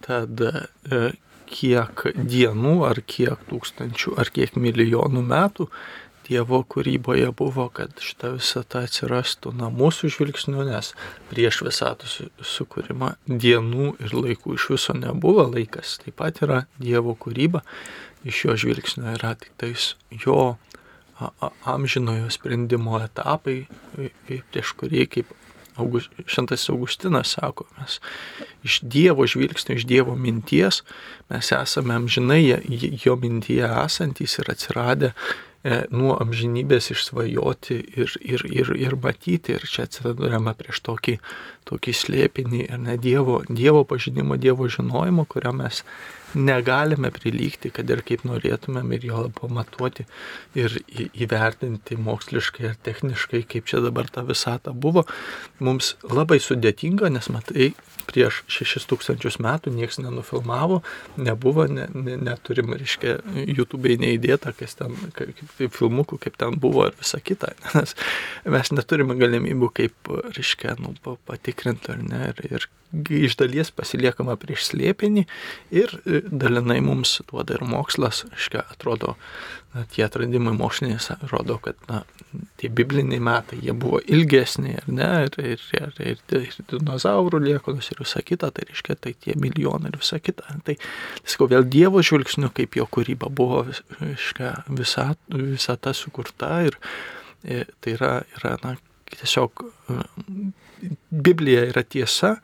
[0.02, 1.12] tad e,
[1.52, 5.68] kiek dienų ar kiek tūkstančių ar kiek milijonų metų
[6.22, 10.92] Dievo kūryboje buvo, kad šita visata atsirastų na mūsų žvilgsniu, nes
[11.32, 17.64] prieš visatų sukūrimą dienų ir laikų iš viso nebuvo, laikas taip pat yra Dievo kūryba,
[18.22, 19.92] iš jo žvilgsnio yra tik tais
[20.24, 20.54] jo
[21.66, 23.64] amžinojo sprendimo etapai,
[23.96, 25.34] prieš kurį, kaip
[25.76, 28.00] August, Šventas Augustinas sako, mes
[28.62, 30.82] iš Dievo žvilgsnio, iš Dievo minties,
[31.30, 32.42] mes esame amžinai
[33.04, 35.12] jo mintyje esantys ir atsiradę
[35.64, 39.56] e, nuo amžinybės išsvajoti ir, ir, ir, ir matyti.
[39.56, 41.18] Ir čia atsidurėme prieš tokį,
[41.70, 45.84] tokį slėpinį, ne Dievo, dievo pažinimo, Dievo žinojimo, kurio mes
[46.34, 50.06] negalime prilygti, kad ir kaip norėtumėm ir jo pamatuoti
[50.58, 50.74] ir
[51.12, 55.04] įvertinti moksliškai ir techniškai, kaip čia dabar ta visata buvo.
[55.62, 57.72] Mums labai sudėtinga, nes matai,
[58.08, 60.82] prieš 6000 metų niekas nenufilmavo,
[61.16, 66.88] nebuvo, ne, ne, neturim, reiškia, YouTube'ai neįdėta, kas ten, kaip, kaip filmukų, kaip ten buvo
[66.90, 67.54] ir visa kita.
[67.76, 67.96] Nes
[68.56, 70.94] mes neturime galimybių kaip, reiškia, nu,
[71.28, 72.22] patikrinti ar ne.
[72.32, 75.24] Ir, ir iš dalies pasiliekama prieš slėpinį
[75.74, 79.14] ir e, dalinai mums duoda ir mokslas, aiškiai, atrodo,
[79.72, 82.02] na, tie atradimai mokslinės rodo, kad na,
[82.60, 87.88] tie bibliniai metai, jie buvo ilgesni, ar ne, ir, ir, ir, ir, ir dinozaurų liekonos
[87.94, 90.58] ir visa kita, tai reiškia, tai tie milijonai ir visa kita.
[90.66, 90.76] Tai,
[91.24, 93.64] sakau, vėl Dievo žvilgsniu, kaip jo kūryba buvo
[94.02, 96.76] reiškia, visa, visa ta sukurta ir,
[97.48, 98.76] ir tai yra, yra na,
[99.12, 99.64] tiesiog
[101.10, 102.36] Biblija yra tiesa,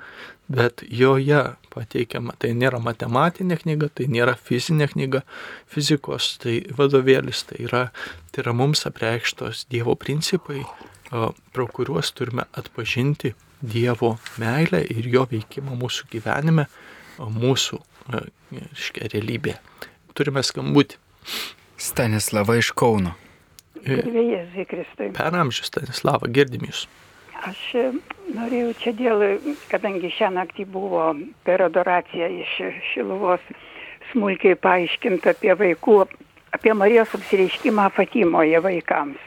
[0.48, 1.40] bet joje
[1.72, 5.22] pateikiama, tai nėra matematinė knyga, tai nėra fizinė knyga,
[5.70, 7.82] fizikos, tai vadovėlis, tai yra,
[8.32, 10.64] tai yra mums apreikštos Dievo principai,
[11.52, 16.68] pro kuriuos turime atpažinti Dievo meilę ir jo veikimą mūsų gyvenime,
[17.18, 17.80] mūsų
[18.72, 19.56] iškia, realybė.
[20.16, 20.98] Turime skambutį.
[21.78, 23.14] Stanislava iš Kauno.
[24.68, 25.10] Kristai.
[25.14, 26.86] Per amžių Stanislava, girdim jūs.
[27.46, 27.84] Aš e,
[28.34, 29.24] norėjau čia dėl,
[29.70, 31.10] kadangi šią naktį buvo
[31.46, 32.54] per adoraciją iš
[32.92, 33.44] Šiluvos
[34.12, 35.98] smulkiai paaiškinta apie vaikų,
[36.56, 39.24] apie Marijos apsireiškimą Fatimoje vaikams.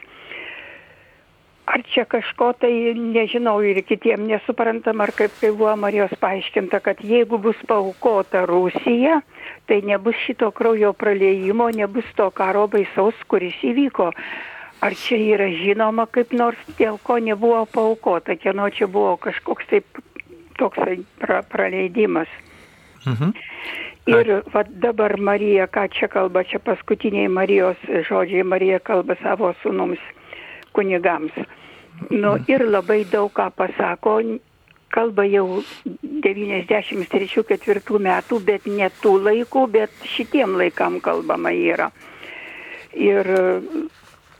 [1.72, 6.98] Ar čia kažko tai, nežinau, ir kitiem nesuprantam, ar kaip tai buvo Marijos paaiškinta, kad
[7.06, 9.20] jeigu bus paukota Rusija,
[9.70, 14.10] tai nebus šito kraujo praleimo, nebus to karo baisaus, kuris įvyko.
[14.82, 20.00] Ar čia yra žinoma kaip nors, dėl ko nebuvo paukota, kieno čia buvo kažkoks taip
[20.58, 22.30] toksai pra, praleidimas.
[23.06, 23.30] Mhm.
[24.10, 27.78] Ir va, dabar Marija, ką čia kalba, čia paskutiniai Marijos
[28.08, 30.02] žodžiai, Marija kalba savo sunums
[30.74, 31.30] kunigams.
[32.10, 32.50] Nu, mhm.
[32.50, 34.18] ir labai daug ką pasako,
[34.92, 35.62] kalba jau
[35.94, 41.92] 93-4 metų, bet ne tų laikų, bet šitiem laikam kalbama yra.
[42.92, 43.24] Ir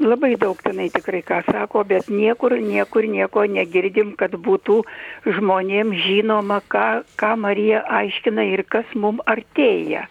[0.01, 4.82] labai daug tenai tikrai ką sako, bet niekur, niekur nieko negirdim, kad būtų
[5.27, 10.06] žmonėms žinoma, ką, ką Marija aiškina ir kas mums artėja.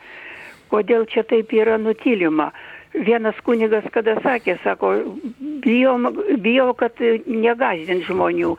[0.71, 2.51] Kodėl čia taip yra nutilima?
[2.91, 4.89] Vienas kunigas kada sakė, sako,
[5.63, 5.93] bijau,
[6.43, 8.49] bijau kad negazdint žmonių,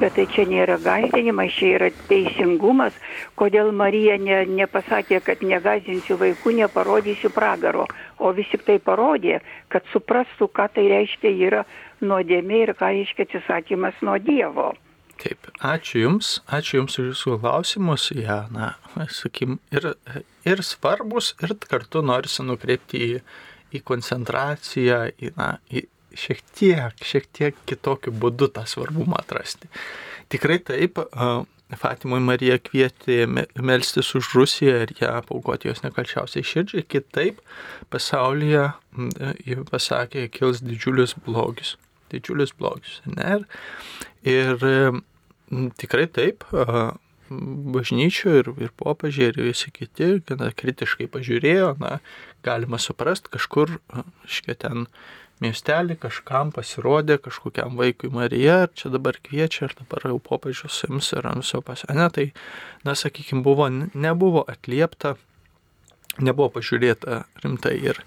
[0.00, 2.96] bet tai čia nėra gazdinimas, čia yra teisingumas,
[3.36, 7.84] kodėl Marija ne, nepasakė, kad negazdinsiu vaikų, neparodysiu pragaro,
[8.16, 11.66] o vis tik tai parodė, kad suprastų, ką tai reiškia yra
[12.00, 14.72] nuodėmė ir ką reiškia atsisakymas nuo Dievo.
[15.20, 18.72] Taip, ačiū Jums, ačiū Jums už Jūsų klausimus, jie, ja, na,
[19.12, 19.92] sakykim, ir,
[20.48, 23.10] ir svarbus, ir kartu norisi nukreipti į
[23.72, 25.86] į koncentraciją, į, na, į
[26.18, 29.70] šiek tiek, šiek tiek kitokiu būdu tą svarbumą atrasti.
[30.32, 31.00] Tikrai taip,
[31.78, 33.24] Fatimoje Marija kvietė
[33.64, 37.40] melstis už Rusiją ir ją paukoti jos nekalčiausiai širdžiai, kitaip
[37.92, 38.66] pasaulyje,
[39.46, 41.76] ji pasakė, kils didžiulis blogis.
[42.12, 42.98] Didžiulis blogis.
[43.08, 43.38] Ne?
[44.28, 46.44] Ir, ir tikrai taip,
[47.74, 51.98] bažnyčių ir, ir popiežiai ir visi kiti gana kritiškai pažiūrėjo, na,
[52.46, 53.78] galima suprast, kažkur,
[54.28, 54.86] iškia ten
[55.42, 61.10] miestelį kažkam pasirodė, kažkokiam vaikui Marija, ar čia dabar kviečia, ar dabar jau popiežius ims
[61.16, 62.30] ir viso pasene, tai,
[62.86, 65.16] na, sakykime, buvo, nebuvo atliepta,
[66.20, 68.02] nebuvo pažiūrėta rimtai ir,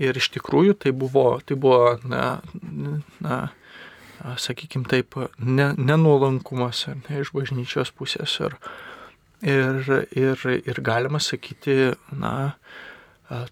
[0.00, 2.40] ir iš tikrųjų tai buvo, tai buvo, na,
[3.20, 3.42] na,
[4.38, 8.38] sakykime taip, ne, nenuolankumas ne, iš bažnyčios pusės.
[8.42, 8.56] Ir,
[9.42, 12.54] ir, ir, ir galima sakyti, na,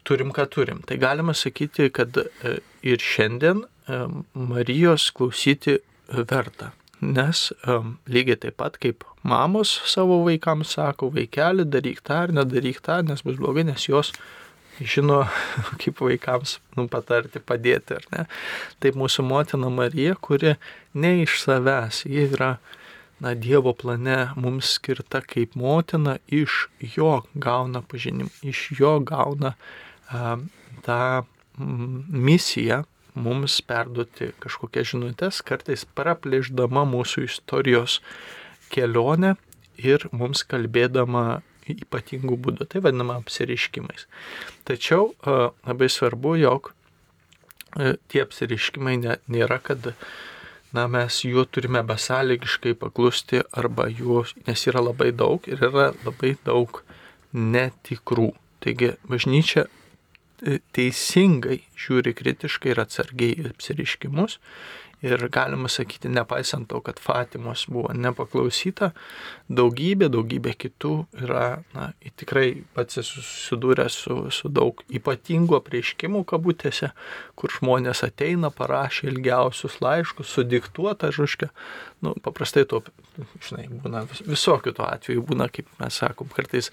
[0.04, 0.82] turim, ką turim.
[0.86, 4.02] Tai galima sakyti, kad e, ir šiandien e,
[4.34, 5.78] Marijos klausyti
[6.10, 6.72] verta.
[7.00, 12.82] Nes um, lygiai taip pat kaip mamos savo vaikams sako, vaikeli, daryk tą ar nedaryk
[12.84, 14.12] tą, nes bus blogai, nes jos
[14.80, 15.22] žino,
[15.80, 18.00] kaip vaikams nu, patarti, padėti.
[18.80, 20.56] Taip mūsų motina Marija, kuri
[20.94, 22.54] ne iš savęs, ji yra
[23.20, 29.54] na, Dievo plane mums skirta kaip motina, iš jo gauna pažinimą, iš jo gauna
[30.08, 30.38] a,
[30.86, 31.02] tą
[31.60, 32.84] misiją
[33.20, 37.98] mums perduoti kažkokias žinutės, kartais praplėždama mūsų istorijos
[38.72, 39.34] kelionę
[39.80, 41.42] ir mums kalbėdama
[41.84, 44.06] ypatingų būdų, tai vadinama apsiriškimais.
[44.68, 46.72] Tačiau labai svarbu, jog
[48.10, 49.92] tie apsiriškimai nėra, kad
[50.72, 56.36] na, mes juo turime besąlygiškai paklusti arba jų, nes yra labai daug ir yra labai
[56.46, 56.82] daug
[57.34, 58.32] netikrų.
[58.60, 64.38] Taigi bažnyčia e, teisingai žiūri kritiškai ir atsargiai į apsiriškimus
[65.00, 68.90] Ir galima sakyti, nepaisant to, kad Fatimos buvo nepaklausyta,
[69.48, 71.86] daugybė, daugybė kitų yra, na,
[72.20, 76.92] tikrai pats esu susidūręs su, su daug ypatingų apreiškimų kabutėse,
[77.32, 81.48] kur žmonės ateina, parašė ilgiausius laiškus, sudiktuota žuškė.
[82.04, 82.82] Nu, paprastai to,
[83.48, 86.68] žinai, būna visokių to atveju, būna, kaip mes sakom, kartais,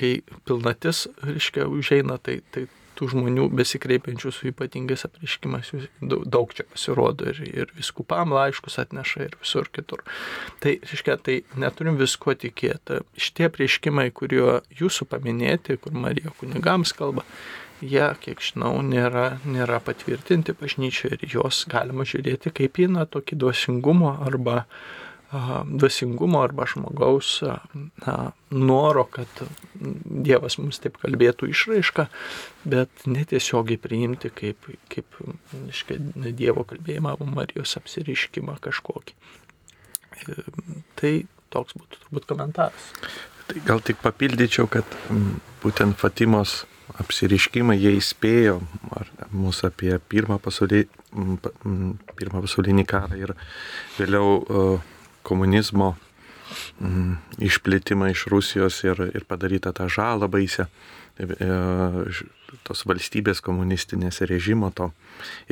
[0.00, 0.14] kai
[0.48, 2.64] pilnatis, reiškia, užeina, tai, tai
[3.00, 5.72] tų žmonių besikreipiančių su ypatingais apriškimas
[6.04, 10.04] daug čia pasirodo ir, ir viskupam laiškus atneša ir visur kitur.
[10.60, 13.00] Tai, reiškia, tai neturim visko tikėti.
[13.16, 17.24] Šitie prieškimai, kurio jūsų paminėti, kur Marija kunigams kalba,
[17.80, 23.40] jie, kiek žinau, nėra, nėra patvirtinti bažnyčioje ir juos galima žiūrėti kaip į na, tokį
[23.40, 24.66] duosingumo arba
[25.64, 27.42] dvasingumo arba žmogaus
[28.06, 28.14] na,
[28.50, 29.42] noro, kad
[29.74, 32.06] Dievas mums taip kalbėtų išraišką,
[32.70, 35.20] bet netiesiogiai priimti kaip, kaip
[35.70, 36.00] iškai,
[36.34, 39.14] Dievo kalbėjimą Marijos apsiriškimą kažkokį.
[40.26, 40.36] E,
[40.98, 41.14] tai
[41.54, 42.90] toks būtų turbūt komentaras.
[43.50, 44.98] Tai gal tik papildyčiau, kad
[45.62, 46.64] būtent Fatimos
[47.00, 48.58] apsiriškimai jie įspėjo
[49.30, 50.88] mus apie pirmą pasaulinį,
[52.18, 53.34] pirmą pasaulinį karą ir
[53.98, 54.89] vėliau uh,
[55.26, 55.94] komunizmo
[56.80, 60.66] mm, išplitimą iš Rusijos ir, ir padarytą tą žalą baisę
[61.18, 61.28] e,
[62.66, 64.90] tos valstybės komunistinės režimo to.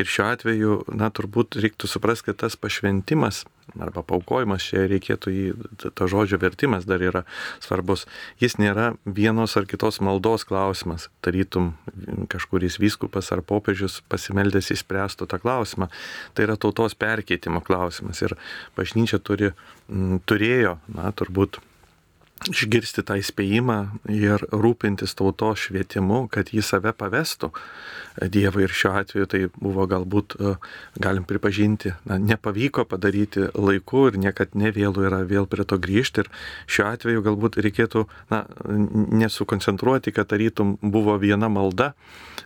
[0.01, 3.45] Ir šiuo atveju, na, turbūt reiktų suprasti, kad tas pašventimas
[3.77, 5.45] arba paukojimas, čia reikėtų į
[5.99, 7.25] to žodžio vertimas dar yra
[7.65, 8.07] svarbus.
[8.41, 11.09] Jis nėra vienos ar kitos maldos klausimas.
[11.25, 11.75] Tarytum
[12.33, 15.91] kažkuris vyskupas ar popiežius pasimeldęs įspręstų tą klausimą.
[16.35, 18.23] Tai yra tautos perkeitimo klausimas.
[18.25, 18.39] Ir
[18.79, 19.53] bažnyčia turi,
[19.89, 21.61] m, turėjo, na, turbūt
[22.47, 23.79] išgirsti tą įspėjimą
[24.15, 27.51] ir rūpintis tautos švietimu, kad jį save pavestų
[28.19, 28.65] Dievui.
[28.67, 30.55] Ir šiuo atveju tai buvo galbūt, e,
[30.99, 36.25] galim pripažinti, na, nepavyko padaryti laiku ir niekad nevėlų yra vėl prie to grįžti.
[36.27, 36.31] Ir
[36.67, 41.95] šiuo atveju galbūt reikėtų na, nesukoncentruoti, kad tarytum buvo viena malda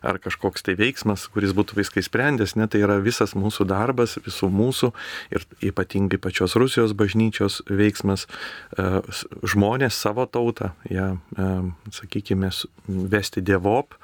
[0.02, 2.56] ar kažkoks tai veiksmas, kuris būtų viską įsprendęs.
[2.58, 4.92] Ne, tai yra visas mūsų darbas, visų mūsų
[5.34, 8.26] ir ypatingai pačios Rusijos bažnyčios veiksmas
[8.76, 9.00] e,
[9.46, 11.18] žmonės žmonės savo tautą, ją,
[11.90, 12.50] sakykime,
[12.86, 13.96] vesti dievop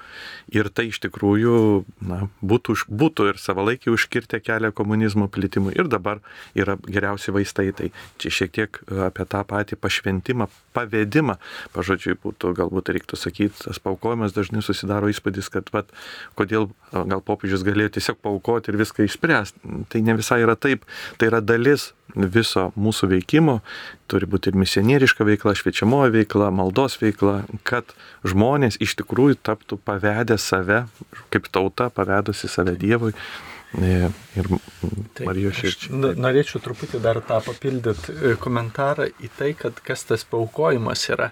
[0.50, 6.20] ir tai iš tikrųjų na, būtų, būtų ir savalaikiai užkirtę kelią komunizmo plitimui ir dabar
[6.54, 7.72] yra geriausi vaistai.
[7.72, 11.38] Tai čia šiek tiek apie tą patį pašventimą, pavedimą,
[11.74, 15.92] pažodžiui, būtų galbūt reiktų sakyti, tas paukojimas dažnai susidaro įspūdis, kad vat,
[16.34, 19.84] kodėl gal popiežius galėjo tiesiog paukoti ir viską išspręsti.
[19.92, 20.86] Tai ne visai yra taip,
[21.18, 23.58] tai yra dalis viso mūsų veikimo,
[24.08, 27.92] turi būti ir misionieriška veikla, šviečiamoji veikla, maldos veikla, kad
[28.24, 30.86] žmonės iš tikrųjų taptų pavedę save,
[31.32, 33.14] kaip tauta pavedusi save Dievui.
[33.76, 34.46] Ir
[35.26, 36.14] Marijos širdžiai.
[36.16, 41.28] Norėčiau truputį dar tą papildyti e, komentarą į tai, kad kas tas paukojimas yra.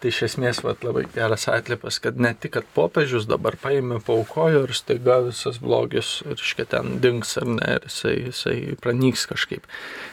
[0.00, 4.62] Tai iš esmės vat, labai geras atlipas, kad ne tik, kad popiežius dabar paėmė, paukojo
[4.68, 9.66] ir staiga visas blogis ir iškia ten dings ar ne, ir jisai, jisai pranyks kažkaip.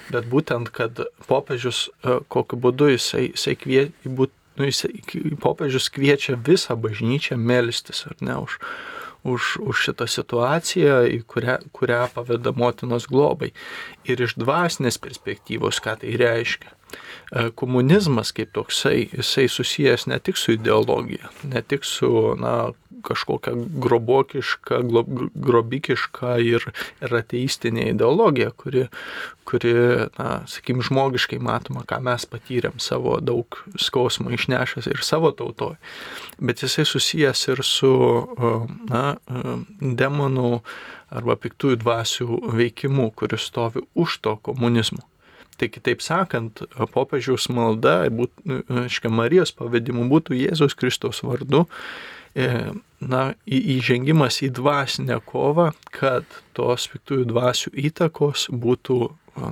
[0.10, 4.96] Bet būtent, kad popiežius e, kokiu būdu jisai, jisai kvie, būt, nu, jisai,
[5.46, 8.58] popiežius kviečia visą bažnyčią melstis ar ne už
[9.28, 10.96] už, už šitą situaciją,
[11.28, 13.52] kurią, kurią paveda motinos globai.
[14.08, 16.77] Ir iš dvasinės perspektyvos, ką tai reiškia.
[17.32, 22.72] E, komunizmas kaip toksai, jisai susijęs ne tik su ideologija, ne tik su na,
[23.04, 24.80] kažkokia grobokiška,
[25.36, 26.64] grobikiška ir,
[27.04, 28.86] ir ateistinė ideologija, kuri,
[29.48, 29.74] kuri
[30.18, 35.76] na, sakykim, žmogiškai matoma, ką mes patyrėm savo daug skausmo išnešęs ir savo tautoje.
[36.40, 37.92] Bet jisai susijęs ir su
[38.88, 39.04] na,
[39.82, 40.54] demonų
[41.12, 45.04] arba piktųjų dvasių veikimu, kuris stovi už to komunizmo.
[45.58, 46.62] Tai kitaip sakant,
[46.94, 48.34] popiežiaus malda, būt,
[48.86, 51.64] aiškia, Marijos pavadimu būtų Jėzaus Kristaus vardu,
[52.38, 52.50] e,
[53.02, 56.28] na, įžengimas į dvasinę kovą, kad
[56.58, 59.00] tos piktųjų dvasių įtakos būtų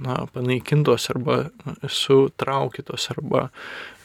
[0.02, 1.50] na, panaikintos arba
[1.88, 3.50] sutraukytos arba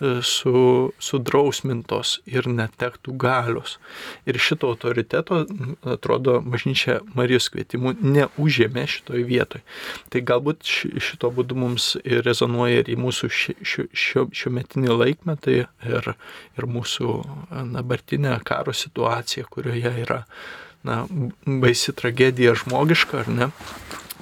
[0.01, 3.78] e, su, sudrausmintos ir netektų galios.
[4.28, 5.43] Ir šito autoriteto,
[5.85, 9.65] atrodo, bažnyčia Marijos kvietimu neužėmė šitoj vietoj.
[10.12, 15.61] Tai galbūt šito būdu mums ir rezonuoja ir į mūsų šio, šio, šio metinį laikmetą
[15.62, 16.11] ir,
[16.57, 17.20] ir mūsų
[17.77, 20.24] dabartinę karo situaciją, kurioje yra
[20.82, 21.05] na,
[21.44, 23.51] baisi tragedija žmogiška, ar ne?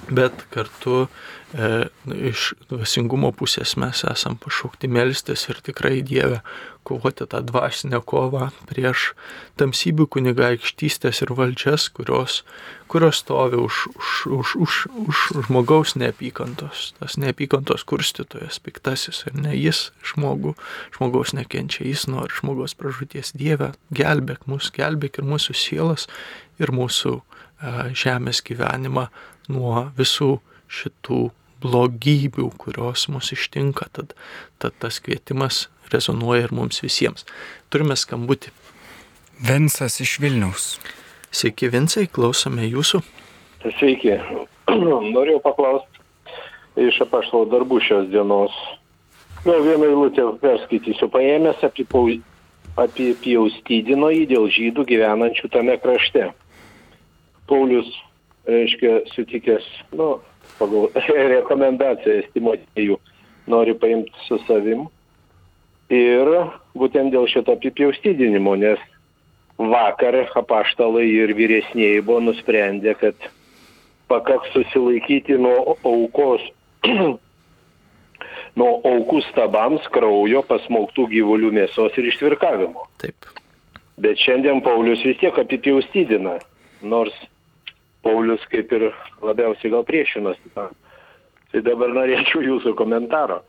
[0.09, 1.09] bet kartu e,
[1.55, 6.43] iš dvasingumo pusės mes esam pašaukti melstis ir tikrai Dievę
[6.85, 9.13] kovoti tą dvasinę kovą prieš
[9.61, 12.43] tamsybių kunigaikštystės ir valdžias, kurios,
[12.89, 14.77] kurios stovi už, už, už, už,
[15.09, 16.93] už žmogaus neapykantos.
[17.01, 20.55] Tas neapykantos kurstytojas, piktasis ir ne jis žmogų,
[20.97, 26.09] žmogaus nekenčia, jis nori žmogaus pražūties Dievę, gelbėk mus, gelbėk ir mūsų sielas
[26.61, 27.23] ir mūsų e,
[27.97, 29.09] žemės gyvenimą
[29.49, 30.39] nuo visų
[30.69, 31.29] šitų
[31.63, 34.15] blogybių, kurios mus ištinka, tad,
[34.63, 37.27] tad tas kvietimas rezonuoja ir mums visiems.
[37.73, 38.53] Turime skambutį.
[39.49, 40.77] Vinsas iš Vilniaus.
[41.35, 43.03] Sveiki, Vinsai, klausome jūsų.
[43.79, 44.17] Sveiki.
[45.15, 45.99] Norėjau paklausti
[46.79, 48.55] iš apaštalo darbų šios dienos.
[49.45, 51.09] Gal vieną eilutę perskaitysiu.
[51.15, 51.63] Paėmęs
[52.79, 56.29] apipjaustydino jį dėl žydų gyvenančių tame krašte.
[57.49, 57.89] Paulius,
[58.47, 59.67] reiškia, sutikęs,
[59.97, 60.19] nu,
[60.59, 60.91] pagal
[61.35, 62.99] rekomendacijas Timotėjų,
[63.51, 64.87] nori paimti su savim.
[65.89, 66.29] Ir
[66.77, 68.81] būtent dėl šito apipjaustydinimo, nes
[69.59, 73.31] vakar apaštalai ir vyresnėjai buvo nusprendę, kad
[74.09, 76.45] pakaks susilaikyti nuo aukos,
[78.59, 82.87] nuo aukų stabams kraujo pasmauktų gyvulių mėsos ir ištvirkavimo.
[83.03, 83.33] Taip.
[83.99, 86.37] Bet šiandien Paulius vis tiek apipjaustydina,
[86.87, 87.15] nors
[88.09, 88.89] Paulius kaip ir
[89.21, 90.73] labiausiai gal priešinosi tam.
[91.53, 93.43] Tai dabar norėčiau jūsų komentaro.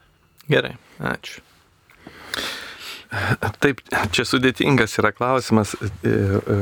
[0.52, 1.40] Gerai, ačiū.
[3.64, 3.82] Taip,
[4.14, 6.58] čia sudėtingas yra klausimas e, e,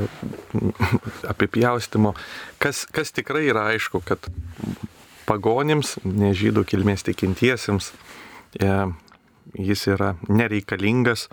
[1.27, 2.13] apie pjaustimo.
[2.63, 4.29] Kas, kas tikrai yra aišku, kad
[5.27, 7.91] pagonims, nežydų kilmės tikintiesiems,
[8.63, 8.71] e,
[9.59, 11.27] jis yra nereikalingas,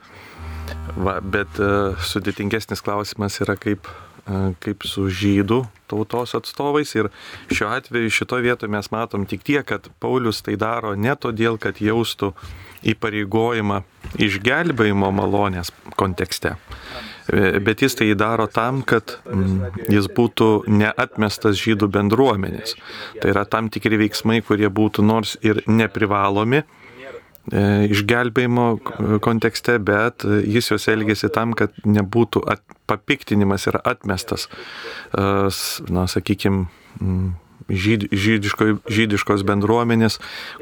[0.99, 1.63] va, bet
[2.11, 3.87] sudėtingesnis klausimas yra kaip
[4.65, 5.61] kaip su žydų
[5.91, 7.11] tautos atstovais ir
[7.53, 11.81] šiuo atveju šitoje vietoje mes matom tik tiek, kad Paulius tai daro ne todėl, kad
[11.83, 12.33] jaustų
[12.95, 13.83] įpareigojimą
[14.21, 16.55] išgelbėjimo malonės kontekste,
[17.65, 19.19] bet jis tai daro tam, kad
[19.89, 22.77] jis būtų neatmestas žydų bendruomenės.
[23.21, 26.84] Tai yra tam tikri veiksmai, kurie būtų nors ir neprivalomi, E,
[27.53, 28.67] išgelbėjimo
[29.25, 34.49] kontekste, bet jis jos elgėsi tam, kad nebūtų at, papiktinimas ir atmestas,
[35.13, 35.51] e,
[35.93, 36.67] na, sakykime,
[37.69, 40.19] žyd, žydiško, žydiškos bendruomenės,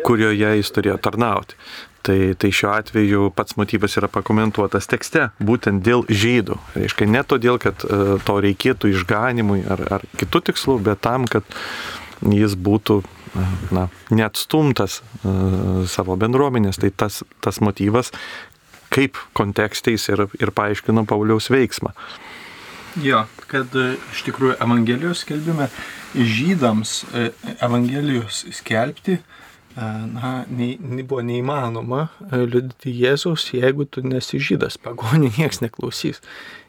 [0.06, 1.58] kurioje jis turėjo tarnauti.
[2.02, 6.56] Tai, tai šiuo atveju pats motyvas yra pakomentuotas tekste, būtent dėl žydų.
[6.74, 11.46] Reiškia, ne todėl, kad e, to reikėtų išganimui ar, ar kitų tikslų, bet tam, kad
[12.26, 13.04] jis būtų
[13.72, 18.12] na, neatstumtas uh, savo bendruomenės, tai tas, tas motyvas,
[18.92, 21.94] kaip kontekstais ir, ir paaiškino Pauliaus veiksmą.
[23.00, 25.70] Jo, kad e, iš tikrųjų Evangelijos skelbime
[26.12, 27.30] žydams e,
[27.64, 29.16] Evangelijos skelbti
[29.72, 36.20] na, nei, buvo neįmanoma liudyti Jėzaus, jeigu tu nesi žydas, pagonių niekas neklausys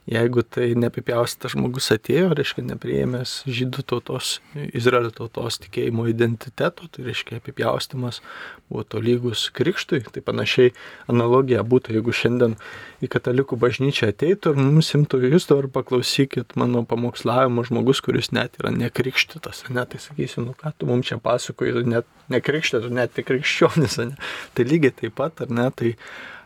[0.09, 4.33] jeigu tai neapipjaustytas žmogus atėjo, reiškia nepriėmęs žydų tautos,
[4.75, 8.19] Izraelio tautos tikėjimo identiteto, tai reiškia apipjaustimas
[8.67, 10.73] buvo tolygus krikštui, tai panašiai
[11.11, 12.57] analogija būtų, jeigu šiandien
[13.03, 18.59] į katalikų bažnyčią ateitų ir mums imtų jūs dabar paklausykit mano pamokslavimo žmogus, kuris net
[18.59, 23.31] yra nekrikštytas, ne, tai sakysiu, nu ką tu mums čia pasakoji, net nekrikštytas, net tik
[23.31, 24.19] krikščionis, ne,
[24.55, 25.95] tai lygiai taip pat, ar ne, tai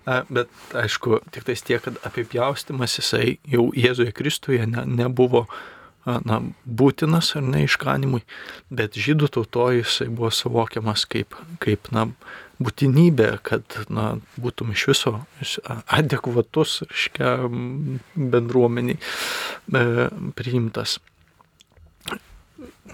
[0.08, 5.44] Bet aišku, tik tais tiek, kad apipjaustimas jisai jau Jėzuje Kristuje ne, nebuvo
[6.08, 8.22] na, būtinas ar ne išganimui,
[8.72, 12.08] bet žydų tautoje jisai buvo suvokiamas kaip, kaip na,
[12.64, 15.14] būtinybė, kad na, būtum iš viso
[16.00, 17.36] adekvatus, reiškia,
[18.16, 20.08] bendruomeniai e,
[20.40, 20.98] priimtas.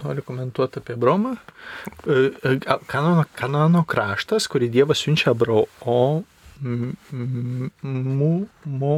[0.02, 1.38] Noriu komentuoti apie Bromą.
[1.38, 2.58] E, e,
[2.90, 6.26] kanano, kanano kraštas, kurį Dievas siunčia Abraomui
[6.64, 8.32] mu,
[8.66, 8.96] mo,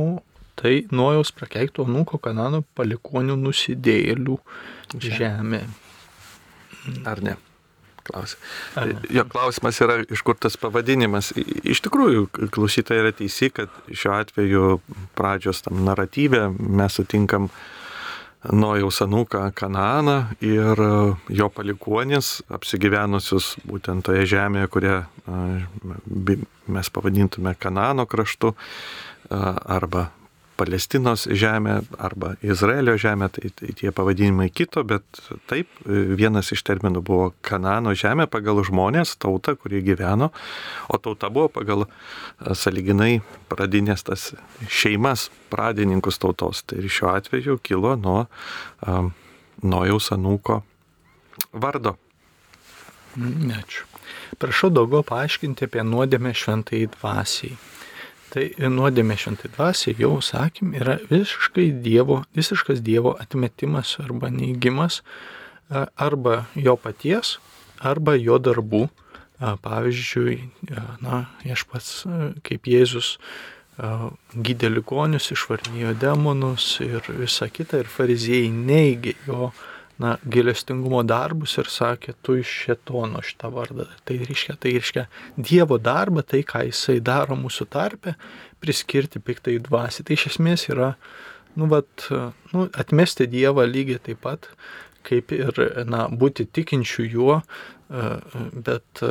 [0.59, 4.37] tai nuojaus prakeikto anūko kanano palikonių nusidėlių
[5.03, 5.65] žemė.
[7.09, 7.35] Ar ne?
[8.05, 8.37] Klausė.
[9.09, 11.31] Jo klausimas yra, iš kur tas pavadinimas.
[11.35, 14.75] Iš tikrųjų, klausytojai yra teisi, kad šiuo atveju
[15.17, 17.63] pradžios tam naratyvė mes sutinkam uh,
[18.53, 20.89] Nojaus anūką Kanaaną ir e,
[21.39, 24.97] jo palikuonis, apsigyvenusius būtent toje žemėje, kurią
[26.75, 28.53] mes pavadintume Kanano kraštu
[29.29, 30.09] arba
[30.55, 35.03] Palestinos žemė arba Izraelio žemė, tai, tai tie pavadinimai kito, bet
[35.49, 40.31] taip, vienas iš terminų buvo Kanano žemė pagal žmonės, tauta, kurie gyveno,
[40.87, 41.85] o tauta buvo pagal
[42.55, 43.19] saliginai
[43.51, 44.29] pradinės tas
[44.71, 46.63] šeimas, pradininkus tautos.
[46.63, 48.23] Tai ir šiuo atveju kilo nuo
[48.87, 49.11] um,
[49.63, 50.61] Nojaus anūko
[51.51, 51.95] vardo.
[53.15, 53.87] Mm, Ačiū.
[54.39, 57.55] Prašau daugiau paaiškinti apie nuodėmę šventai dvasiai.
[58.35, 65.85] Tai nuodėmė šventai dvasiai, jau sakym, yra visiškai dievo, visiškas dievo atmetimas arba neįgymas a,
[65.95, 67.37] arba jo paties,
[67.79, 68.85] arba jo darbų.
[69.35, 70.35] Pavyzdžiui,
[71.03, 71.89] na, aš pats
[72.47, 73.17] kaip Jėzus
[74.47, 79.49] gydė ligonius, išvarnijo demonus ir visa kita, ir fariziejai neigė jo
[80.01, 83.87] na, gilestingumo darbus ir sakė, tu iš šetono šitą vardą.
[84.07, 85.05] Tai reiškia, tai reiškia
[85.37, 88.15] Dievo darbą, tai ką jisai daro mūsų tarpe,
[88.63, 90.07] priskirti piktai dvasiai.
[90.07, 90.93] Tai iš esmės yra,
[91.55, 92.07] nu, vat,
[92.51, 94.49] nu, atmesti Dievą lygiai taip pat,
[95.05, 97.39] kaip ir, na, būti tikinčių juo,
[97.89, 99.01] bet,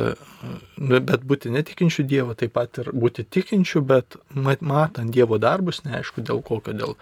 [0.75, 6.25] nu, bet būti netikinčių Dievo, taip pat ir būti tikinčių, bet matant Dievo darbus, neaišku
[6.27, 6.97] dėl kokio, dėl,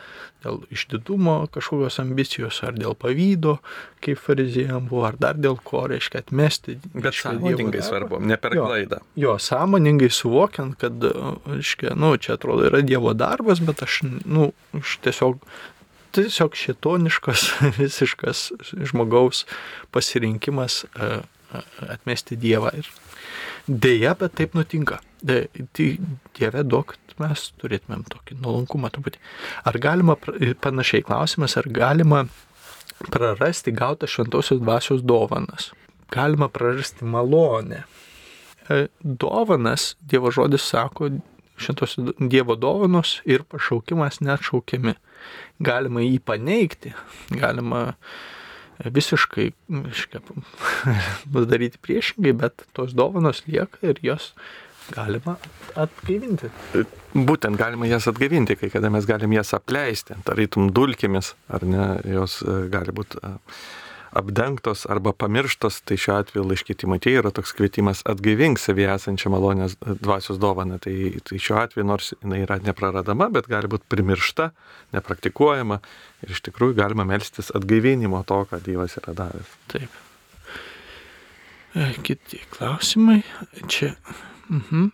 [0.45, 3.57] dėl išdidumo kažkokios ambicijos, ar dėl pavydo,
[4.06, 6.78] kaip farizijam buvo, ar dar dėl ko, reiškia atmesti.
[6.94, 9.02] Bet sąmoningai svarbu, ne per jo, klaidą.
[9.18, 11.10] Jo, sąmoningai suvokiant, kad,
[11.49, 15.41] reiškia, nu, čia atrodo yra Dievo darbas, bet aš, nu, aš tiesiog
[16.14, 17.48] tiesiog šitoniškas,
[17.80, 18.52] visiškas
[18.90, 19.45] žmogaus
[19.94, 20.84] pasirinkimas
[21.90, 22.72] atmesti Dievą.
[22.77, 22.90] Ir
[23.68, 24.99] dėja, bet taip nutinka.
[25.23, 29.22] Dieve duok, mes turėtumėm tokį nuolankumą truputį.
[29.69, 30.18] Ar galima,
[30.64, 32.26] panašiai klausimas, ar galima
[33.14, 35.72] prarasti gautą šventosios dvasios dovanas?
[36.14, 37.84] Galima prarasti malonę.
[39.03, 41.11] Dovanas, Dievo žodis sako,
[41.60, 44.96] šitos Dievo dovanos ir pašaukimas neatšaukiami.
[45.64, 46.94] Galima jį paneigti,
[47.32, 47.94] galima
[48.84, 49.52] visiškai
[49.94, 50.20] iškia,
[51.52, 54.34] daryti priešingai, bet tos dovanos lieka ir jos
[54.92, 55.38] galima
[55.80, 56.50] atgaivinti.
[57.14, 62.42] Būtent galima jas atgaivinti, kai kada mes galim jas apleisti, tarytum dulkėmis, ar ne, jos
[62.74, 63.22] gali būti
[64.15, 69.76] apdengtos arba pamirštos, tai šiuo atveju laiškė Timotėjai yra toks kvietimas atgaivink savyje esančią malonės
[69.81, 70.80] dvasios dovaną.
[70.84, 70.94] Tai,
[71.27, 74.52] tai šiuo atveju nors jinai yra nepraradama, bet gali būti primiršta,
[74.95, 75.80] nepraktikuojama
[76.23, 79.56] ir iš tikrųjų galima melstis atgaivinimo to, ką Dievas yra davęs.
[79.73, 80.02] Taip.
[82.06, 83.23] Kiti klausimai.
[83.65, 83.95] Čia.
[84.49, 84.91] Mhm.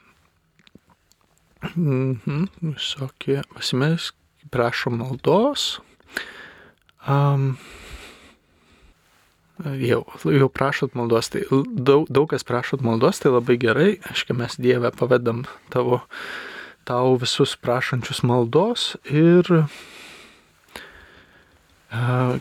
[1.76, 2.48] Mhm.
[2.62, 4.14] Visokie asmenys
[4.50, 5.80] prašo maldos.
[7.08, 7.58] Um,
[9.60, 11.44] jau, jau prašot maldos, tai
[11.76, 16.02] daug, daug kas prašot maldos, tai labai gerai, aiškiai mes Dievę pavedam tavo,
[16.88, 19.50] tau visus prašančius maldos ir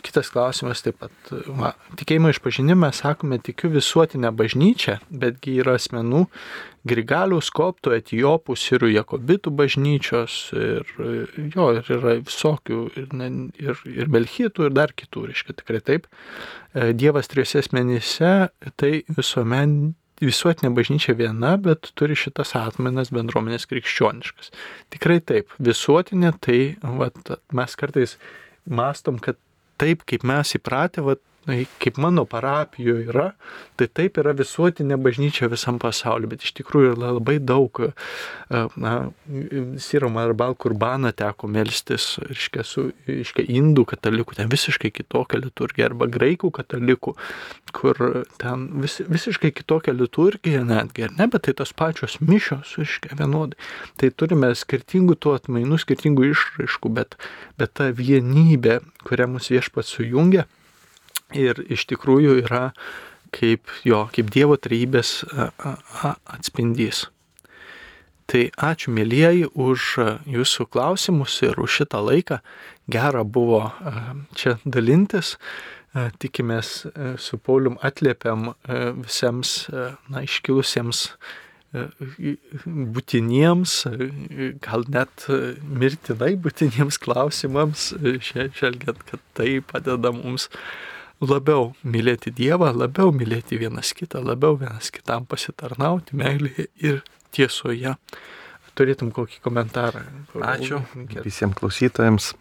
[0.04, 1.30] Kitas klausimas taip pat.
[1.56, 6.26] Va, tikėjimo išpažinime sakome, tikiu visuotinę bažnyčią, betgi yra asmenų
[6.88, 10.90] Grigalių, Skoptų, Etijopų, Sirų, Jakobitų bažnyčios ir
[11.54, 13.28] jo, ir yra visokių, ir, ne,
[13.60, 16.10] ir, ir Belchitų, ir dar kitų, reiškia tikrai taip.
[16.74, 18.34] Dievas trijose asmenyse,
[18.76, 24.52] tai visuomen visuotinė bažnyčia viena, bet turi šitas atmenas bendruomenės krikščioniškas.
[24.92, 28.18] Tikrai taip, visuotinė, tai vat, mes kartais
[28.70, 29.39] mastom, kad
[29.81, 31.23] taip, kaip mes įpratę, vat,
[31.82, 33.30] kaip mano parapijoje yra,
[33.78, 37.80] tai taip yra visuotinė bažnyčia visam pasauliu, bet iš tikrųjų yra labai daug,
[38.50, 38.94] na,
[39.80, 46.08] Sirom arba Kurbaną teko melstis, reiškia, su, reiškia, indų katalikų, ten visiškai kitokia liturgija, arba
[46.10, 47.14] graikų katalikų,
[47.76, 48.02] kur
[48.40, 53.58] ten vis, visiškai kitokia liturgija netgi, ne, bet tai tos pačios mišios, reiškia, vienodai.
[54.00, 57.18] Tai turime skirtingų tų atmainų, skirtingų išraiškų, bet,
[57.60, 60.48] bet ta vienybė, kurią mus viešpats sujungia,
[61.36, 62.70] ir iš tikrųjų yra
[63.34, 65.22] kaip jo, kaip Dievo trybės
[66.32, 67.06] atspindys.
[68.28, 69.84] Tai ačiū mėlyjeji už
[70.28, 72.40] jūsų klausimus ir už šitą laiką.
[72.92, 73.70] Gera buvo
[74.36, 75.36] čia dalintis.
[76.20, 76.86] Tikimės
[77.16, 78.52] su Paulium atliepiam
[79.00, 79.70] visiems
[80.12, 81.06] na, iškilusiems
[82.98, 83.72] būtiniems,
[84.64, 85.24] gal net
[85.64, 90.48] mirtinai būtiniems klausimams, žvelgiant, kad tai padeda mums
[91.20, 97.01] labiau mylėti Dievą, labiau mylėti vienas kitą, labiau vienas kitam pasitarnauti meilėje ir
[97.35, 97.97] tiesoje.
[98.78, 100.05] Turėtum kokį komentarą?
[100.39, 100.85] Ačiū
[101.24, 102.35] visiems klausytojams.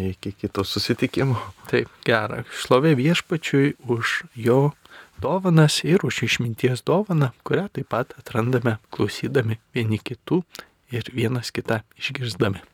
[0.00, 1.36] Iki kitų susitikimų.
[1.68, 2.40] Taip, gera.
[2.48, 4.72] Šlovė viešpačiui už jo
[5.20, 10.40] dovanas ir už išminties dovaną, kurią taip pat atrandame klausydami vieni kitų
[10.88, 12.64] ir vienas kitą išgirsdami.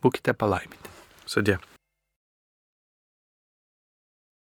[0.00, 0.96] Būkite palaiminti.
[1.28, 1.60] Sudė.